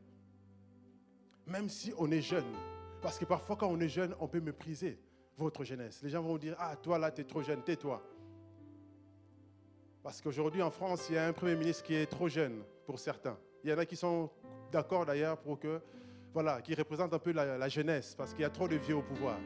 même 1.47 1.69
si 1.69 1.93
on 1.99 2.11
est 2.11 2.21
jeune. 2.21 2.45
Parce 3.01 3.19
que 3.19 3.25
parfois, 3.25 3.57
quand 3.57 3.69
on 3.69 3.79
est 3.81 3.89
jeune, 3.89 4.15
on 4.19 4.27
peut 4.27 4.41
mépriser 4.41 4.99
votre 5.39 5.63
jeunesse. 5.65 6.01
Les 6.03 6.11
gens 6.11 6.23
vont 6.23 6.37
dire 6.37 6.57
Ah, 6.59 6.75
toi 6.77 6.99
là, 6.99 7.11
tu 7.11 7.21
es 7.21 7.25
trop 7.25 7.43
jeune, 7.43 7.63
tais-toi. 7.63 8.03
Parce 10.05 10.21
qu'aujourd'hui 10.21 10.61
en 10.61 10.71
France, 10.71 11.07
il 11.09 11.15
y 11.15 11.19
a 11.19 11.27
un 11.27 11.33
Premier 11.33 11.57
ministre 11.57 11.83
qui 11.83 11.95
est 11.95 12.05
trop 12.05 12.29
jeune 12.29 12.63
pour 12.85 12.99
certains. 12.99 13.39
Il 13.65 13.71
y 13.71 13.73
en 13.73 13.79
a 13.79 13.87
qui 13.87 13.97
sont 13.97 14.31
d'accord 14.71 15.07
d'ailleurs 15.07 15.39
pour 15.39 15.59
que, 15.59 15.81
voilà, 16.35 16.61
qui 16.61 16.75
représentent 16.75 17.15
un 17.15 17.19
peu 17.19 17.33
la, 17.33 17.69
jeunesse, 17.71 18.15
parce 18.15 18.35
qu'il 18.35 18.43
y 18.43 18.45
a 18.45 18.51
trop 18.51 18.69
de 18.69 18.77
vieux 18.77 18.97
au 18.97 19.03
pouvoir. 19.03 19.39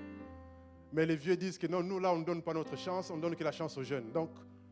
Mais 0.93 1.07
les 1.07 1.15
vieux 1.15 1.37
disent 1.37 1.59
que 1.59 1.69
non, 1.69 1.85
nous 1.85 2.01
là, 2.01 2.13
on 2.13 2.19
ne 2.19 2.25
donne 2.25 2.43
pas 2.43 2.55
notre 2.55 2.77
chance, 2.77 3.09
on 3.13 3.19
donne 3.19 3.37
que 3.37 3.45
la 3.45 3.53
chance 3.53 3.79
aux 3.79 3.85
jeunes. 3.85 4.11
Donc, 4.11 4.31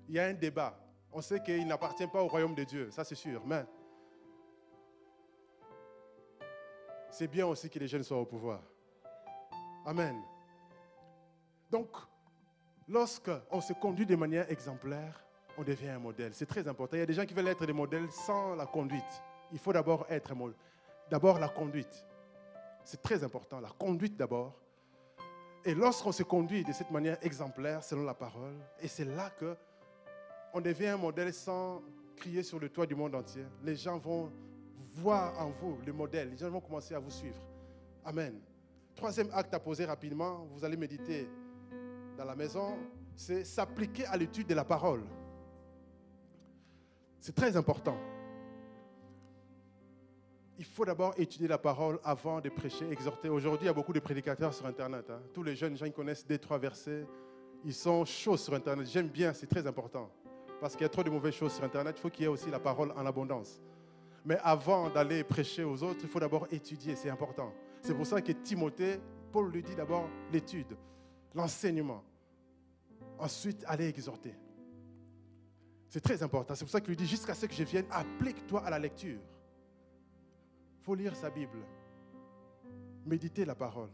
il 0.08 0.16
y 0.16 0.18
a 0.18 0.24
un 0.24 0.32
débat. 0.34 0.76
On 1.12 1.20
sait 1.20 1.40
qu'il 1.40 1.64
n'appartient 1.68 2.08
pas 2.08 2.20
au 2.20 2.26
royaume 2.26 2.56
de 2.56 2.64
Dieu, 2.64 2.90
ça 2.90 3.04
c'est 3.04 3.14
sûr. 3.14 3.40
Mais 3.46 3.64
c'est 7.10 7.28
bien 7.28 7.46
aussi 7.46 7.70
que 7.70 7.78
les 7.78 7.86
jeunes 7.86 8.02
soient 8.02 8.18
au 8.18 8.26
pouvoir. 8.26 8.60
Amen. 9.84 10.20
Donc, 11.70 11.90
lorsqu'on 12.88 13.60
se 13.60 13.72
conduit 13.72 14.04
de 14.04 14.16
manière 14.16 14.50
exemplaire, 14.50 15.25
on 15.58 15.62
devient 15.62 15.88
un 15.88 15.98
modèle. 15.98 16.32
C'est 16.34 16.46
très 16.46 16.66
important. 16.66 16.96
Il 16.96 17.00
y 17.00 17.02
a 17.02 17.06
des 17.06 17.14
gens 17.14 17.24
qui 17.24 17.34
veulent 17.34 17.48
être 17.48 17.66
des 17.66 17.72
modèles 17.72 18.10
sans 18.10 18.54
la 18.54 18.66
conduite. 18.66 19.02
Il 19.52 19.58
faut 19.58 19.72
d'abord 19.72 20.06
être 20.08 20.34
modèle. 20.34 20.58
D'abord 21.10 21.38
la 21.38 21.48
conduite. 21.48 22.04
C'est 22.84 23.02
très 23.02 23.22
important, 23.24 23.60
la 23.60 23.70
conduite 23.70 24.16
d'abord. 24.16 24.54
Et 25.64 25.74
lorsqu'on 25.74 26.12
se 26.12 26.22
conduit 26.22 26.62
de 26.62 26.72
cette 26.72 26.90
manière 26.90 27.18
exemplaire 27.24 27.82
selon 27.82 28.04
la 28.04 28.14
parole, 28.14 28.54
et 28.80 28.88
c'est 28.88 29.04
là 29.04 29.30
que 29.30 29.56
on 30.54 30.60
devient 30.60 30.88
un 30.88 30.96
modèle 30.96 31.32
sans 31.34 31.82
crier 32.16 32.42
sur 32.42 32.58
le 32.58 32.68
toit 32.68 32.86
du 32.86 32.94
monde 32.94 33.14
entier. 33.14 33.44
Les 33.62 33.76
gens 33.76 33.98
vont 33.98 34.30
voir 34.96 35.38
en 35.40 35.50
vous 35.50 35.78
le 35.84 35.92
modèle. 35.92 36.30
Les 36.30 36.36
gens 36.36 36.50
vont 36.50 36.60
commencer 36.60 36.94
à 36.94 36.98
vous 36.98 37.10
suivre. 37.10 37.40
Amen. 38.04 38.40
Troisième 38.94 39.28
acte 39.32 39.52
à 39.52 39.60
poser 39.60 39.84
rapidement, 39.84 40.46
vous 40.52 40.64
allez 40.64 40.76
méditer 40.76 41.28
dans 42.16 42.24
la 42.24 42.34
maison, 42.34 42.78
c'est 43.14 43.44
s'appliquer 43.44 44.06
à 44.06 44.16
l'étude 44.16 44.46
de 44.46 44.54
la 44.54 44.64
parole. 44.64 45.02
C'est 47.26 47.34
très 47.34 47.56
important. 47.56 47.96
Il 50.60 50.64
faut 50.64 50.84
d'abord 50.84 51.12
étudier 51.18 51.48
la 51.48 51.58
parole 51.58 51.98
avant 52.04 52.40
de 52.40 52.48
prêcher, 52.48 52.88
exhorter. 52.88 53.28
Aujourd'hui, 53.28 53.64
il 53.64 53.66
y 53.66 53.70
a 53.70 53.72
beaucoup 53.72 53.92
de 53.92 53.98
prédicateurs 53.98 54.54
sur 54.54 54.64
Internet. 54.64 55.10
Hein. 55.10 55.20
Tous 55.34 55.42
les 55.42 55.56
jeunes 55.56 55.76
gens 55.76 55.90
connaissent 55.90 56.24
des 56.24 56.38
trois 56.38 56.56
versets. 56.56 57.04
Ils 57.64 57.74
sont 57.74 58.04
chauds 58.04 58.36
sur 58.36 58.54
Internet. 58.54 58.86
J'aime 58.86 59.08
bien, 59.08 59.32
c'est 59.32 59.48
très 59.48 59.66
important. 59.66 60.08
Parce 60.60 60.74
qu'il 60.74 60.82
y 60.82 60.84
a 60.84 60.88
trop 60.88 61.02
de 61.02 61.10
mauvaises 61.10 61.34
choses 61.34 61.52
sur 61.52 61.64
Internet. 61.64 61.96
Il 61.98 62.00
faut 62.00 62.10
qu'il 62.10 62.22
y 62.22 62.24
ait 62.26 62.28
aussi 62.28 62.48
la 62.48 62.60
parole 62.60 62.92
en 62.92 63.04
abondance. 63.04 63.60
Mais 64.24 64.38
avant 64.44 64.88
d'aller 64.88 65.24
prêcher 65.24 65.64
aux 65.64 65.82
autres, 65.82 65.98
il 66.04 66.08
faut 66.08 66.20
d'abord 66.20 66.46
étudier. 66.52 66.94
C'est 66.94 67.10
important. 67.10 67.52
C'est 67.82 67.94
pour 67.94 68.06
ça 68.06 68.22
que 68.22 68.30
Timothée, 68.30 69.00
Paul 69.32 69.50
lui 69.50 69.64
dit 69.64 69.74
d'abord 69.74 70.08
l'étude, 70.32 70.76
l'enseignement. 71.34 72.04
Ensuite, 73.18 73.64
aller 73.66 73.88
exhorter. 73.88 74.36
C'est 75.88 76.00
très 76.00 76.22
important. 76.22 76.54
C'est 76.54 76.64
pour 76.64 76.72
ça 76.72 76.80
qu'il 76.80 76.90
lui 76.90 76.96
dit 76.96 77.06
jusqu'à 77.06 77.34
ce 77.34 77.46
que 77.46 77.54
je 77.54 77.64
vienne, 77.64 77.86
applique-toi 77.90 78.64
à 78.64 78.70
la 78.70 78.78
lecture. 78.78 79.20
Il 80.80 80.84
faut 80.84 80.94
lire 80.94 81.16
sa 81.16 81.30
Bible, 81.30 81.58
méditer 83.04 83.44
la 83.44 83.54
parole, 83.54 83.90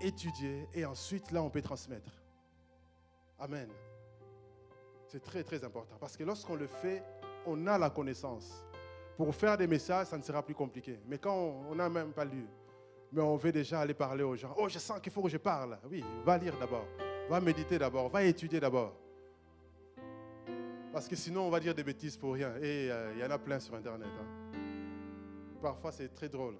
étudier 0.00 0.68
et 0.72 0.84
ensuite 0.84 1.30
là 1.32 1.42
on 1.42 1.50
peut 1.50 1.62
transmettre. 1.62 2.12
Amen. 3.38 3.68
C'est 5.08 5.22
très 5.22 5.42
très 5.42 5.64
important 5.64 5.96
parce 5.98 6.16
que 6.16 6.24
lorsqu'on 6.24 6.54
le 6.54 6.66
fait, 6.66 7.02
on 7.46 7.66
a 7.66 7.78
la 7.78 7.90
connaissance. 7.90 8.64
Pour 9.16 9.34
faire 9.34 9.58
des 9.58 9.66
messages, 9.66 10.06
ça 10.06 10.16
ne 10.16 10.22
sera 10.22 10.42
plus 10.42 10.54
compliqué. 10.54 10.98
Mais 11.06 11.18
quand 11.18 11.34
on 11.34 11.74
n'a 11.74 11.90
même 11.90 12.12
pas 12.12 12.24
lu, 12.24 12.46
mais 13.12 13.20
on 13.20 13.36
veut 13.36 13.52
déjà 13.52 13.80
aller 13.80 13.94
parler 13.94 14.22
aux 14.22 14.36
gens. 14.36 14.54
Oh, 14.56 14.68
je 14.68 14.78
sens 14.78 15.00
qu'il 15.00 15.12
faut 15.12 15.22
que 15.22 15.28
je 15.28 15.36
parle. 15.36 15.78
Oui, 15.90 16.04
va 16.24 16.38
lire 16.38 16.58
d'abord. 16.58 16.86
Va 17.28 17.40
méditer 17.40 17.78
d'abord. 17.78 18.08
Va 18.08 18.22
étudier 18.22 18.60
d'abord. 18.60 18.94
Parce 20.92 21.06
que 21.06 21.14
sinon, 21.14 21.42
on 21.42 21.50
va 21.50 21.60
dire 21.60 21.74
des 21.74 21.84
bêtises 21.84 22.16
pour 22.16 22.34
rien. 22.34 22.56
Et 22.56 22.90
euh, 22.90 23.12
il 23.14 23.20
y 23.20 23.24
en 23.24 23.30
a 23.30 23.38
plein 23.38 23.60
sur 23.60 23.74
Internet. 23.74 24.08
Hein. 24.08 24.58
Parfois, 25.62 25.92
c'est 25.92 26.12
très 26.12 26.28
drôle. 26.28 26.56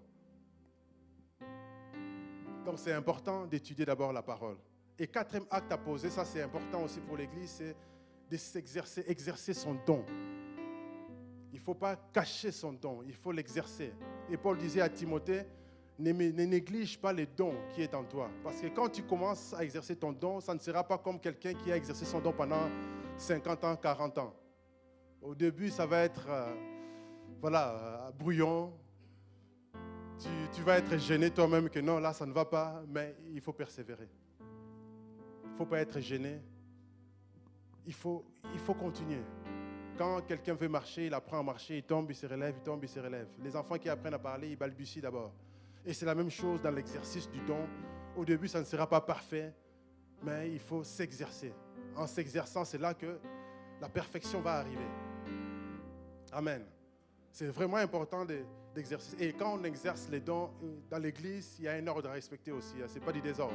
Donc, 2.65 2.79
c'est 2.79 2.93
important 2.93 3.47
d'étudier 3.47 3.85
d'abord 3.85 4.13
la 4.13 4.23
parole. 4.23 4.57
Et 4.99 5.07
quatrième 5.07 5.47
acte 5.51 5.73
à 5.73 5.79
poser, 5.79 6.11
ça 6.11 6.27
c'est 6.27 6.43
important 6.43 6.83
aussi 6.85 7.01
pour 7.01 7.17
l'Église, 7.17 7.51
c'est 7.51 7.75
de 8.31 8.37
s'exercer, 8.37 9.03
exercer 9.09 9.55
son 9.55 9.75
don. 9.87 10.05
Il 11.53 11.59
ne 11.59 11.65
faut 11.65 11.75
pas 11.75 11.97
cacher 12.13 12.53
son 12.53 12.75
don, 12.75 13.03
il 13.07 13.15
faut 13.15 13.33
l'exercer. 13.33 13.95
Et 14.31 14.37
Paul 14.37 14.59
disait 14.59 14.83
à 14.83 14.91
Timothée, 14.91 15.45
ne, 15.99 16.13
ne, 16.13 16.45
néglige 16.45 16.99
pas 16.99 17.15
les 17.15 17.27
dons 17.27 17.55
qui 17.75 17.83
est 17.83 17.95
en 17.95 18.05
toi. 18.05 18.31
Parce 18.45 18.61
que 18.61 18.67
quand 18.69 18.91
tu 18.91 19.03
commences 19.03 19.55
à 19.55 19.65
exercer 19.65 19.97
ton 19.97 20.13
don, 20.13 20.39
ça 20.41 20.55
ne 20.55 20.59
sera 20.59 20.85
pas 20.85 20.99
comme 20.99 21.19
quelqu'un 21.19 21.55
qui 21.55 21.73
a 21.73 21.77
exercé 21.77 22.05
son 22.05 22.21
don 22.21 22.33
pendant 22.33 22.69
50 23.21 23.65
ans, 23.65 23.77
40 23.77 24.19
ans. 24.19 24.35
Au 25.21 25.35
début, 25.35 25.69
ça 25.69 25.85
va 25.85 26.05
être, 26.05 26.27
euh, 26.29 26.55
voilà, 27.41 27.75
euh, 27.75 28.11
brouillon. 28.13 28.73
Tu, 30.19 30.29
tu, 30.53 30.63
vas 30.63 30.79
être 30.79 30.97
gêné 30.97 31.31
toi-même 31.31 31.69
que 31.69 31.81
non, 31.81 31.99
là, 31.99 32.15
ça 32.15 32.25
ne 32.25 32.33
va 32.33 32.47
pas, 32.47 32.83
mais 32.89 33.15
il 33.33 33.41
faut 33.43 33.53
persévérer. 33.53 34.09
Il 35.45 35.51
ne 35.53 35.57
faut 35.57 35.67
pas 35.67 35.81
être 35.81 36.01
gêné. 36.01 36.41
Il 37.87 37.93
faut, 37.93 38.25
il 38.55 38.59
faut 38.59 38.75
continuer. 38.75 39.23
Quand 39.99 40.23
quelqu'un 40.23 40.55
veut 40.55 40.69
marcher, 40.69 41.07
il 41.07 41.15
apprend 41.15 41.41
à 41.41 41.43
marcher, 41.43 41.77
il 41.77 41.83
tombe, 41.83 42.11
il 42.11 42.15
se 42.17 42.27
relève, 42.27 42.55
il 42.57 42.63
tombe, 42.63 42.83
il 42.83 42.89
se 42.89 43.01
relève. 43.01 43.29
Les 43.43 43.55
enfants 43.55 43.77
qui 43.77 43.91
apprennent 43.91 44.15
à 44.15 44.19
parler, 44.19 44.49
ils 44.49 44.57
balbutient 44.57 45.03
d'abord. 45.03 45.33
Et 45.85 45.93
c'est 45.93 46.07
la 46.07 46.15
même 46.15 46.31
chose 46.31 46.63
dans 46.63 46.71
l'exercice 46.71 47.31
du 47.31 47.41
don. 47.41 47.69
Au 48.17 48.25
début, 48.25 48.49
ça 48.49 48.61
ne 48.61 48.65
sera 48.65 48.89
pas 48.89 49.03
parfait, 49.03 49.53
mais 50.23 50.51
il 50.51 50.59
faut 50.59 50.83
s'exercer. 50.83 51.53
En 51.97 52.07
s'exerçant, 52.07 52.65
c'est 52.65 52.79
là 52.79 52.95
que 52.95 53.19
la 53.81 53.89
perfection 53.89 54.41
va 54.41 54.55
arriver. 54.55 54.87
Amen. 56.33 56.65
C'est 57.33 57.47
vraiment 57.47 57.77
important 57.77 58.25
d'exercer. 58.25 59.17
Et 59.19 59.33
quand 59.33 59.59
on 59.59 59.65
exerce 59.65 60.09
les 60.11 60.21
dons 60.21 60.51
dans 60.91 60.99
l'Église, 60.99 61.57
il 61.59 61.65
y 61.65 61.69
a 61.69 61.73
un 61.73 61.87
ordre 61.87 62.09
à 62.09 62.13
respecter 62.13 62.53
aussi. 62.53 62.77
Hein. 62.83 62.87
Ce 62.89 62.99
n'est 62.99 63.05
pas 63.05 63.13
du 63.13 63.21
désordre. 63.21 63.55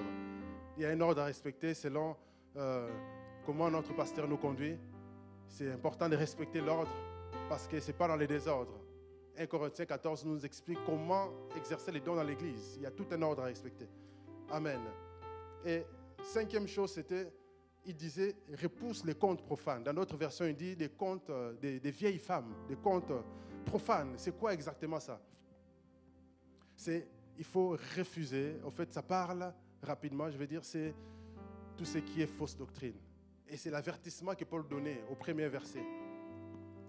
Il 0.78 0.84
y 0.84 0.86
a 0.86 0.90
un 0.90 1.02
ordre 1.02 1.22
à 1.22 1.26
respecter 1.26 1.74
selon 1.74 2.16
euh, 2.58 2.90
comment 3.46 3.70
notre 3.70 3.94
pasteur 3.94 4.28
nous 4.28 4.38
conduit. 4.38 4.78
C'est 5.48 5.72
important 5.72 6.10
de 6.10 6.16
respecter 6.16 6.62
l'ordre 6.62 6.92
parce 7.48 7.68
que 7.68 7.80
ce 7.80 7.88
n'est 7.88 7.98
pas 7.98 8.08
dans 8.08 8.16
les 8.16 8.28
désordres. 8.28 8.80
1 9.38 9.46
Corinthiens 9.48 9.86
14 9.86 10.26
nous 10.26 10.46
explique 10.46 10.80
comment 10.86 11.30
exercer 11.56 11.92
les 11.92 12.00
dons 12.00 12.16
dans 12.16 12.24
l'Église. 12.24 12.76
Il 12.78 12.84
y 12.84 12.86
a 12.86 12.92
tout 12.92 13.06
un 13.12 13.22
ordre 13.22 13.44
à 13.44 13.46
respecter. 13.46 13.88
Amen. 14.50 14.80
Et 15.66 15.84
cinquième 16.24 16.68
chose, 16.68 16.94
c'était, 16.94 17.32
il 17.86 17.96
disait, 17.96 18.36
repousse 18.62 19.04
les 19.06 19.16
contes 19.16 19.44
profanes. 19.44 19.84
Dans 19.84 19.94
notre 19.94 20.18
version, 20.18 20.46
il 20.46 20.56
dit 20.56 20.76
des 20.76 20.90
contes 20.90 21.30
euh, 21.30 21.54
des, 21.54 21.92
vieilles 21.92 22.20
femmes, 22.20 22.54
des 22.68 22.76
contes 22.76 23.12
profanes. 23.66 24.14
C'est 24.18 24.38
quoi 24.38 24.54
exactement 24.54 25.00
ça? 25.00 25.20
C'est, 26.76 27.08
il 27.38 27.44
faut 27.46 27.78
refuser. 27.98 28.58
En 28.64 28.72
fait, 28.72 28.92
ça 28.92 29.02
parle 29.02 29.54
rapidement, 29.82 30.30
je 30.30 30.38
vais 30.38 30.48
dire, 30.48 30.64
c'est 30.64 30.94
tout 31.78 31.86
ce 31.86 32.00
qui 32.00 32.22
est 32.22 32.28
fausse 32.28 32.58
doctrine. 32.58 32.96
Et 33.48 33.58
c'est 33.58 33.70
l'avertissement 33.70 34.34
que 34.34 34.46
Paul 34.46 34.68
donnait 34.68 35.04
au 35.12 35.16
premier 35.16 35.48
verset. 35.48 35.84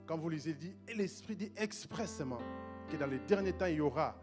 Quand 0.06 0.16
vous 0.16 0.28
lisez, 0.28 0.50
il 0.50 0.58
dit, 0.58 0.76
l'Esprit 0.94 1.36
dit 1.36 1.52
expressément 1.56 2.40
que 2.88 2.96
dans 2.96 3.06
les 3.06 3.18
derniers 3.18 3.52
temps, 3.52 3.66
il 3.66 3.76
y 3.76 3.80
aura 3.80 4.16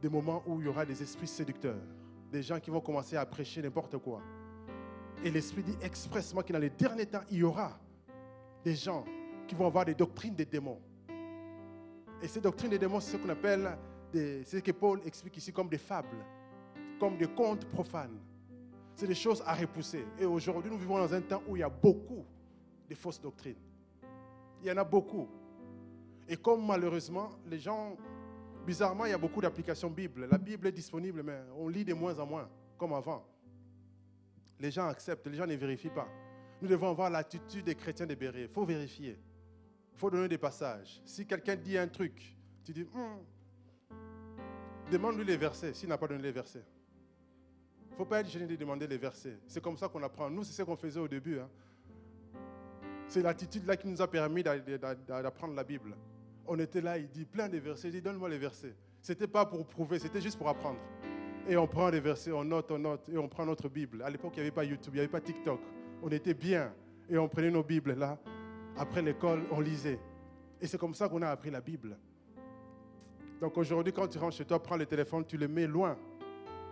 des 0.00 0.08
moments 0.08 0.42
où 0.46 0.60
il 0.60 0.66
y 0.66 0.68
aura 0.68 0.84
des 0.84 1.02
esprits 1.02 1.26
séducteurs, 1.26 1.80
des 2.30 2.42
gens 2.42 2.58
qui 2.58 2.70
vont 2.70 2.80
commencer 2.80 3.16
à 3.16 3.24
prêcher 3.26 3.62
n'importe 3.62 3.98
quoi. 3.98 4.22
Et 5.24 5.30
l'Esprit 5.30 5.62
dit 5.62 5.76
expressément 5.82 6.42
que 6.42 6.52
dans 6.52 6.58
les 6.58 6.70
derniers 6.70 7.06
temps, 7.06 7.22
il 7.30 7.38
y 7.38 7.42
aura 7.42 7.78
des 8.64 8.74
gens 8.74 9.04
qui 9.46 9.54
vont 9.54 9.66
avoir 9.66 9.84
des 9.84 9.94
doctrines 9.94 10.34
des 10.34 10.44
démons. 10.44 10.80
Et 12.22 12.28
ces 12.28 12.40
doctrines 12.40 12.70
des 12.70 12.78
démons, 12.78 13.00
c'est 13.00 13.12
ce 13.12 13.16
qu'on 13.16 13.28
appelle, 13.28 13.76
c'est 14.12 14.44
ce 14.44 14.58
que 14.58 14.72
Paul 14.72 15.00
explique 15.04 15.36
ici 15.36 15.52
comme 15.52 15.68
des 15.68 15.78
fables, 15.78 16.24
comme 16.98 17.16
des 17.16 17.28
contes 17.28 17.64
profanes. 17.66 18.18
C'est 18.94 19.06
des 19.06 19.14
choses 19.14 19.42
à 19.46 19.54
repousser. 19.54 20.06
Et 20.18 20.24
aujourd'hui, 20.24 20.70
nous 20.70 20.78
vivons 20.78 20.98
dans 20.98 21.12
un 21.12 21.20
temps 21.20 21.42
où 21.46 21.56
il 21.56 21.60
y 21.60 21.62
a 21.62 21.68
beaucoup 21.68 22.24
de 22.88 22.94
fausses 22.94 23.20
doctrines. 23.20 23.58
Il 24.62 24.68
y 24.68 24.72
en 24.72 24.76
a 24.78 24.84
beaucoup. 24.84 25.28
Et 26.28 26.36
comme 26.36 26.66
malheureusement, 26.66 27.30
les 27.46 27.58
gens, 27.58 27.96
bizarrement, 28.66 29.04
il 29.04 29.10
y 29.10 29.14
a 29.14 29.18
beaucoup 29.18 29.40
d'applications 29.40 29.90
Bible. 29.90 30.26
La 30.30 30.38
Bible 30.38 30.66
est 30.66 30.72
disponible, 30.72 31.22
mais 31.22 31.38
on 31.56 31.68
lit 31.68 31.84
de 31.84 31.92
moins 31.92 32.18
en 32.18 32.26
moins, 32.26 32.48
comme 32.78 32.94
avant. 32.94 33.22
Les 34.58 34.70
gens 34.70 34.88
acceptent, 34.88 35.26
les 35.26 35.36
gens 35.36 35.46
ne 35.46 35.54
vérifient 35.54 35.90
pas. 35.90 36.08
Nous 36.62 36.68
devons 36.68 36.90
avoir 36.90 37.10
l'attitude 37.10 37.64
des 37.64 37.74
chrétiens 37.74 38.06
de 38.06 38.14
Béret. 38.14 38.42
Il 38.42 38.48
faut 38.48 38.64
vérifier. 38.64 39.18
Il 39.92 39.98
faut 39.98 40.10
donner 40.10 40.28
des 40.28 40.38
passages. 40.38 41.00
Si 41.04 41.26
quelqu'un 41.26 41.56
dit 41.56 41.76
un 41.76 41.88
truc, 41.88 42.36
tu 42.64 42.72
dis, 42.72 42.84
hmm, 42.84 43.92
demande-lui 44.90 45.24
les 45.24 45.36
versets, 45.36 45.74
s'il 45.74 45.88
n'a 45.88 45.98
pas 45.98 46.08
donné 46.08 46.22
les 46.22 46.32
versets. 46.32 46.64
Il 47.88 47.92
ne 47.92 47.96
faut 47.96 48.04
pas 48.04 48.20
être 48.20 48.28
gêné 48.28 48.46
de 48.46 48.56
demander 48.56 48.86
les 48.86 48.98
versets. 48.98 49.38
C'est 49.46 49.62
comme 49.62 49.76
ça 49.76 49.88
qu'on 49.88 50.02
apprend. 50.02 50.28
Nous, 50.28 50.44
c'est 50.44 50.52
ce 50.52 50.62
qu'on 50.62 50.76
faisait 50.76 51.00
au 51.00 51.08
début. 51.08 51.38
Hein. 51.38 51.48
C'est 53.08 53.22
l'attitude-là 53.22 53.76
qui 53.76 53.88
nous 53.88 54.02
a 54.02 54.10
permis 54.10 54.42
d'apprendre 54.42 55.54
la 55.54 55.64
Bible. 55.64 55.96
On 56.46 56.58
était 56.58 56.80
là, 56.80 56.98
il 56.98 57.08
dit 57.08 57.24
plein 57.24 57.48
de 57.48 57.58
versets, 57.58 57.88
il 57.88 57.92
dit 57.92 58.02
donne-moi 58.02 58.28
les 58.28 58.38
versets. 58.38 58.74
Ce 59.00 59.12
n'était 59.12 59.26
pas 59.26 59.46
pour 59.46 59.66
prouver, 59.66 59.98
c'était 59.98 60.20
juste 60.20 60.36
pour 60.36 60.48
apprendre. 60.48 60.78
Et 61.48 61.56
on 61.56 61.66
prend 61.66 61.90
les 61.90 62.00
versets, 62.00 62.32
on 62.32 62.44
note, 62.44 62.70
on 62.72 62.78
note, 62.78 63.08
et 63.08 63.16
on 63.16 63.28
prend 63.28 63.46
notre 63.46 63.68
Bible. 63.68 64.02
À 64.02 64.10
l'époque, 64.10 64.32
il 64.34 64.40
n'y 64.40 64.46
avait 64.46 64.50
pas 64.54 64.64
YouTube, 64.64 64.92
il 64.94 64.96
n'y 64.96 65.00
avait 65.00 65.08
pas 65.08 65.20
TikTok. 65.20 65.60
On 66.02 66.08
était 66.08 66.34
bien, 66.34 66.72
et 67.08 67.16
on 67.16 67.28
prenait 67.28 67.50
nos 67.50 67.62
Bibles 67.62 67.92
là. 67.92 68.18
Après 68.76 69.00
l'école, 69.00 69.44
on 69.52 69.60
lisait. 69.60 70.00
Et 70.60 70.66
c'est 70.66 70.78
comme 70.78 70.94
ça 70.94 71.08
qu'on 71.08 71.22
a 71.22 71.28
appris 71.28 71.50
la 71.50 71.60
Bible. 71.60 71.96
Donc 73.40 73.56
aujourd'hui, 73.56 73.92
quand 73.92 74.08
tu 74.08 74.18
rentres 74.18 74.36
chez 74.36 74.44
toi, 74.44 74.60
prends 74.60 74.76
le 74.76 74.86
téléphone, 74.86 75.24
tu 75.24 75.36
le 75.36 75.46
mets 75.46 75.66
loin, 75.66 75.96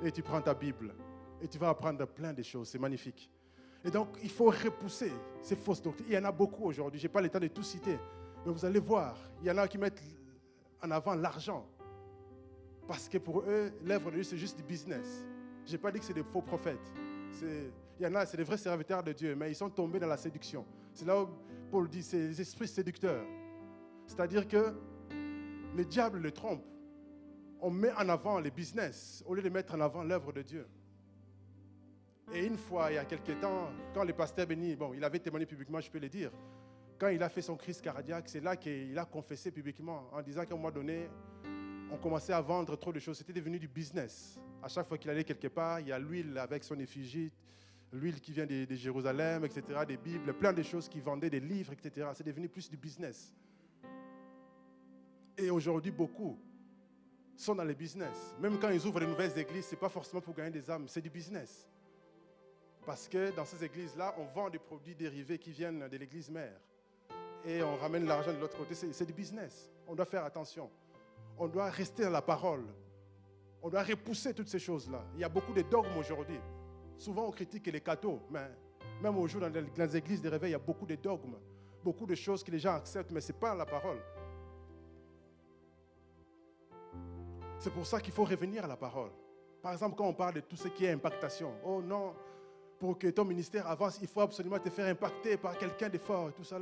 et 0.03 0.11
tu 0.11 0.23
prends 0.23 0.41
ta 0.41 0.55
Bible. 0.55 0.93
Et 1.41 1.47
tu 1.47 1.59
vas 1.59 1.69
apprendre 1.69 2.05
plein 2.07 2.33
de 2.33 2.43
choses, 2.43 2.69
c'est 2.69 2.79
magnifique. 2.79 3.31
Et 3.85 3.91
donc, 3.91 4.17
il 4.23 4.31
faut 4.31 4.47
repousser 4.47 5.13
ces 5.43 5.57
fausses 5.57 5.83
doctrines. 5.83 6.07
Il 6.09 6.15
y 6.15 6.19
en 6.19 6.25
a 6.25 6.33
beaucoup 6.33 6.65
aujourd'hui. 6.65 6.99
Je 6.99 7.07
n'ai 7.07 7.13
pas 7.13 7.21
le 7.21 7.29
temps 7.29 7.39
de 7.39 7.49
tout 7.49 7.63
citer. 7.63 7.99
Mais 8.45 8.51
vous 8.51 8.65
allez 8.65 8.81
voir, 8.81 9.17
il 9.43 9.47
y 9.47 9.51
en 9.51 9.59
a 9.59 9.69
qui 9.69 9.79
mettent 9.79 10.03
en 10.83 10.91
avant 10.91 11.15
l'argent. 11.15 11.67
Parce 12.87 13.09
que 13.09 13.19
pour 13.19 13.41
eux, 13.41 13.73
l'œuvre 13.85 14.11
de 14.11 14.17
Dieu, 14.17 14.25
c'est 14.25 14.37
juste 14.37 14.57
du 14.57 14.63
business. 14.63 15.25
Je 15.67 15.73
n'ai 15.73 15.79
pas 15.79 15.91
dit 15.91 15.99
que 15.99 16.05
c'est 16.05 16.13
des 16.13 16.23
faux 16.23 16.43
prophètes. 16.43 16.93
Il 17.43 18.03
y 18.03 18.07
en 18.07 18.15
a, 18.15 18.27
c'est 18.27 18.37
des 18.37 18.43
vrais 18.43 18.59
serviteurs 18.59 19.03
de 19.03 19.13
Dieu, 19.13 19.35
mais 19.35 19.51
ils 19.51 19.55
sont 19.55 19.71
tombés 19.71 19.99
dans 19.99 20.07
la 20.07 20.17
séduction. 20.17 20.67
C'est 20.93 21.07
là 21.07 21.23
où 21.23 21.29
Paul 21.71 21.89
dit, 21.89 22.03
c'est 22.03 22.19
les 22.19 22.41
esprits 22.41 22.69
séducteurs. 22.69 23.25
C'est-à-dire 24.07 24.47
que 24.47 24.75
le 25.75 25.85
diable 25.85 26.19
le 26.19 26.31
trompe. 26.31 26.65
On 27.61 27.71
met 27.71 27.93
en 27.93 28.09
avant 28.09 28.39
les 28.41 28.51
business 28.51 29.25
au 29.27 29.35
lieu 29.35 29.43
de 29.43 29.49
mettre 29.49 29.75
en 29.75 29.81
avant 29.81 30.03
l'œuvre 30.03 30.33
de 30.33 30.43
Dieu. 30.43 30.67
Et 32.33 32.45
une 32.45 32.57
fois, 32.57 32.91
il 32.91 32.95
y 32.95 32.99
a 32.99 33.05
quelques 33.05 33.41
temps, 33.41 33.71
quand 33.95 34.05
le 34.05 34.13
pasteur 34.13 34.47
béni, 34.47 34.77
bon, 34.77 34.93
il 34.95 35.03
avait 35.03 35.19
témoigné 35.19 35.47
publiquement, 35.47 35.81
je 35.81 35.91
peux 35.91 35.99
le 35.99 36.09
dire, 36.09 36.31
quand 36.99 37.09
il 37.09 37.23
a 37.23 37.29
fait 37.29 37.43
son 37.43 37.57
crise 37.57 37.81
cardiaque, 37.81 38.29
c'est 38.29 38.41
là 38.41 38.57
qu'il 38.57 38.99
a 38.99 39.05
confessé 39.05 39.51
publiquement 39.51 40.09
en 40.13 40.23
disant 40.23 40.45
qu'à 40.45 40.55
un 40.55 40.57
moment 40.57 40.71
donné, 40.71 41.09
on 41.95 41.97
commençait 41.97 42.33
à 42.33 42.41
vendre 42.41 42.77
trop 42.77 42.93
de 42.93 42.99
choses. 42.99 43.19
C'était 43.19 43.33
devenu 43.33 43.59
du 43.59 43.69
business. 43.69 44.41
À 44.63 44.69
chaque 44.69 44.89
fois 44.89 44.99
qu'il 44.99 45.11
allait 45.11 45.23
quelque 45.23 45.47
part, 45.47 45.79
il 45.79 45.89
y 45.89 45.93
a 45.93 45.99
l'huile 45.99 46.37
avec 46.39 46.65
son 46.65 46.79
effigie, 46.81 47.31
l'huile 47.93 48.21
qui 48.21 48.33
vient 48.33 48.47
de, 48.47 48.67
Jérusalem, 48.75 49.45
etc., 49.45 49.63
des 49.87 49.97
Bibles, 49.97 50.35
plein 50.35 50.53
de 50.53 50.63
choses 50.63 50.89
qui 50.89 51.01
vendaient, 51.01 51.31
des 51.31 51.39
livres, 51.39 51.73
etc. 51.73 52.09
C'est 52.15 52.27
devenu 52.27 52.49
plus 52.49 52.69
du 52.69 52.77
business. 52.77 53.33
Et 55.39 55.51
aujourd'hui, 55.51 55.93
beaucoup 55.93 56.37
sont 57.37 57.55
dans 57.55 57.65
le 57.65 57.75
business. 57.75 58.35
Même 58.41 58.59
quand 58.59 58.71
ils 58.71 58.85
ouvrent 58.87 59.01
de 59.01 59.07
nouvelles 59.07 59.39
églises, 59.39 59.67
ce 59.67 59.73
n'est 59.73 59.81
pas 59.81 59.89
forcément 59.89 60.21
pour 60.21 60.35
gagner 60.35 60.51
des 60.51 60.69
âmes, 60.69 60.89
c'est 60.89 61.01
du 61.01 61.11
business. 61.11 61.69
Parce 62.85 63.09
que 63.09 63.35
dans 63.37 63.45
ces 63.45 63.65
églises-là, 63.65 64.17
on 64.19 64.25
vend 64.25 64.51
des 64.51 64.59
produits 64.59 64.97
dérivés 64.97 65.39
qui 65.39 65.53
viennent 65.53 65.89
de 65.89 65.97
l'église 65.97 66.29
mère. 66.29 66.61
Et 67.45 67.63
on 67.63 67.77
ramène 67.77 68.05
l'argent 68.07 68.33
de 68.33 68.39
l'autre 68.39 68.57
côté. 68.57 68.75
C'est 68.75 69.07
du 69.07 69.13
business. 69.13 69.71
On 69.87 69.95
doit 69.95 70.07
faire 70.07 70.25
attention. 70.25 70.71
On 71.39 71.49
doit 71.49 71.71
rester 71.71 72.05
dans 72.05 72.11
la 72.11 72.23
parole. 72.23 72.65
On 73.63 73.69
doit 73.69 73.83
repousser 73.83 74.35
toutes 74.35 74.49
ces 74.49 74.59
choses-là. 74.59 75.05
Il 75.15 75.21
y 75.21 75.25
a 75.25 75.29
beaucoup 75.29 75.53
de 75.53 75.63
dogmes 75.63 75.97
aujourd'hui. 75.99 76.39
Souvent, 76.99 77.27
on 77.27 77.31
critique 77.31 77.67
les 77.67 77.81
cathos, 77.81 78.21
mais 78.31 78.51
même 79.03 79.19
aujourd'hui, 79.19 79.51
dans 79.77 79.85
les 79.85 79.97
églises 79.97 80.23
de 80.23 80.29
réveil, 80.29 80.51
il 80.51 80.53
y 80.53 80.57
a 80.57 80.59
beaucoup 80.59 80.87
de 80.87 80.95
dogmes, 80.95 81.37
beaucoup 81.83 82.07
de 82.07 82.15
choses 82.15 82.45
que 82.45 82.51
les 82.51 82.59
gens 82.59 82.75
acceptent, 82.75 83.11
mais 83.11 83.21
ce 83.21 83.33
n'est 83.33 83.39
pas 83.39 83.55
la 83.55 83.67
parole. 83.67 83.99
C'est 87.59 87.73
pour 87.73 87.87
ça 87.87 88.01
qu'il 88.01 88.13
faut 88.13 88.25
revenir 88.25 88.65
à 88.65 88.69
la 88.69 88.77
parole. 88.77 89.11
Par 89.63 89.73
exemple, 89.73 89.97
quand 89.97 90.07
on 90.07 90.13
parle 90.13 90.35
de 90.35 90.41
tout 90.41 90.57
ce 90.57 90.69
qui 90.69 90.85
est 90.85 90.91
impactation, 90.91 91.55
oh 91.65 91.81
non, 91.81 92.15
pour 92.79 92.99
que 92.99 93.09
ton 93.09 93.25
ministère 93.25 93.67
avance, 93.67 93.99
il 94.03 94.09
faut 94.09 94.21
absolument 94.21 94.59
te 94.59 94.69
faire 94.69 94.87
impacter 94.87 95.39
par 95.39 95.57
quelqu'un 95.57 95.89
de 95.89 95.97
fort, 95.97 96.31
tout 96.35 96.45
ça. 96.45 96.59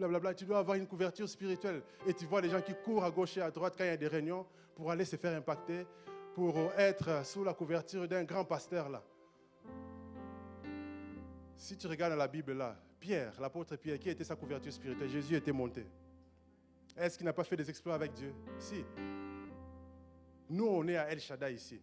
Blablabla. 0.00 0.34
Tu 0.34 0.44
dois 0.44 0.58
avoir 0.58 0.76
une 0.76 0.86
couverture 0.86 1.28
spirituelle. 1.28 1.82
Et 2.06 2.14
tu 2.14 2.24
vois 2.26 2.40
les 2.40 2.48
gens 2.48 2.62
qui 2.62 2.74
courent 2.74 3.04
à 3.04 3.10
gauche 3.10 3.36
et 3.36 3.42
à 3.42 3.50
droite 3.50 3.74
quand 3.76 3.84
il 3.84 3.88
y 3.88 3.90
a 3.90 3.96
des 3.96 4.08
réunions 4.08 4.46
pour 4.74 4.90
aller 4.90 5.04
se 5.04 5.16
faire 5.16 5.36
impacter, 5.36 5.86
pour 6.34 6.56
être 6.76 7.24
sous 7.26 7.44
la 7.44 7.52
couverture 7.52 8.08
d'un 8.08 8.24
grand 8.24 8.44
pasteur 8.44 8.88
là. 8.88 9.02
Si 11.56 11.76
tu 11.76 11.86
regardes 11.86 12.16
la 12.16 12.26
Bible 12.26 12.54
là, 12.54 12.76
Pierre, 12.98 13.38
l'apôtre 13.38 13.76
Pierre, 13.76 13.98
qui 13.98 14.08
était 14.08 14.24
sa 14.24 14.36
couverture 14.36 14.72
spirituelle 14.72 15.10
Jésus 15.10 15.36
était 15.36 15.52
monté. 15.52 15.86
Est-ce 16.96 17.18
qu'il 17.18 17.26
n'a 17.26 17.32
pas 17.34 17.44
fait 17.44 17.56
des 17.56 17.68
exploits 17.68 17.94
avec 17.94 18.14
Dieu? 18.14 18.32
Si. 18.58 18.84
Nous, 20.48 20.66
on 20.66 20.86
est 20.88 20.96
à 20.96 21.10
El 21.10 21.20
Shaddai 21.20 21.54
ici. 21.54 21.80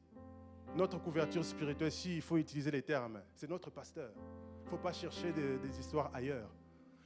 Notre 0.76 1.00
couverture 1.00 1.46
spirituelle, 1.46 1.92
si 1.92 2.18
il 2.18 2.22
faut 2.22 2.38
utiliser 2.38 2.72
les 2.72 2.82
termes, 2.82 3.22
c'est 3.34 3.50
notre 3.50 3.70
pasteur. 3.70 4.12
Il 4.62 4.66
ne 4.66 4.70
faut 4.70 4.78
pas 4.78 4.92
chercher 4.92 5.32
des, 5.32 5.58
des, 5.58 5.80
histoires 5.80 6.12
ailleurs. 6.14 6.50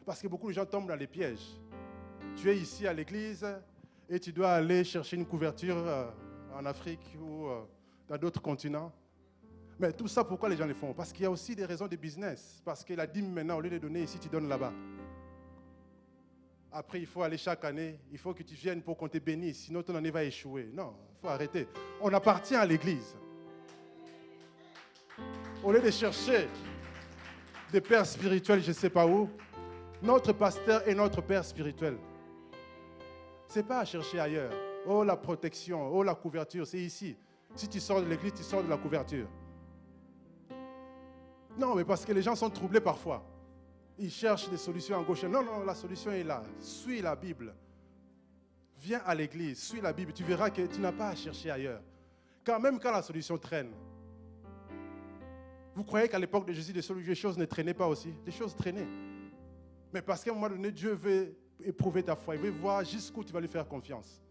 Parce 0.05 0.21
que 0.21 0.27
beaucoup 0.27 0.47
de 0.47 0.53
gens 0.53 0.65
tombent 0.65 0.87
dans 0.87 0.95
les 0.95 1.07
pièges. 1.07 1.59
Tu 2.35 2.49
es 2.49 2.57
ici 2.57 2.87
à 2.87 2.93
l'église 2.93 3.45
et 4.09 4.19
tu 4.19 4.31
dois 4.31 4.53
aller 4.53 4.83
chercher 4.83 5.15
une 5.15 5.25
couverture 5.25 5.77
euh, 5.77 6.09
en 6.55 6.65
Afrique 6.65 7.17
ou 7.19 7.47
euh, 7.47 7.61
dans 8.07 8.17
d'autres 8.17 8.41
continents. 8.41 8.91
Mais 9.79 9.91
tout 9.93 10.07
ça, 10.07 10.23
pourquoi 10.23 10.49
les 10.49 10.57
gens 10.57 10.65
le 10.65 10.73
font? 10.73 10.93
Parce 10.93 11.11
qu'il 11.11 11.23
y 11.23 11.25
a 11.25 11.31
aussi 11.31 11.55
des 11.55 11.65
raisons 11.65 11.87
de 11.87 11.95
business. 11.95 12.61
Parce 12.63 12.83
que 12.83 12.93
la 12.93 13.07
dîme 13.07 13.31
maintenant, 13.31 13.57
au 13.57 13.61
lieu 13.61 13.69
de 13.69 13.77
donner 13.77 14.03
ici, 14.03 14.19
tu 14.19 14.29
donnes 14.29 14.47
là-bas. 14.47 14.73
Après, 16.71 16.99
il 16.99 17.05
faut 17.05 17.23
aller 17.23 17.37
chaque 17.37 17.65
année. 17.65 17.99
Il 18.11 18.17
faut 18.17 18.33
que 18.33 18.43
tu 18.43 18.55
viennes 18.55 18.81
pour 18.81 18.95
qu'on 18.97 19.09
te 19.09 19.17
bénisse. 19.17 19.65
Sinon, 19.65 19.83
ton 19.83 19.95
année 19.95 20.11
va 20.11 20.23
échouer. 20.23 20.69
Non, 20.73 20.93
il 21.09 21.21
faut 21.21 21.27
arrêter. 21.27 21.67
On 21.99 22.13
appartient 22.13 22.55
à 22.55 22.65
l'Église. 22.65 23.15
Au 25.63 25.71
lieu 25.71 25.81
de 25.81 25.91
chercher 25.91 26.47
des 27.71 27.81
pères 27.81 28.05
spirituels, 28.05 28.61
je 28.61 28.69
ne 28.69 28.73
sais 28.73 28.89
pas 28.89 29.05
où, 29.05 29.29
notre 30.01 30.33
pasteur 30.33 30.87
est 30.87 30.95
notre 30.95 31.21
père 31.21 31.45
spirituel. 31.45 31.97
Ce 33.47 33.59
n'est 33.59 33.65
pas 33.65 33.79
à 33.79 33.85
chercher 33.85 34.19
ailleurs. 34.19 34.53
Oh, 34.87 35.03
la 35.03 35.15
protection, 35.15 35.93
oh, 35.93 36.03
la 36.03 36.15
couverture, 36.15 36.65
c'est 36.65 36.79
ici. 36.79 37.15
Si 37.55 37.67
tu 37.67 37.79
sors 37.79 38.01
de 38.01 38.07
l'église, 38.07 38.33
tu 38.33 38.43
sors 38.43 38.63
de 38.63 38.69
la 38.69 38.77
couverture. 38.77 39.27
Non, 41.57 41.75
mais 41.75 41.83
parce 41.83 42.05
que 42.05 42.13
les 42.13 42.21
gens 42.21 42.35
sont 42.35 42.49
troublés 42.49 42.79
parfois. 42.79 43.23
Ils 43.99 44.09
cherchent 44.09 44.49
des 44.49 44.57
solutions 44.57 44.97
en 44.97 45.03
gauche. 45.03 45.23
Non, 45.23 45.43
non, 45.43 45.63
la 45.65 45.75
solution 45.75 46.11
est 46.11 46.23
là. 46.23 46.41
Suis 46.59 47.01
la 47.01 47.15
Bible. 47.15 47.53
Viens 48.79 49.01
à 49.05 49.13
l'église, 49.13 49.61
suis 49.61 49.81
la 49.81 49.93
Bible. 49.93 50.13
Tu 50.13 50.23
verras 50.23 50.49
que 50.49 50.65
tu 50.65 50.79
n'as 50.79 50.93
pas 50.93 51.09
à 51.09 51.15
chercher 51.15 51.51
ailleurs. 51.51 51.81
Quand 52.43 52.59
même 52.59 52.79
quand 52.79 52.91
la 52.91 53.03
solution 53.03 53.37
traîne. 53.37 53.71
Vous 55.75 55.83
croyez 55.83 56.07
qu'à 56.07 56.17
l'époque 56.17 56.47
de 56.47 56.53
Jésus, 56.53 56.73
les 56.73 57.15
choses 57.15 57.37
ne 57.37 57.45
traînaient 57.45 57.73
pas 57.73 57.87
aussi? 57.87 58.13
Les 58.25 58.31
choses 58.31 58.55
traînaient. 58.55 58.87
Mais 59.93 60.01
parce 60.01 60.23
qu'à 60.23 60.31
un 60.31 60.33
moment 60.33 60.49
donné, 60.49 60.71
Dieu 60.71 60.93
veut 60.93 61.35
éprouver 61.63 62.03
ta 62.03 62.15
foi. 62.15 62.35
Il 62.35 62.41
veut 62.41 62.49
voir 62.49 62.83
jusqu'où 62.83 63.23
tu 63.23 63.33
vas 63.33 63.39
lui 63.39 63.47
faire 63.47 63.67
confiance. 63.67 64.21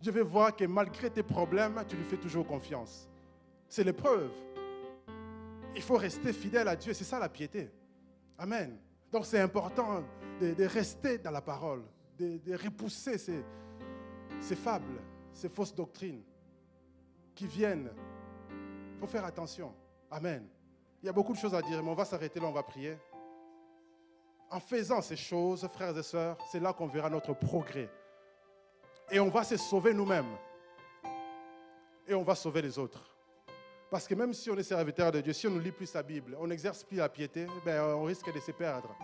Dieu 0.00 0.12
veut 0.12 0.22
voir 0.22 0.54
que 0.54 0.64
malgré 0.64 1.10
tes 1.10 1.22
problèmes, 1.22 1.82
tu 1.88 1.96
lui 1.96 2.04
fais 2.04 2.16
toujours 2.16 2.46
confiance. 2.46 3.08
C'est 3.68 3.84
l'épreuve. 3.84 4.30
Il 5.74 5.82
faut 5.82 5.96
rester 5.96 6.32
fidèle 6.32 6.68
à 6.68 6.76
Dieu. 6.76 6.94
C'est 6.94 7.04
ça 7.04 7.18
la 7.18 7.28
piété. 7.28 7.70
Amen. 8.38 8.78
Donc 9.10 9.26
c'est 9.26 9.40
important 9.40 10.04
de, 10.40 10.64
rester 10.64 11.18
dans 11.18 11.30
la 11.30 11.40
parole, 11.40 11.82
de, 12.18 12.54
repousser 12.54 13.18
ces, 13.18 13.42
ces 14.40 14.54
fables, 14.54 15.00
ces 15.32 15.48
fausses 15.48 15.74
doctrines 15.74 16.22
qui 17.34 17.46
viennent. 17.46 17.90
Il 18.94 19.00
faut 19.00 19.06
faire 19.06 19.24
attention. 19.24 19.74
Amen. 20.10 20.46
Il 21.02 21.06
y 21.06 21.08
a 21.08 21.12
beaucoup 21.12 21.32
de 21.32 21.38
choses 21.38 21.54
à 21.54 21.62
dire, 21.62 21.82
mais 21.82 21.90
on 21.90 21.94
va 21.94 22.04
s'arrêter 22.04 22.40
là, 22.40 22.46
on 22.46 22.52
va 22.52 22.62
prier. 22.62 22.96
En 24.50 24.60
faisant 24.60 25.02
ces 25.02 25.16
choses, 25.16 25.66
frères 25.68 25.96
et 25.96 26.02
sœurs, 26.02 26.38
c'est 26.50 26.60
là 26.60 26.72
qu'on 26.72 26.86
verra 26.86 27.10
notre 27.10 27.34
progrès. 27.34 27.90
Et 29.10 29.20
on 29.20 29.28
va 29.28 29.44
se 29.44 29.56
sauver 29.56 29.92
nous-mêmes. 29.92 30.36
Et 32.06 32.14
on 32.14 32.22
va 32.22 32.34
sauver 32.34 32.62
les 32.62 32.78
autres. 32.78 33.04
Parce 33.90 34.06
que 34.06 34.14
même 34.14 34.32
si 34.32 34.50
on 34.50 34.56
est 34.56 34.62
serviteur 34.62 35.12
de 35.12 35.20
Dieu, 35.20 35.32
si 35.32 35.46
on 35.46 35.50
ne 35.50 35.60
lit 35.60 35.72
plus 35.72 35.86
sa 35.86 36.02
Bible, 36.02 36.36
on 36.40 36.46
n'exerce 36.46 36.84
plus 36.84 36.96
la 36.96 37.08
piété, 37.08 37.46
ben 37.64 37.82
on 37.82 38.04
risque 38.04 38.32
de 38.32 38.40
se 38.40 38.52
perdre. 38.52 38.94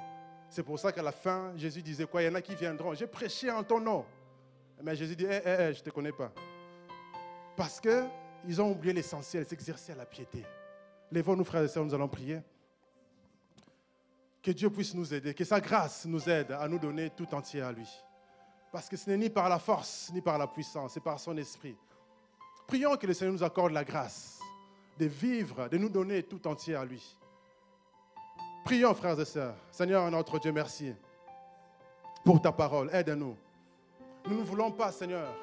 C'est 0.48 0.62
pour 0.62 0.78
ça 0.78 0.92
qu'à 0.92 1.02
la 1.02 1.12
fin, 1.12 1.52
Jésus 1.56 1.82
disait 1.82 2.06
quoi? 2.06 2.22
Il 2.22 2.26
y 2.26 2.28
en 2.28 2.34
a 2.34 2.42
qui 2.42 2.54
viendront. 2.54 2.94
J'ai 2.94 3.06
prêché 3.06 3.50
en 3.50 3.62
ton 3.62 3.80
nom. 3.80 4.04
Mais 4.82 4.94
Jésus 4.94 5.16
dit, 5.16 5.24
hé, 5.24 5.40
hé, 5.44 5.50
hé, 5.68 5.74
je 5.74 5.80
ne 5.80 5.84
te 5.84 5.90
connais 5.90 6.12
pas. 6.12 6.32
Parce 7.56 7.80
qu'ils 7.80 8.60
ont 8.60 8.70
oublié 8.70 8.92
l'essentiel, 8.92 9.46
s'exercer 9.46 9.92
à 9.92 9.96
la 9.96 10.06
piété. 10.06 10.44
Lèvons-nous, 11.10 11.44
frères 11.44 11.62
et 11.62 11.68
sœurs, 11.68 11.84
nous 11.84 11.94
allons 11.94 12.08
prier. 12.08 12.40
Que 14.44 14.50
Dieu 14.50 14.68
puisse 14.68 14.92
nous 14.92 15.14
aider, 15.14 15.32
que 15.32 15.42
sa 15.42 15.58
grâce 15.58 16.04
nous 16.04 16.28
aide 16.28 16.52
à 16.52 16.68
nous 16.68 16.78
donner 16.78 17.08
tout 17.08 17.34
entier 17.34 17.62
à 17.62 17.72
lui. 17.72 17.88
Parce 18.70 18.90
que 18.90 18.96
ce 18.96 19.08
n'est 19.08 19.16
ni 19.16 19.30
par 19.30 19.48
la 19.48 19.58
force, 19.58 20.10
ni 20.12 20.20
par 20.20 20.36
la 20.36 20.46
puissance, 20.46 20.92
c'est 20.92 21.02
par 21.02 21.18
son 21.18 21.34
esprit. 21.38 21.74
Prions 22.66 22.94
que 22.98 23.06
le 23.06 23.14
Seigneur 23.14 23.32
nous 23.32 23.42
accorde 23.42 23.72
la 23.72 23.84
grâce 23.84 24.40
de 24.98 25.06
vivre, 25.06 25.66
de 25.68 25.78
nous 25.78 25.88
donner 25.88 26.24
tout 26.24 26.46
entier 26.46 26.74
à 26.74 26.84
lui. 26.84 27.02
Prions, 28.66 28.94
frères 28.94 29.18
et 29.18 29.24
sœurs. 29.24 29.56
Seigneur, 29.70 30.10
notre 30.10 30.38
Dieu, 30.38 30.52
merci 30.52 30.92
pour 32.22 32.42
ta 32.42 32.52
parole. 32.52 32.90
Aide-nous. 32.92 33.36
Nous 34.28 34.36
ne 34.36 34.42
voulons 34.42 34.72
pas, 34.72 34.92
Seigneur, 34.92 35.34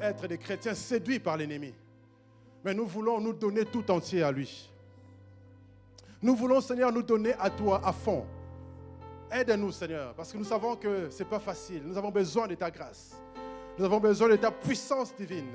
être 0.00 0.28
des 0.28 0.38
chrétiens 0.38 0.74
séduits 0.74 1.18
par 1.18 1.36
l'ennemi. 1.36 1.74
Mais 2.64 2.74
nous 2.74 2.86
voulons 2.86 3.20
nous 3.20 3.32
donner 3.32 3.64
tout 3.64 3.90
entier 3.90 4.22
à 4.22 4.30
lui. 4.30 4.70
Nous 6.20 6.34
voulons, 6.34 6.60
Seigneur, 6.60 6.92
nous 6.92 7.02
donner 7.02 7.34
à 7.38 7.50
toi 7.50 7.80
à 7.84 7.92
fond. 7.92 8.26
Aide-nous, 9.30 9.72
Seigneur, 9.72 10.14
parce 10.14 10.32
que 10.32 10.38
nous 10.38 10.44
savons 10.44 10.76
que 10.76 11.10
ce 11.10 11.22
n'est 11.22 11.28
pas 11.28 11.38
facile. 11.38 11.82
Nous 11.84 11.96
avons 11.98 12.10
besoin 12.10 12.46
de 12.46 12.54
ta 12.54 12.70
grâce. 12.70 13.16
Nous 13.78 13.84
avons 13.84 14.00
besoin 14.00 14.28
de 14.28 14.36
ta 14.36 14.50
puissance 14.50 15.14
divine. 15.14 15.52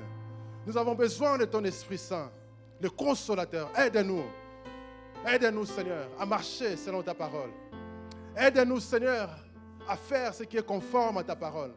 Nous 0.66 0.76
avons 0.78 0.94
besoin 0.94 1.36
de 1.36 1.44
ton 1.44 1.62
Esprit 1.64 1.98
Saint 1.98 2.30
le 2.80 2.90
consolateur. 2.90 3.70
Aide-nous. 3.78 4.24
Aide-nous, 5.26 5.64
Seigneur, 5.64 6.08
à 6.18 6.26
marcher 6.26 6.76
selon 6.76 7.02
ta 7.02 7.14
parole. 7.14 7.50
Aide-nous, 8.36 8.80
Seigneur, 8.80 9.30
à 9.88 9.96
faire 9.96 10.34
ce 10.34 10.42
qui 10.42 10.58
est 10.58 10.66
conforme 10.66 11.18
à 11.18 11.24
ta 11.24 11.34
parole. 11.34 11.72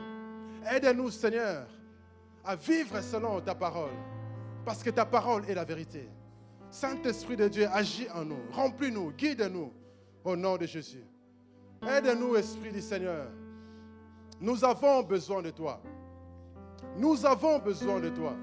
Aide-nous, 0.70 1.10
Seigneur, 1.12 1.66
à 2.44 2.56
vivre 2.56 3.00
selon 3.02 3.40
ta 3.40 3.56
parole. 3.56 3.96
Parce 4.66 4.84
que 4.84 4.90
ta 4.90 5.06
parole 5.06 5.44
est 5.50 5.54
la 5.54 5.64
vérité. 5.64 6.10
Saint-Esprit 6.70 7.36
de 7.36 7.48
Dieu, 7.48 7.68
agis 7.72 8.08
en 8.14 8.26
nous. 8.26 8.40
Remplis-nous, 8.52 9.12
guide-nous. 9.12 9.72
Au 10.24 10.36
nom 10.36 10.58
de 10.58 10.66
Jésus. 10.66 11.04
Aide-nous, 11.88 12.36
Esprit 12.36 12.72
du 12.72 12.82
Seigneur. 12.82 13.28
Nous 14.42 14.64
avons 14.66 15.04
besoin 15.04 15.42
de 15.42 15.52
toi. 15.52 15.82
Nous 16.98 17.26
avons 17.26 17.60
besoin 17.60 18.00
de 18.00 18.10
toi. 18.10 18.36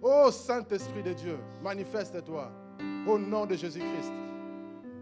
Ô 0.00 0.30
Saint-Esprit 0.30 1.02
de 1.02 1.12
Dieu, 1.12 1.38
manifeste-toi. 1.62 2.50
Au 3.06 3.18
nom 3.18 3.46
de 3.46 3.54
Jésus-Christ. 3.56 4.12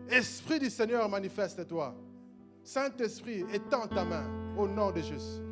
Esprit 0.09 0.59
du 0.59 0.71
Seigneur, 0.71 1.09
manifeste-toi. 1.09 1.95
Saint-Esprit, 2.65 3.45
étends 3.53 3.87
ta 3.87 4.05
main 4.05 4.25
au 4.57 4.67
nom 4.67 4.91
de 4.91 5.01
Jésus. 5.01 5.43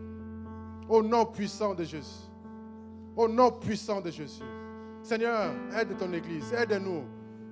Au 0.89 1.03
nom 1.03 1.27
puissant 1.27 1.75
de 1.75 1.85
Jésus. 1.85 2.29
Au 3.17 3.29
nom 3.29 3.53
puissant 3.53 4.01
de 4.01 4.11
Jésus. 4.11 4.43
Seigneur, 5.05 5.53
aide 5.79 5.99
ton 5.99 6.11
Église, 6.15 6.51
aide-nous. 6.55 7.05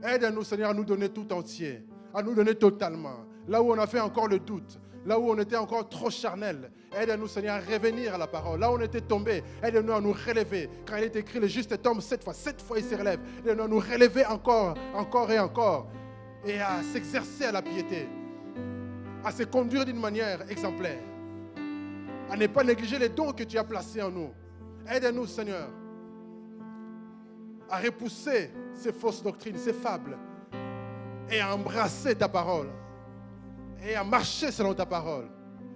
Aide-nous, 0.02 0.42
Seigneur, 0.42 0.70
à 0.70 0.74
nous 0.74 0.86
donner 0.86 1.10
tout 1.10 1.30
entier, 1.34 1.84
à 2.14 2.22
nous 2.22 2.34
donner 2.34 2.54
totalement. 2.54 3.26
Là 3.46 3.62
où 3.62 3.70
on 3.70 3.78
a 3.78 3.86
fait 3.86 4.00
encore 4.00 4.26
le 4.26 4.38
doute, 4.38 4.80
là 5.04 5.18
où 5.18 5.30
on 5.30 5.38
était 5.38 5.58
encore 5.58 5.86
trop 5.86 6.08
charnel, 6.08 6.72
aide-nous, 6.98 7.26
Seigneur, 7.26 7.56
à 7.56 7.58
revenir 7.58 8.14
à 8.14 8.18
la 8.18 8.26
parole. 8.26 8.58
Là 8.58 8.72
où 8.72 8.76
on 8.76 8.80
était 8.80 9.02
tombé, 9.02 9.44
aide-nous 9.62 9.92
à 9.92 10.00
nous 10.00 10.12
relever. 10.12 10.70
Quand 10.86 10.96
il 10.96 11.04
est 11.04 11.16
écrit, 11.16 11.40
le 11.40 11.46
juste 11.46 11.82
tombe 11.82 12.00
sept 12.00 12.24
fois, 12.24 12.32
sept 12.32 12.62
fois 12.62 12.78
il 12.78 12.84
se 12.84 12.94
relève. 12.94 13.20
Aide-nous 13.46 13.64
à 13.64 13.68
nous 13.68 13.80
relever 13.80 14.24
encore, 14.24 14.74
encore 14.94 15.30
et 15.30 15.38
encore, 15.38 15.88
et 16.46 16.58
à 16.58 16.82
s'exercer 16.82 17.44
à 17.44 17.52
la 17.52 17.60
piété, 17.60 18.08
à 19.22 19.30
se 19.30 19.42
conduire 19.42 19.84
d'une 19.84 20.00
manière 20.00 20.50
exemplaire, 20.50 21.02
à 22.30 22.34
ne 22.34 22.46
pas 22.46 22.64
négliger 22.64 22.98
les 22.98 23.10
dons 23.10 23.32
que 23.32 23.44
tu 23.44 23.58
as 23.58 23.64
placés 23.64 24.00
en 24.00 24.10
nous. 24.10 24.30
Aide-nous, 24.90 25.26
Seigneur, 25.26 25.68
à 27.72 27.78
repousser 27.78 28.50
ces 28.74 28.92
fausses 28.92 29.22
doctrines, 29.22 29.56
ces 29.56 29.72
fables, 29.72 30.18
et 31.30 31.40
à 31.40 31.54
embrasser 31.54 32.14
ta 32.14 32.28
parole, 32.28 32.68
et 33.82 33.94
à 33.94 34.04
marcher 34.04 34.52
selon 34.52 34.74
ta 34.74 34.84
parole, 34.84 35.24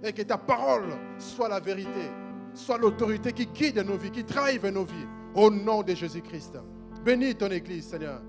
et 0.05 0.13
que 0.13 0.21
ta 0.21 0.37
parole 0.37 0.93
soit 1.19 1.49
la 1.49 1.59
vérité, 1.59 2.11
soit 2.53 2.77
l'autorité 2.77 3.33
qui 3.33 3.47
guide 3.47 3.79
nos 3.79 3.97
vies, 3.97 4.11
qui 4.11 4.23
drive 4.23 4.67
nos 4.69 4.85
vies, 4.85 5.07
au 5.35 5.51
nom 5.51 5.83
de 5.83 5.95
Jésus-Christ. 5.95 6.59
Bénis 7.03 7.35
ton 7.35 7.51
Église, 7.51 7.89
Seigneur. 7.89 8.21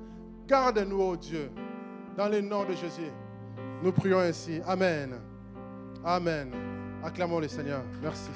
Garde-nous, 0.47 1.01
ô 1.01 1.18
Dieu, 1.18 1.51
dans 2.15 2.30
le 2.30 2.39
nom 2.39 2.63
de 2.63 2.72
Jésus. 2.72 3.11
Nous 3.84 3.91
prions 3.91 4.20
ainsi. 4.20 4.61
Amen. 4.65 5.20
Amen. 6.05 6.51
Acclamons 7.03 7.39
le 7.39 7.49
Seigneur. 7.49 7.84
Merci. 8.01 8.32